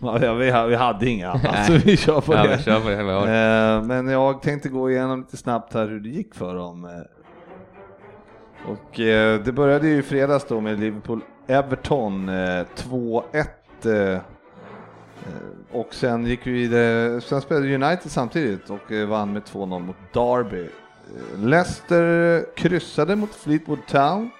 [0.22, 2.48] ja, vi, ha- vi hade inga annat, så vi kör på Ja, det.
[2.48, 2.88] men kör på
[3.26, 3.32] det.
[3.32, 6.84] Eh, Men jag tänkte gå igenom lite snabbt här hur det gick för dem.
[6.84, 6.90] eh.
[8.72, 14.20] Och eh, det började ju i fredags då med Liverpool-Everton eh, 2-1.
[15.26, 19.78] Eh, Och sen gick vi vidare, sen spelade United samtidigt och eh, vann med 2-0
[19.78, 20.62] mot Derby.
[20.62, 24.30] Eh, Leicester kryssade mot Fleetwood Town.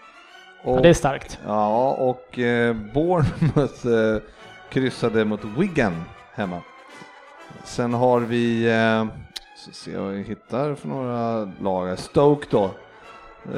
[0.64, 1.38] Och, Ja, det är starkt.
[1.46, 4.22] Ja, och eh, Bournemouth eh,
[4.70, 6.02] kryssade mot Wigan
[6.34, 6.60] hemma.
[7.64, 9.06] Sen har vi, eh,
[9.56, 11.98] så ser vad vi hittar för några lag.
[11.98, 12.64] Stoke då.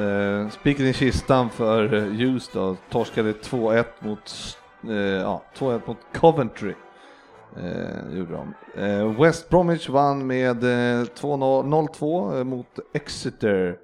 [0.01, 2.75] Eh, spiken i kistan för Hughes då.
[2.89, 4.57] Torskade 2-1 mot,
[4.87, 6.73] eh, ja, 2-1 mot Coventry.
[7.63, 8.53] Eh, gjorde de.
[8.81, 13.77] Eh, West Bromwich vann med eh, 2-0 0-2 eh, mot Exeter.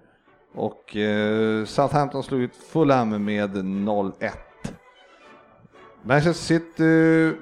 [0.56, 4.32] Och eh, Southampton slog ut Fulham med 0-1.
[6.02, 7.38] Manchester City,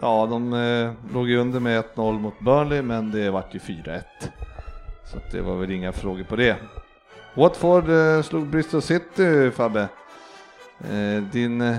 [0.00, 4.02] ja de eh, låg ju under med 1-0 mot Burnley men det vart ju 4-1.
[5.04, 6.56] Så att det var väl inga frågor på det.
[7.34, 9.88] Watford eh, slog Bristol City Fabbe.
[10.80, 11.76] Eh, din, eh,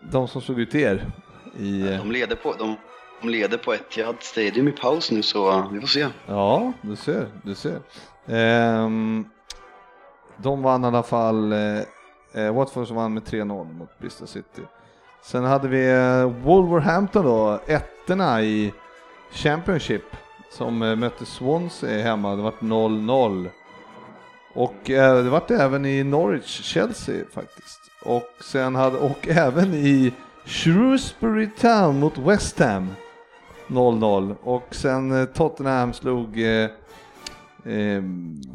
[0.00, 1.06] de som slog ut er
[1.58, 2.76] i, eh, De leder på, de,
[3.22, 6.06] de leder på Etihad Stadium i paus nu så vi får se.
[6.26, 7.80] Ja, du ser, du ser.
[8.26, 9.24] Ehm,
[10.36, 11.80] de vann i alla fall, eh,
[12.34, 14.62] eh, Watford som vann med 3-0 mot Bristol City.
[15.22, 18.72] Sen hade vi eh, Wolverhampton då, ettorna i
[19.32, 20.04] Championship
[20.50, 23.50] som eh, mötte Swansea hemma, det vart 0-0.
[24.54, 27.80] Och eh, det vart även i Norwich, Chelsea faktiskt.
[28.04, 30.12] Och sen hade, och även i
[30.44, 32.88] Shrewsbury Town mot West Ham.
[33.66, 36.70] 0-0 och sen eh, Tottenham slog eh,
[37.64, 38.02] eh,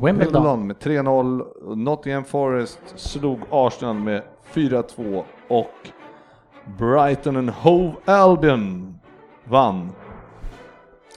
[0.02, 0.68] Wimbledon.
[0.68, 1.76] med 3-0.
[1.76, 4.24] Nottingham Forest slog Arsenal med
[4.54, 5.72] 4-2 och
[6.78, 9.00] Brighton and Hove Albion
[9.44, 9.90] vann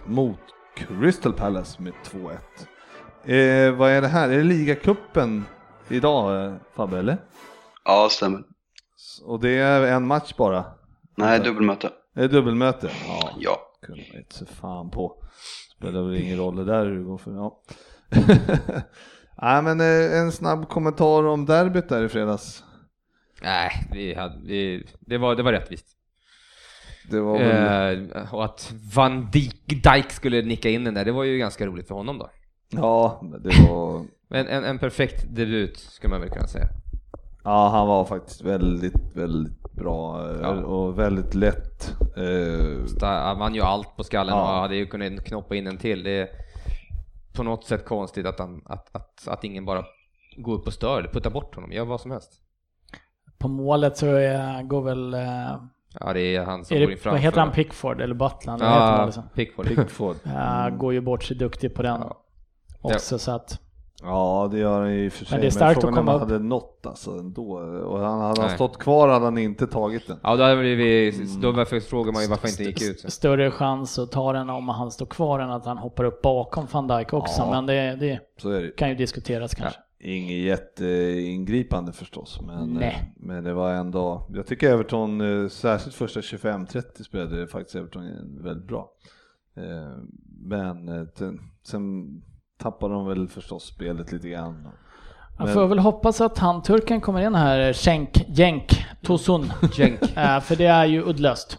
[0.06, 0.38] mot
[0.76, 2.30] Crystal Palace med 2-1.
[3.24, 4.28] Eh, vad är det här?
[4.28, 5.44] Är det ligacupen
[5.88, 7.18] idag eh, Fabbe eller?
[7.84, 8.42] Ja, stämmer.
[9.24, 10.65] Och det är en match bara?
[11.16, 11.91] Nej, dubbelmöte.
[12.15, 12.91] Är det dubbelmöte?
[13.07, 13.31] Ja.
[13.39, 13.59] Ja.
[13.82, 15.23] kunde man inte se fan på.
[15.77, 17.62] Spelar väl ingen roll det där hur det går för, ja.
[19.43, 22.65] Nej men eh, en snabb kommentar om derbyt där i fredags.
[23.43, 25.87] Nej, vi hade, vi, det, var, det var rättvist.
[27.11, 28.12] det var väl...
[28.15, 31.66] Eh, och att Van Dijk, Dijk skulle nicka in den där, det var ju ganska
[31.66, 32.31] roligt för honom då.
[32.70, 34.05] Ja, det var...
[34.31, 36.69] En, en, en perfekt debut skulle man väl kunna säga.
[37.44, 40.48] Ja, han var faktiskt väldigt, väldigt bra eh, Ja.
[40.48, 41.96] och väldigt lätt.
[42.16, 44.42] Eh, Han vann ju allt på skallen Ja.
[44.42, 46.02] och hade ju kunnat knoppa in en till.
[46.02, 46.28] Det är
[47.32, 49.84] på något sätt konstigt att, han, att, att, att ingen bara
[50.36, 52.32] går upp och stör eller puttar bort honom, gör vad som helst.
[53.38, 55.14] På målet så är, går väl...
[55.14, 55.62] eh,
[56.00, 57.10] Ja, det är han som Är går in framför.
[57.10, 57.52] vad heter han?
[57.52, 58.62] Pickford eller Butland?
[58.62, 59.22] Vad heter Ja, målet så?
[59.34, 59.66] Pickford.
[59.66, 60.16] Pickford.
[60.26, 62.16] Eh, Går ju bort sig duktig på den Ja.
[62.80, 63.60] också så att...
[64.02, 65.35] Ja, det gör han i och för sig.
[65.36, 67.52] Men det är starkt frågan att om han hade nått alltså ändå.
[67.85, 68.55] Och han, hade han Nej.
[68.55, 70.18] stått kvar hade han inte tagit den.
[70.22, 71.12] Ja, då, hade vi,
[71.43, 72.97] då varför frågar man ju varför han inte gick ut.
[72.97, 76.22] st- Större chans att ta den om han står kvar än att han hoppar upp
[76.22, 77.43] bakom van Dijk också.
[77.43, 77.51] Ja.
[77.51, 78.70] Men det, det Så är det.
[78.77, 79.81] kan ju diskuteras kanske.
[80.02, 83.12] Inget jätteingripande förstås, men, Nej.
[83.16, 88.02] men det var ändå, jag tycker Everton, eh, särskilt första 25-30 spelade faktiskt Everton
[88.43, 88.90] väldigt bra.
[89.56, 90.02] Eh,
[90.43, 92.06] Men eh, sen- sen
[92.61, 94.69] tappade de väl förstås spelet lite grann.
[95.39, 99.53] Jag Men- får väl hoppas att han turken kommer in här, Schenk, Jenk, Tosun.
[99.74, 100.01] Jenk.
[100.16, 101.59] Eh, för det är ju uddlöst.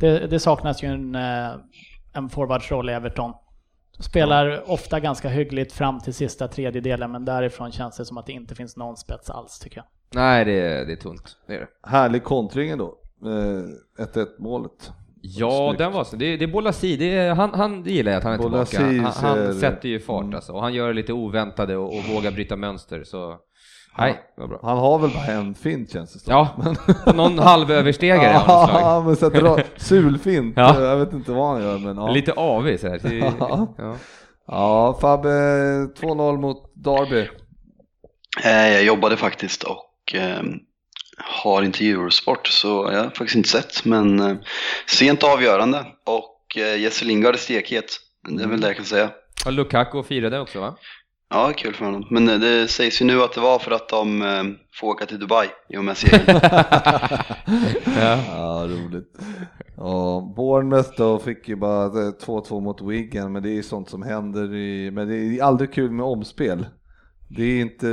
[0.00, 1.50] Det, det saknas ju en, eh,
[2.12, 3.32] en forwardsroll i Everton.
[3.98, 8.32] Spelar ofta ganska hyggligt fram till sista tredjedelen men därifrån känns det som att det
[8.32, 9.86] inte finns någon spets alls tycker jag.
[10.14, 11.36] Nej, det är, det är tunt.
[11.46, 11.88] Det är det.
[11.88, 14.92] Härlig kontring då, eh, 1-1 målet.
[15.22, 15.78] Ja, Snyggt.
[15.78, 16.16] den var så.
[16.16, 18.76] Det, det är Bolasi, det, är, han, han det gillar jag att han är Bolasi
[18.76, 19.18] tillbaka.
[19.20, 20.34] Han, han ser- sätter ju fart Mm.
[20.34, 20.52] alltså.
[20.52, 23.04] Och han gör lite oväntade och, och vågar bryta mönster.
[23.04, 23.36] Så
[23.98, 24.60] nej, det var bra.
[24.62, 26.32] Han har väl bara en fint känns det som.
[26.32, 26.48] Ja,
[27.14, 28.22] någon halvöverstegare.
[28.46, 30.54] Ja, men så dra, sulfint.
[30.56, 30.80] Ja.
[30.80, 32.10] Jag vet inte vad han gör men ja.
[32.10, 32.98] Lite avig så här.
[33.02, 33.74] Det- Ja.
[33.78, 33.94] Ja.
[34.46, 37.28] Ja, Fabbe 2-0 mot Derby.
[38.44, 40.42] Eh, Jag jobbade faktiskt och eh,
[41.24, 43.84] har inte Eurosport så jag har faktiskt inte sett.
[43.84, 44.36] Men eh,
[44.86, 48.00] sent avgörande och eh, Jesse Lingard är stekhet.
[48.28, 49.10] Det är väl det jag kan säga.
[49.46, 50.76] Och Lukaku firade också va?
[51.30, 52.06] Ja, kul för honom.
[52.10, 54.44] Men eh, det sägs ju nu att det var för att de eh,
[54.74, 56.40] får åka till Dubai i och med serien.
[58.00, 58.18] Ja.
[58.28, 59.18] Ja, roligt.
[59.76, 63.90] Ja, Bournemouth då fick ju bara eh, 2-2 mot Wigan, men det är ju sånt
[63.90, 66.66] som händer i, men det är aldrig kul med omspel.
[67.36, 67.86] Det är inte,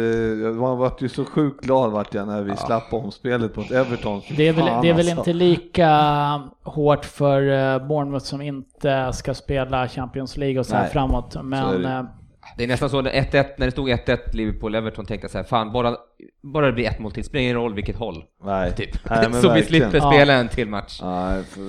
[0.60, 4.22] man vart ju så sjukt glad vart jag när vi slapp omspelet mot Everton.
[4.38, 5.18] Det är väl, Fan, det är väl alltså.
[5.20, 5.90] inte lika
[6.64, 11.36] hårt för eh, Bournemouth som inte ska spela Champions League och så här Nej, framåt.
[11.44, 11.90] Men det.
[11.90, 12.04] eh,
[12.58, 15.46] Det är nästan så, när 1-1, när det stod 1-1 Liverpool-Everton tänkte jag så här,
[15.46, 15.96] fan bara,
[16.44, 18.24] bara det blir ett mål till, spelar ingen roll vilket håll.
[18.44, 19.10] Nej, Typ.
[19.10, 20.12] Nej, men så vi slipper Ja.
[20.12, 21.00] spela en till match.
[21.04, 21.62] Nej, för,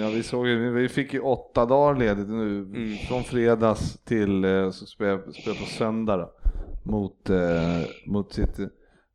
[0.00, 2.96] ja, vi såg vi fick ju åtta dagar ledigt nu, Mm.
[3.08, 6.30] från fredags till, eh, så spelar spel på söndag då,
[6.88, 8.68] mot, eh, mot City.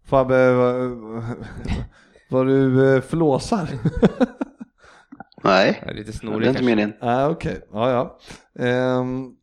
[0.06, 0.54] Fabbe,
[2.30, 3.70] vad, du eh, flåsar?
[5.44, 6.94] Nej, Det är lite det snorig är inte meningen.
[7.02, 8.18] Nej, okej, ja ja.
[8.66, 9.36] Ehm,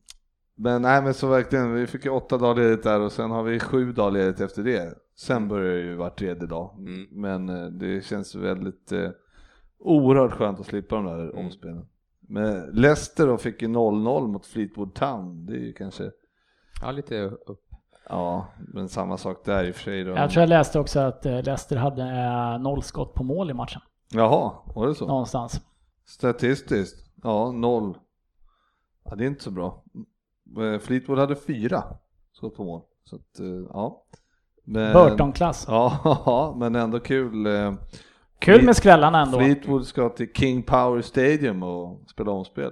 [0.55, 3.43] men nej men så verkligen, vi fick ju åtta dagar ledigt där och sen har
[3.43, 4.95] vi sju dagar ledigt efter det.
[5.17, 6.75] Sen börjar ju var tredje dag.
[6.79, 7.07] Mm.
[7.11, 9.11] Men eh, det känns väldigt eh,
[9.79, 11.39] oerhört skönt att slippa de där Mm.
[11.47, 11.87] omspelen.
[12.29, 15.47] Men Leicester då fick ju 0-0 mot Fleetwood Town.
[15.47, 16.11] Det är ju kanske,
[16.83, 17.70] Ja, lite upp.
[18.11, 20.11] Ja, men samma sak där i och för sig då.
[20.11, 23.55] jag tror jag läste också att eh, Leicester hade eh, noll skott på mål i
[23.55, 23.81] matchen.
[24.13, 25.07] Jaha, var det så?
[25.07, 25.61] Någonstans.
[26.07, 27.99] Statistiskt, ja, noll.
[29.05, 29.83] Ja, det är inte så bra.
[30.59, 31.85] Eh, Fleetwood hade fyra
[32.33, 32.83] skott på mål.
[33.05, 34.05] Så att, ja.
[34.65, 35.67] Men, Burton-klass.
[35.69, 37.47] Ja, men ändå kul.
[38.39, 39.39] Kul med skrällarna ändå.
[39.39, 42.71] Fleetwood ska till King Power Stadium och spela omspel.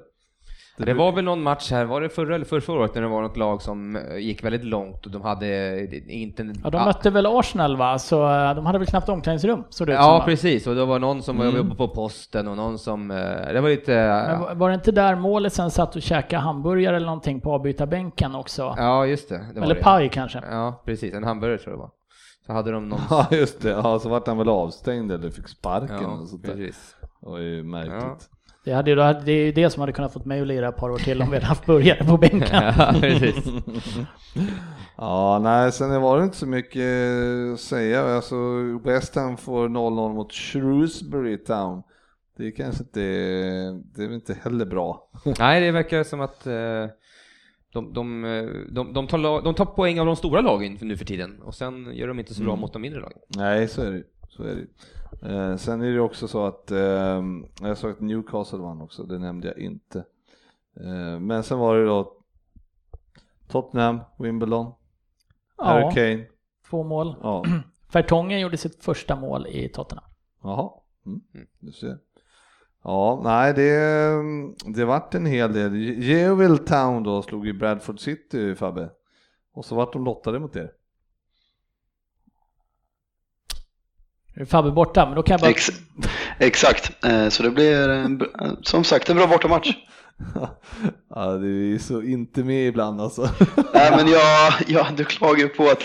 [0.86, 3.22] Det var väl någon match här, var det förra eller förra året när det var
[3.22, 6.42] något lag som eh, gick väldigt långt och de hade eh, inte...
[6.42, 7.98] en- Ja, de mötte väl Arsenal va?
[7.98, 10.66] Så eh, de hade väl knappt omklädningsrum, såg det Ja, precis.
[10.66, 11.52] Och det var någon som Mm.
[11.52, 13.08] var uppe på posten och någon som...
[13.52, 13.92] Det var lite...
[14.28, 17.52] Men var- var det inte där målet sen satt och käkade hamburgare eller någonting på
[17.52, 18.74] avbytarbänken också?
[18.76, 19.40] Ja, just det.
[19.54, 19.82] det eller det.
[19.82, 20.42] paj kanske?
[20.50, 21.14] Ja, precis.
[21.14, 21.90] En hamburgare tror jag det var.
[22.46, 23.00] Så hade de någon...
[23.10, 23.70] Ja, just det.
[23.70, 26.52] Ja, så vart han väl avstängd eller fick sparken Ja, och sånt där.
[26.54, 26.96] precis.
[27.20, 28.30] Det var ju märkligt.
[28.68, 30.76] Det, hade, ju- det är ju det som hade kunnat fått mig att lira ett
[30.76, 32.48] par år till om vi hade haft burgare på bänken.
[32.52, 33.44] Ja, precis.
[34.96, 36.84] Ja, nej, sen var det inte så mycket
[37.54, 38.04] att säga.
[38.16, 38.34] Alltså,
[38.84, 41.82] West Ham får 0-0 mot Shrewsbury Town.
[42.36, 43.00] Det är kanske inte,
[43.94, 45.10] det är inte heller bra.
[45.38, 46.86] Nej, det verkar som att eh,
[47.72, 48.22] de, de,
[48.70, 51.54] de, de, tar, lag- de tar poäng av de stora lagen nu för tiden och
[51.54, 52.60] sen gör de inte så bra Mm.
[52.60, 53.18] mot de mindre lagen.
[53.36, 54.66] Nej, så är det så är det.
[55.22, 57.22] Eh, sen är det också så att eh,
[57.60, 59.98] jag såg att Newcastle vann också, det nämnde jag inte.
[60.80, 62.12] Eh, men sen var det då
[63.48, 64.72] Tottenham, Wimbledon,
[65.56, 66.26] Harry Ja, Kane.
[66.70, 67.16] två mål.
[67.22, 67.44] Ja,
[67.92, 70.04] Vertongen gjorde sitt första mål i Tottenham.
[70.42, 70.70] jaha.
[71.06, 71.20] Mm.
[71.34, 71.46] Mm.
[71.58, 71.98] Du ser.
[72.84, 73.80] Ja, nej det,
[74.74, 75.74] det vart en hel del.
[75.76, 78.90] Yeovil Town då slog ju Bradford City Fabbe.
[79.52, 80.72] Och så vart de lottade mot er.
[84.38, 85.50] Nu är Fabbe borta, men då kan jag bara...
[85.50, 85.70] Ex
[86.38, 89.68] exakt, Eh, så det blir en, br- som sagt en bra bortamatch.
[91.14, 93.28] ja, du är så inte med ibland alltså.
[93.74, 95.82] Nej men jag, jag, du klagar ju på att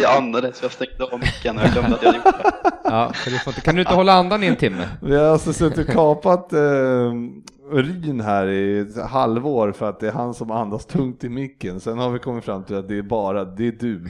[0.00, 2.52] jag andades så jag stängde av micken och jag glömde att jag gjort det.
[2.84, 4.88] Ja, för du inte, kan du inte hålla andan i en timme?
[5.02, 6.60] Vi har alltså suttit och kapat eh,
[7.72, 11.80] Ryn här i ett halvår för att det är han som andas tungt i micken.
[11.80, 14.04] Sen har vi kommit fram till att det är bara, det är du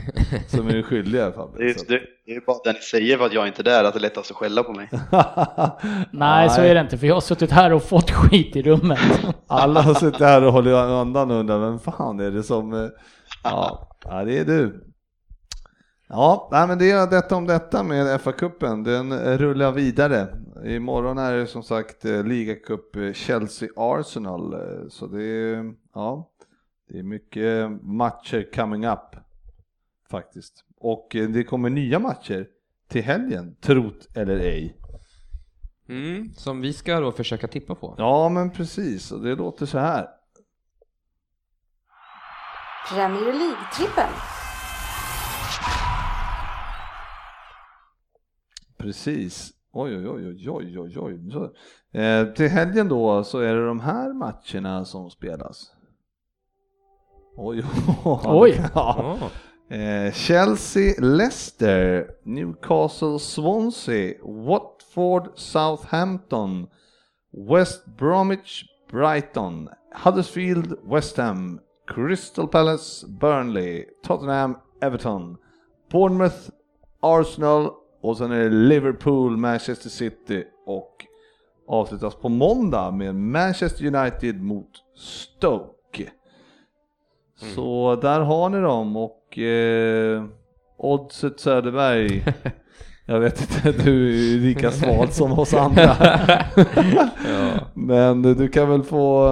[0.47, 1.57] som är den skyldiga Fabbe.
[1.57, 3.83] Det är, det, det är bara det ni säger för att jag inte är där,
[3.83, 4.89] att det är lättast att skälla på mig.
[6.11, 8.99] Nej, så är det inte, för jag har suttit här och fått skit i rummet.
[9.47, 12.73] Alla har suttit här och hållit andan och undrar vem fan är det som...
[12.73, 12.89] eh,
[13.43, 14.81] Ja, ja det är du.
[16.07, 18.83] Ja, nej, men det är detta om detta med FA-cupen.
[18.83, 20.27] Den rullar vidare.
[20.65, 24.53] Imorgon är det som sagt eh, ligacup eh, Chelsea-Arsenal.
[24.53, 26.29] eh, Så det är, ja,
[26.89, 29.15] det är mycket matcher coming up
[30.11, 30.63] faktiskt.
[30.77, 32.47] Och det kommer nya matcher
[32.89, 34.77] till helgen, trot eller ej.
[35.89, 37.95] Mm, som vi ska då försöka tippa på.
[37.97, 39.11] Ja, men precis.
[39.11, 40.07] Och det låter så här.
[42.89, 44.09] Premier League-trippen.
[48.77, 49.51] Precis.
[49.71, 51.51] Oj, oj, oj, oj, oj, oj, oj.
[52.01, 55.71] Eh, till helgen då så är det de här matcherna som spelas.
[57.37, 57.63] Oj,
[58.25, 58.61] Oj.
[58.73, 59.17] Ja.
[59.19, 59.75] Ja.
[59.75, 66.67] Eh, Chelsea, Leicester, Newcastle, Swansea, Watford, Southampton,
[67.31, 69.69] West Bromwich, Brighton,
[70.03, 75.37] Huddersfield, West Ham, Crystal Palace, Burnley, Tottenham, Everton,
[75.89, 76.49] Bournemouth,
[77.01, 77.75] Arsenal
[78.05, 81.05] och sen är det Liverpool, Manchester City och
[81.67, 86.09] avslutas på måndag med Manchester United mot Stoke.
[87.37, 90.23] Så där har ni dem och eh,
[90.77, 92.25] Oddset Söderberg.
[93.05, 95.95] Jag vet inte, du är lika sval som oss andra.
[97.73, 99.27] Men du kan väl få,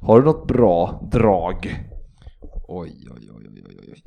[0.00, 1.86] har du något bra drag?
[2.68, 3.31] Oj, oj.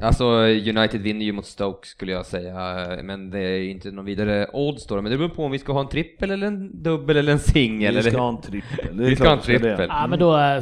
[0.01, 4.47] Alltså United vinner ju mot Stoke skulle jag säga, men det är inte någon vidare
[4.53, 7.17] odds då, men det beror på om vi ska ha en trippel eller en dubbel
[7.17, 7.95] eller en singel.
[7.95, 8.19] Vi ska eller...
[8.19, 8.97] ha en trippel.
[8.97, 9.87] Det är Vi ska ha en trippel.
[9.89, 10.61] Ja, men då eh,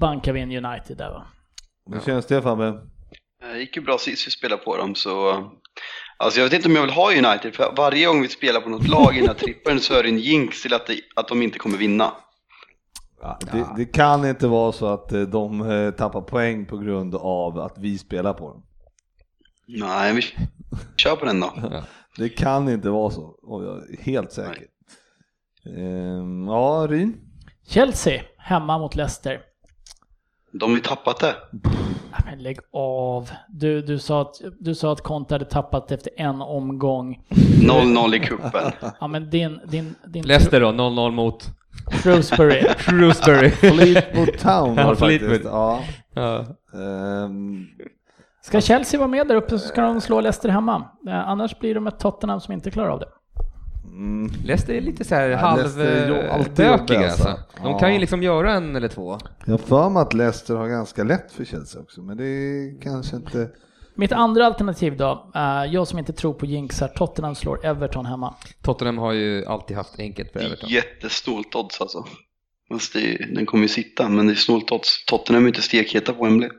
[0.00, 1.26] bankar vi in United där va.
[1.92, 2.78] Hur känns det Fabbe?
[3.40, 5.44] Det gick ju bra sist vi spelade på dem så
[6.16, 8.68] Alltså jag vet inte om jag vill ha United för varje gång vi spelar på
[8.68, 11.28] något lag i den här trippen så är det en jinx till att, det, att
[11.28, 12.12] de inte kommer vinna.
[13.20, 17.14] Ja, det, det kan inte vara så att eh, de eh, tappar poäng på grund
[17.14, 18.62] av att vi spelar på dem.
[19.78, 20.22] Nej, vi
[20.96, 21.52] kör på den då.
[22.16, 24.64] Det kan inte vara så, och jag är helt säker.
[25.66, 27.14] Ehm, ja, Ryn?
[27.68, 29.40] Chelsea, hemma mot Leicester.
[30.52, 31.34] De har ju tappat det.
[31.52, 33.30] Nej, Men lägg av.
[33.48, 37.24] Du, du, sa att, du sa att Conte hade tappat efter en omgång.
[37.30, 38.72] 0-0 i kuppen.
[39.00, 41.48] Ja men din, din, din Leicester då, 0-0 mot
[42.02, 42.62] Shrewsbury.
[42.78, 43.50] Shrewsbury.
[43.50, 45.24] Fleetwood Town var Ja, det faktiskt.
[45.24, 45.52] Fleetwood.
[45.52, 45.80] Ja.
[46.14, 46.46] ja.
[46.80, 47.66] Ehm,
[48.44, 50.88] Ska Chelsea vara med där uppe så ska de slå Leicester hemma.
[51.08, 53.08] Eh, annars blir de ett Tottenham som inte klarar av det.
[53.86, 56.64] mm, Leicester är lite så här Ja, halv Leicester är ju eh, alltså.
[57.04, 57.38] alltså.
[57.62, 57.78] De Ja.
[57.78, 59.18] kan ju liksom göra en eller två.
[59.44, 62.80] jag har för mig att Leicester har ganska lätt för Chelsea också, men det är
[62.82, 63.48] kanske inte...
[63.94, 68.34] Mitt andra alternativ då, eh, jag som inte tror på jinxar, Tottenham slår Everton hemma.
[68.62, 70.70] Tottenham har ju alltid haft enkelt för Everton.
[70.70, 72.04] Jättesnålt odds alltså.
[72.68, 75.04] Fast det, den kommer ju sitta, men det är snålt odds.
[75.04, 76.50] Tottenham är inte stekheta på Wembley.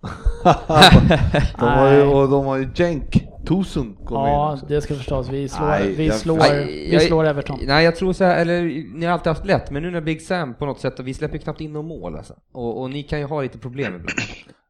[1.58, 3.16] de har ju, och de har ju Jenk
[3.50, 5.28] in Ja, det ska förstås.
[5.28, 7.58] Vi slår, Nej, vi jag- slår, Nej, vi jag- slår Everton.
[7.62, 8.62] Nej, jag tror så här, eller
[8.98, 11.36] ni har alltid haft lätt, men nu när Big Sam på något sätt, vi släpper
[11.38, 12.34] ju knappt in några mål alltså.
[12.52, 14.18] Och, och ni kan ju ha lite problem ibland.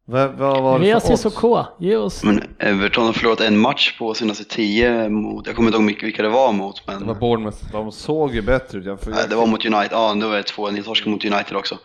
[0.05, 1.07] Vad, vad var det för odds?
[1.07, 2.25] Cissoko, ge oss.
[2.25, 6.05] Men Everton har förlorat en match på senaste tio mot, jag kommer inte ihåg mycket
[6.05, 7.59] vilka det var mot, men Det var Bournemouth.
[7.73, 8.85] De såg ju bättre ut.
[8.87, 11.57] Jag, nej, det var mot United, ja det var det två, ni torskade mot United
[11.57, 11.79] också.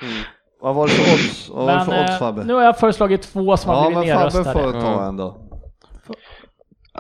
[0.64, 1.50] Vad var det för odds?
[1.50, 2.44] Vad var det för odds eh, Fabbe?
[2.44, 4.64] nu har jag föreslagit två som har Ja, blivit men Fabbe nerröstade.
[4.64, 5.08] får ta Ja.
[5.08, 5.50] en då.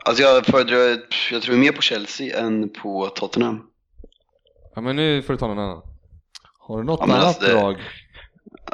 [0.05, 0.97] Alltså jag föredrar,
[1.31, 3.61] jag tror mer på Chelsea än på Tottenham.
[4.75, 5.81] Ja, men nu får du ta någon annan.
[6.59, 7.75] Har du något Ja, annat alltså det- drag?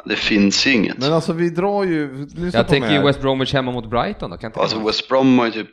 [0.04, 0.98] Det finns ju inget.
[0.98, 3.06] Men alltså vi drar ju, lyssna Jag på tänker mig ju här.
[3.06, 5.68] West Bromwich hemma mot Brighton då, kan inte Alltså West Brom har ju typ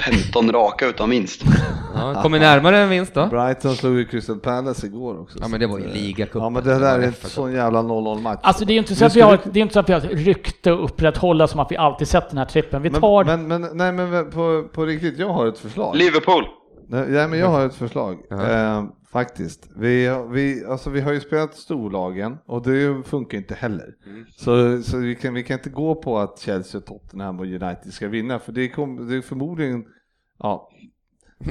[0.00, 1.42] 15 raka utan vinst.
[1.94, 3.26] ja, Kommer närmare en vinst då?
[3.26, 5.38] Brighton slog ju Crystal Palace igår också.
[5.40, 6.42] Ja men det var ju eh, ligacupen.
[6.42, 8.40] Ja men det där är en sån jävla 0-0 match.
[8.42, 9.92] Alltså det är ju inte så att vi har, det är inte så att vi
[9.92, 12.82] har ett rykte att upprätthålla som att vi alltid sett den här trippen.
[12.82, 13.24] Vi tar...
[13.24, 15.96] men, men, nej men på, på riktigt, jag har ett förslag.
[15.96, 16.44] Liverpool!
[16.88, 18.18] Nej, men jag har ett förslag.
[18.30, 18.50] Ja.
[18.50, 19.68] Eh, Faktiskt.
[19.76, 23.96] Vi, har- vi, alltså vi har ju spelat storlagen och det funkar inte heller.
[24.06, 24.26] Mm.
[24.36, 28.08] Så, så vi, kan, vi kan inte gå på att Chelsea, Tottenham och United ska
[28.08, 29.84] vinna för det, kom, det är förmodligen,
[30.38, 30.70] ja,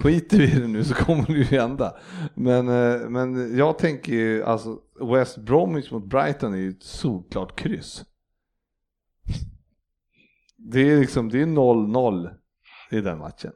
[0.04, 1.98] skiter vi i det nu så kommer det ju hända.
[2.34, 4.80] Men, eh, men jag tänker ju, alltså
[5.14, 8.06] West Bromwich mot Brighton är ju ett solklart kryss.
[10.58, 12.30] Det är liksom, det är 0-0
[12.92, 13.52] i den matchen.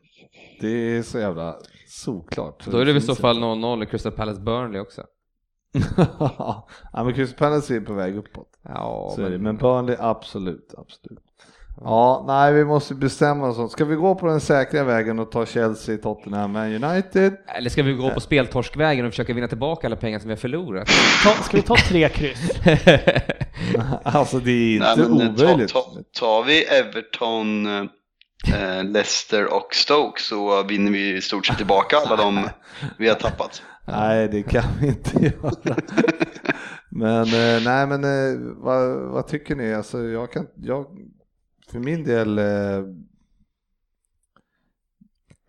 [0.61, 1.55] Det är så jävla
[1.93, 2.65] solklart.
[2.65, 5.03] Då är det väl i så fall 0-0 i Crystal Palace Burnley också.
[6.93, 8.47] ja men Crystal Palace är på väg uppåt.
[8.63, 9.37] Ja, Så är det.
[9.37, 11.19] Men Burnley absolut, absolut.
[11.81, 13.71] Ja, nej vi måste bestämma oss.
[13.71, 17.37] Ska vi gå på den säkra vägen och ta Chelsea, Tottenham, Man United?
[17.57, 20.39] Eller ska vi gå på speltorskvägen och försöka vinna tillbaka alla pengar som vi har
[20.39, 20.87] förlorat?
[21.23, 22.51] Ta, ska vi ta tre kryss?
[24.03, 25.73] Alltså det är Nej, inte men ta, omöjligt.
[25.73, 25.85] ta,
[26.19, 27.83] tar vi Everton, eh,
[28.83, 32.49] Leicester och Stoke så vinner vi i stort sett tillbaka alla de
[32.97, 33.61] vi har tappat.
[33.87, 35.75] Nej, det kan vi inte göra.
[36.89, 39.73] Men eh, nej, men eh, vad, vad tycker ni?
[39.73, 40.85] Alltså jag kan, jag,
[41.71, 42.37] för min del.
[42.39, 42.83] Eh,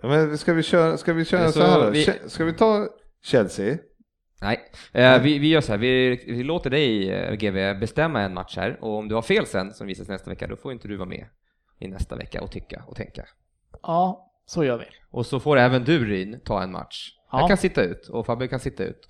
[0.02, 1.90] men ska vi köra, ska vi köra Så så här då?
[1.90, 2.88] vi- Ska vi ta
[3.24, 3.76] Chelsea?
[4.40, 4.60] Nej,
[4.92, 8.56] eh, vi, vi gör så här, vi, vi låter dig eh, GV bestämma en match
[8.56, 10.96] här och om du har fel sen som visas nästa vecka då får inte du
[10.96, 11.26] vara med
[11.78, 13.24] i nästa vecka och tycka och tänka.
[13.82, 14.84] Ja, så gör vi.
[15.10, 17.10] Och så får även du Ryn ta en match.
[17.32, 17.40] Ja.
[17.40, 19.08] Jag kan sitta ut och Fabbe kan sitta ut.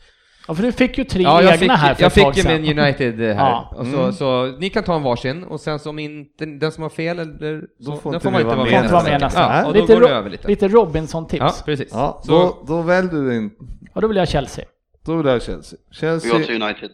[0.49, 2.35] Ja, för du fick ju tre Ja, jag egna fick, här för jag ett tag
[2.35, 3.35] fick ju min United här.
[3.35, 3.75] Ja.
[3.79, 4.13] Och så, Mm.
[4.13, 7.61] så ni kan ta en varsin och sen som inte, den som har fel eller
[7.79, 9.41] Då så, får den får man inte vara med vara med nästa.
[9.41, 10.49] Ja, och då lite, går det Ro- över lite.
[10.49, 11.41] lite Robinson-tips.
[11.41, 11.63] Ja, Ja.
[11.65, 11.89] precis.
[11.93, 13.51] Ja, Så- då, då väljer du in.
[13.95, 14.65] då vill jag Chelsea.
[15.05, 15.79] Då är det Chelsea.
[15.89, 16.33] Och Chelsea.
[16.39, 16.91] jag till United.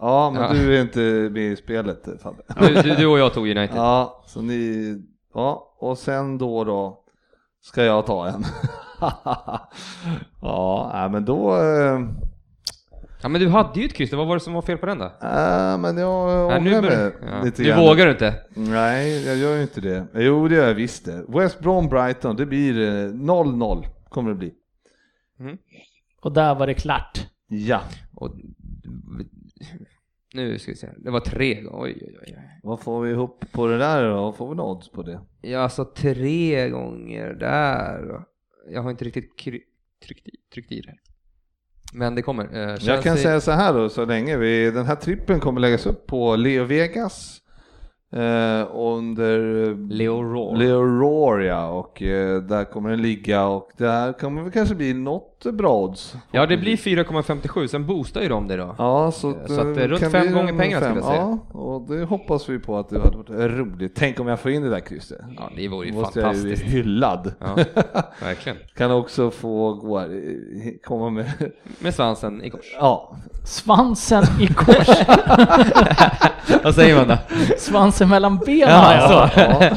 [0.00, 0.52] Ja, men Ja.
[0.52, 1.00] du är inte
[1.32, 2.42] med i spelet Fabbe.
[2.82, 3.76] Du, du och jag tog United.
[3.76, 5.02] Ja, så ni,
[5.34, 7.00] ja, och sen då då
[7.60, 8.44] ska jag ta en.
[10.40, 12.00] ja, men då, äh,
[13.22, 14.98] Ja men du hade ju ett kryss, vad var det som var fel på den
[14.98, 15.04] då?
[15.04, 17.42] äh, men jag ångrar bör- mig ja.
[17.44, 17.80] lite Nu grann.
[17.80, 18.34] vågar du inte?
[18.54, 20.06] Nej, jag gör ju inte det.
[20.14, 21.24] Jo, det gör jag visst det.
[21.28, 24.54] West Brom Brighton, det blir eh, 0-0 kommer det bli.
[26.20, 27.26] Och där var det klart.
[27.48, 27.80] Ja,
[28.14, 28.30] Och,
[30.34, 32.34] nu ska vi se, det var tre gånger, oj oj oj.
[32.62, 34.32] vad får vi ihop på det där då?
[34.32, 35.20] Får vi något odds på det?
[35.42, 38.20] Ja alltså tre gånger där.
[38.70, 40.98] Jag har inte riktigt tryckt, i, tryckt i det här.
[41.92, 42.44] Men det kommer.
[42.54, 45.60] Eh, Jag kan Chelsea- säga så här då, så länge vi, den här trippen kommer
[45.60, 47.40] läggas upp på Leo Vegas
[48.12, 49.38] eh, under
[49.94, 50.64] Leo Raw.
[50.64, 54.94] Leo Roar ja, och eh, där kommer den ligga och där kommer det kanske bli
[54.94, 56.16] något bra odds.
[56.30, 58.74] Ja det blir 4,57, sen boostar ju de det då.
[58.78, 60.96] Ja, så, Så att det är runt fem gånger en pengarna fem.
[61.02, 61.38] skulle jag säga.
[61.52, 63.92] Ja, och det hoppas vi på att det hade varit roligt.
[63.96, 65.18] Tänk om jag får in det där krysset.
[65.36, 67.32] Ja det vore ju Då måste jag ju bli hyllad.
[67.40, 67.56] Ja,
[68.22, 68.58] verkligen.
[68.76, 71.32] kan också få gå, här, komma med,
[71.78, 72.74] Med svansen i kors.
[72.78, 74.88] ja, Svansen i kors.
[76.64, 77.16] Vad säger man då?
[77.58, 78.68] Svansen mellan benen.
[78.74, 79.40] Ja, så.
[79.40, 79.70] Ja.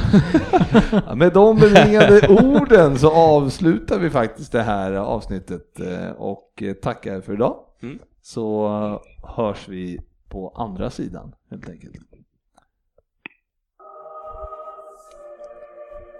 [1.08, 6.74] Ja, Med de bevingade orden så avslutar vi faktiskt det här avsnittet eh, och eh,
[6.74, 7.66] tackar för idag.
[7.82, 8.00] Mm.
[8.22, 11.96] Så eh, hörs vi på andra sidan helt enkelt.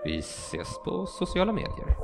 [0.06, 1.96] Vi ses på sociala medier.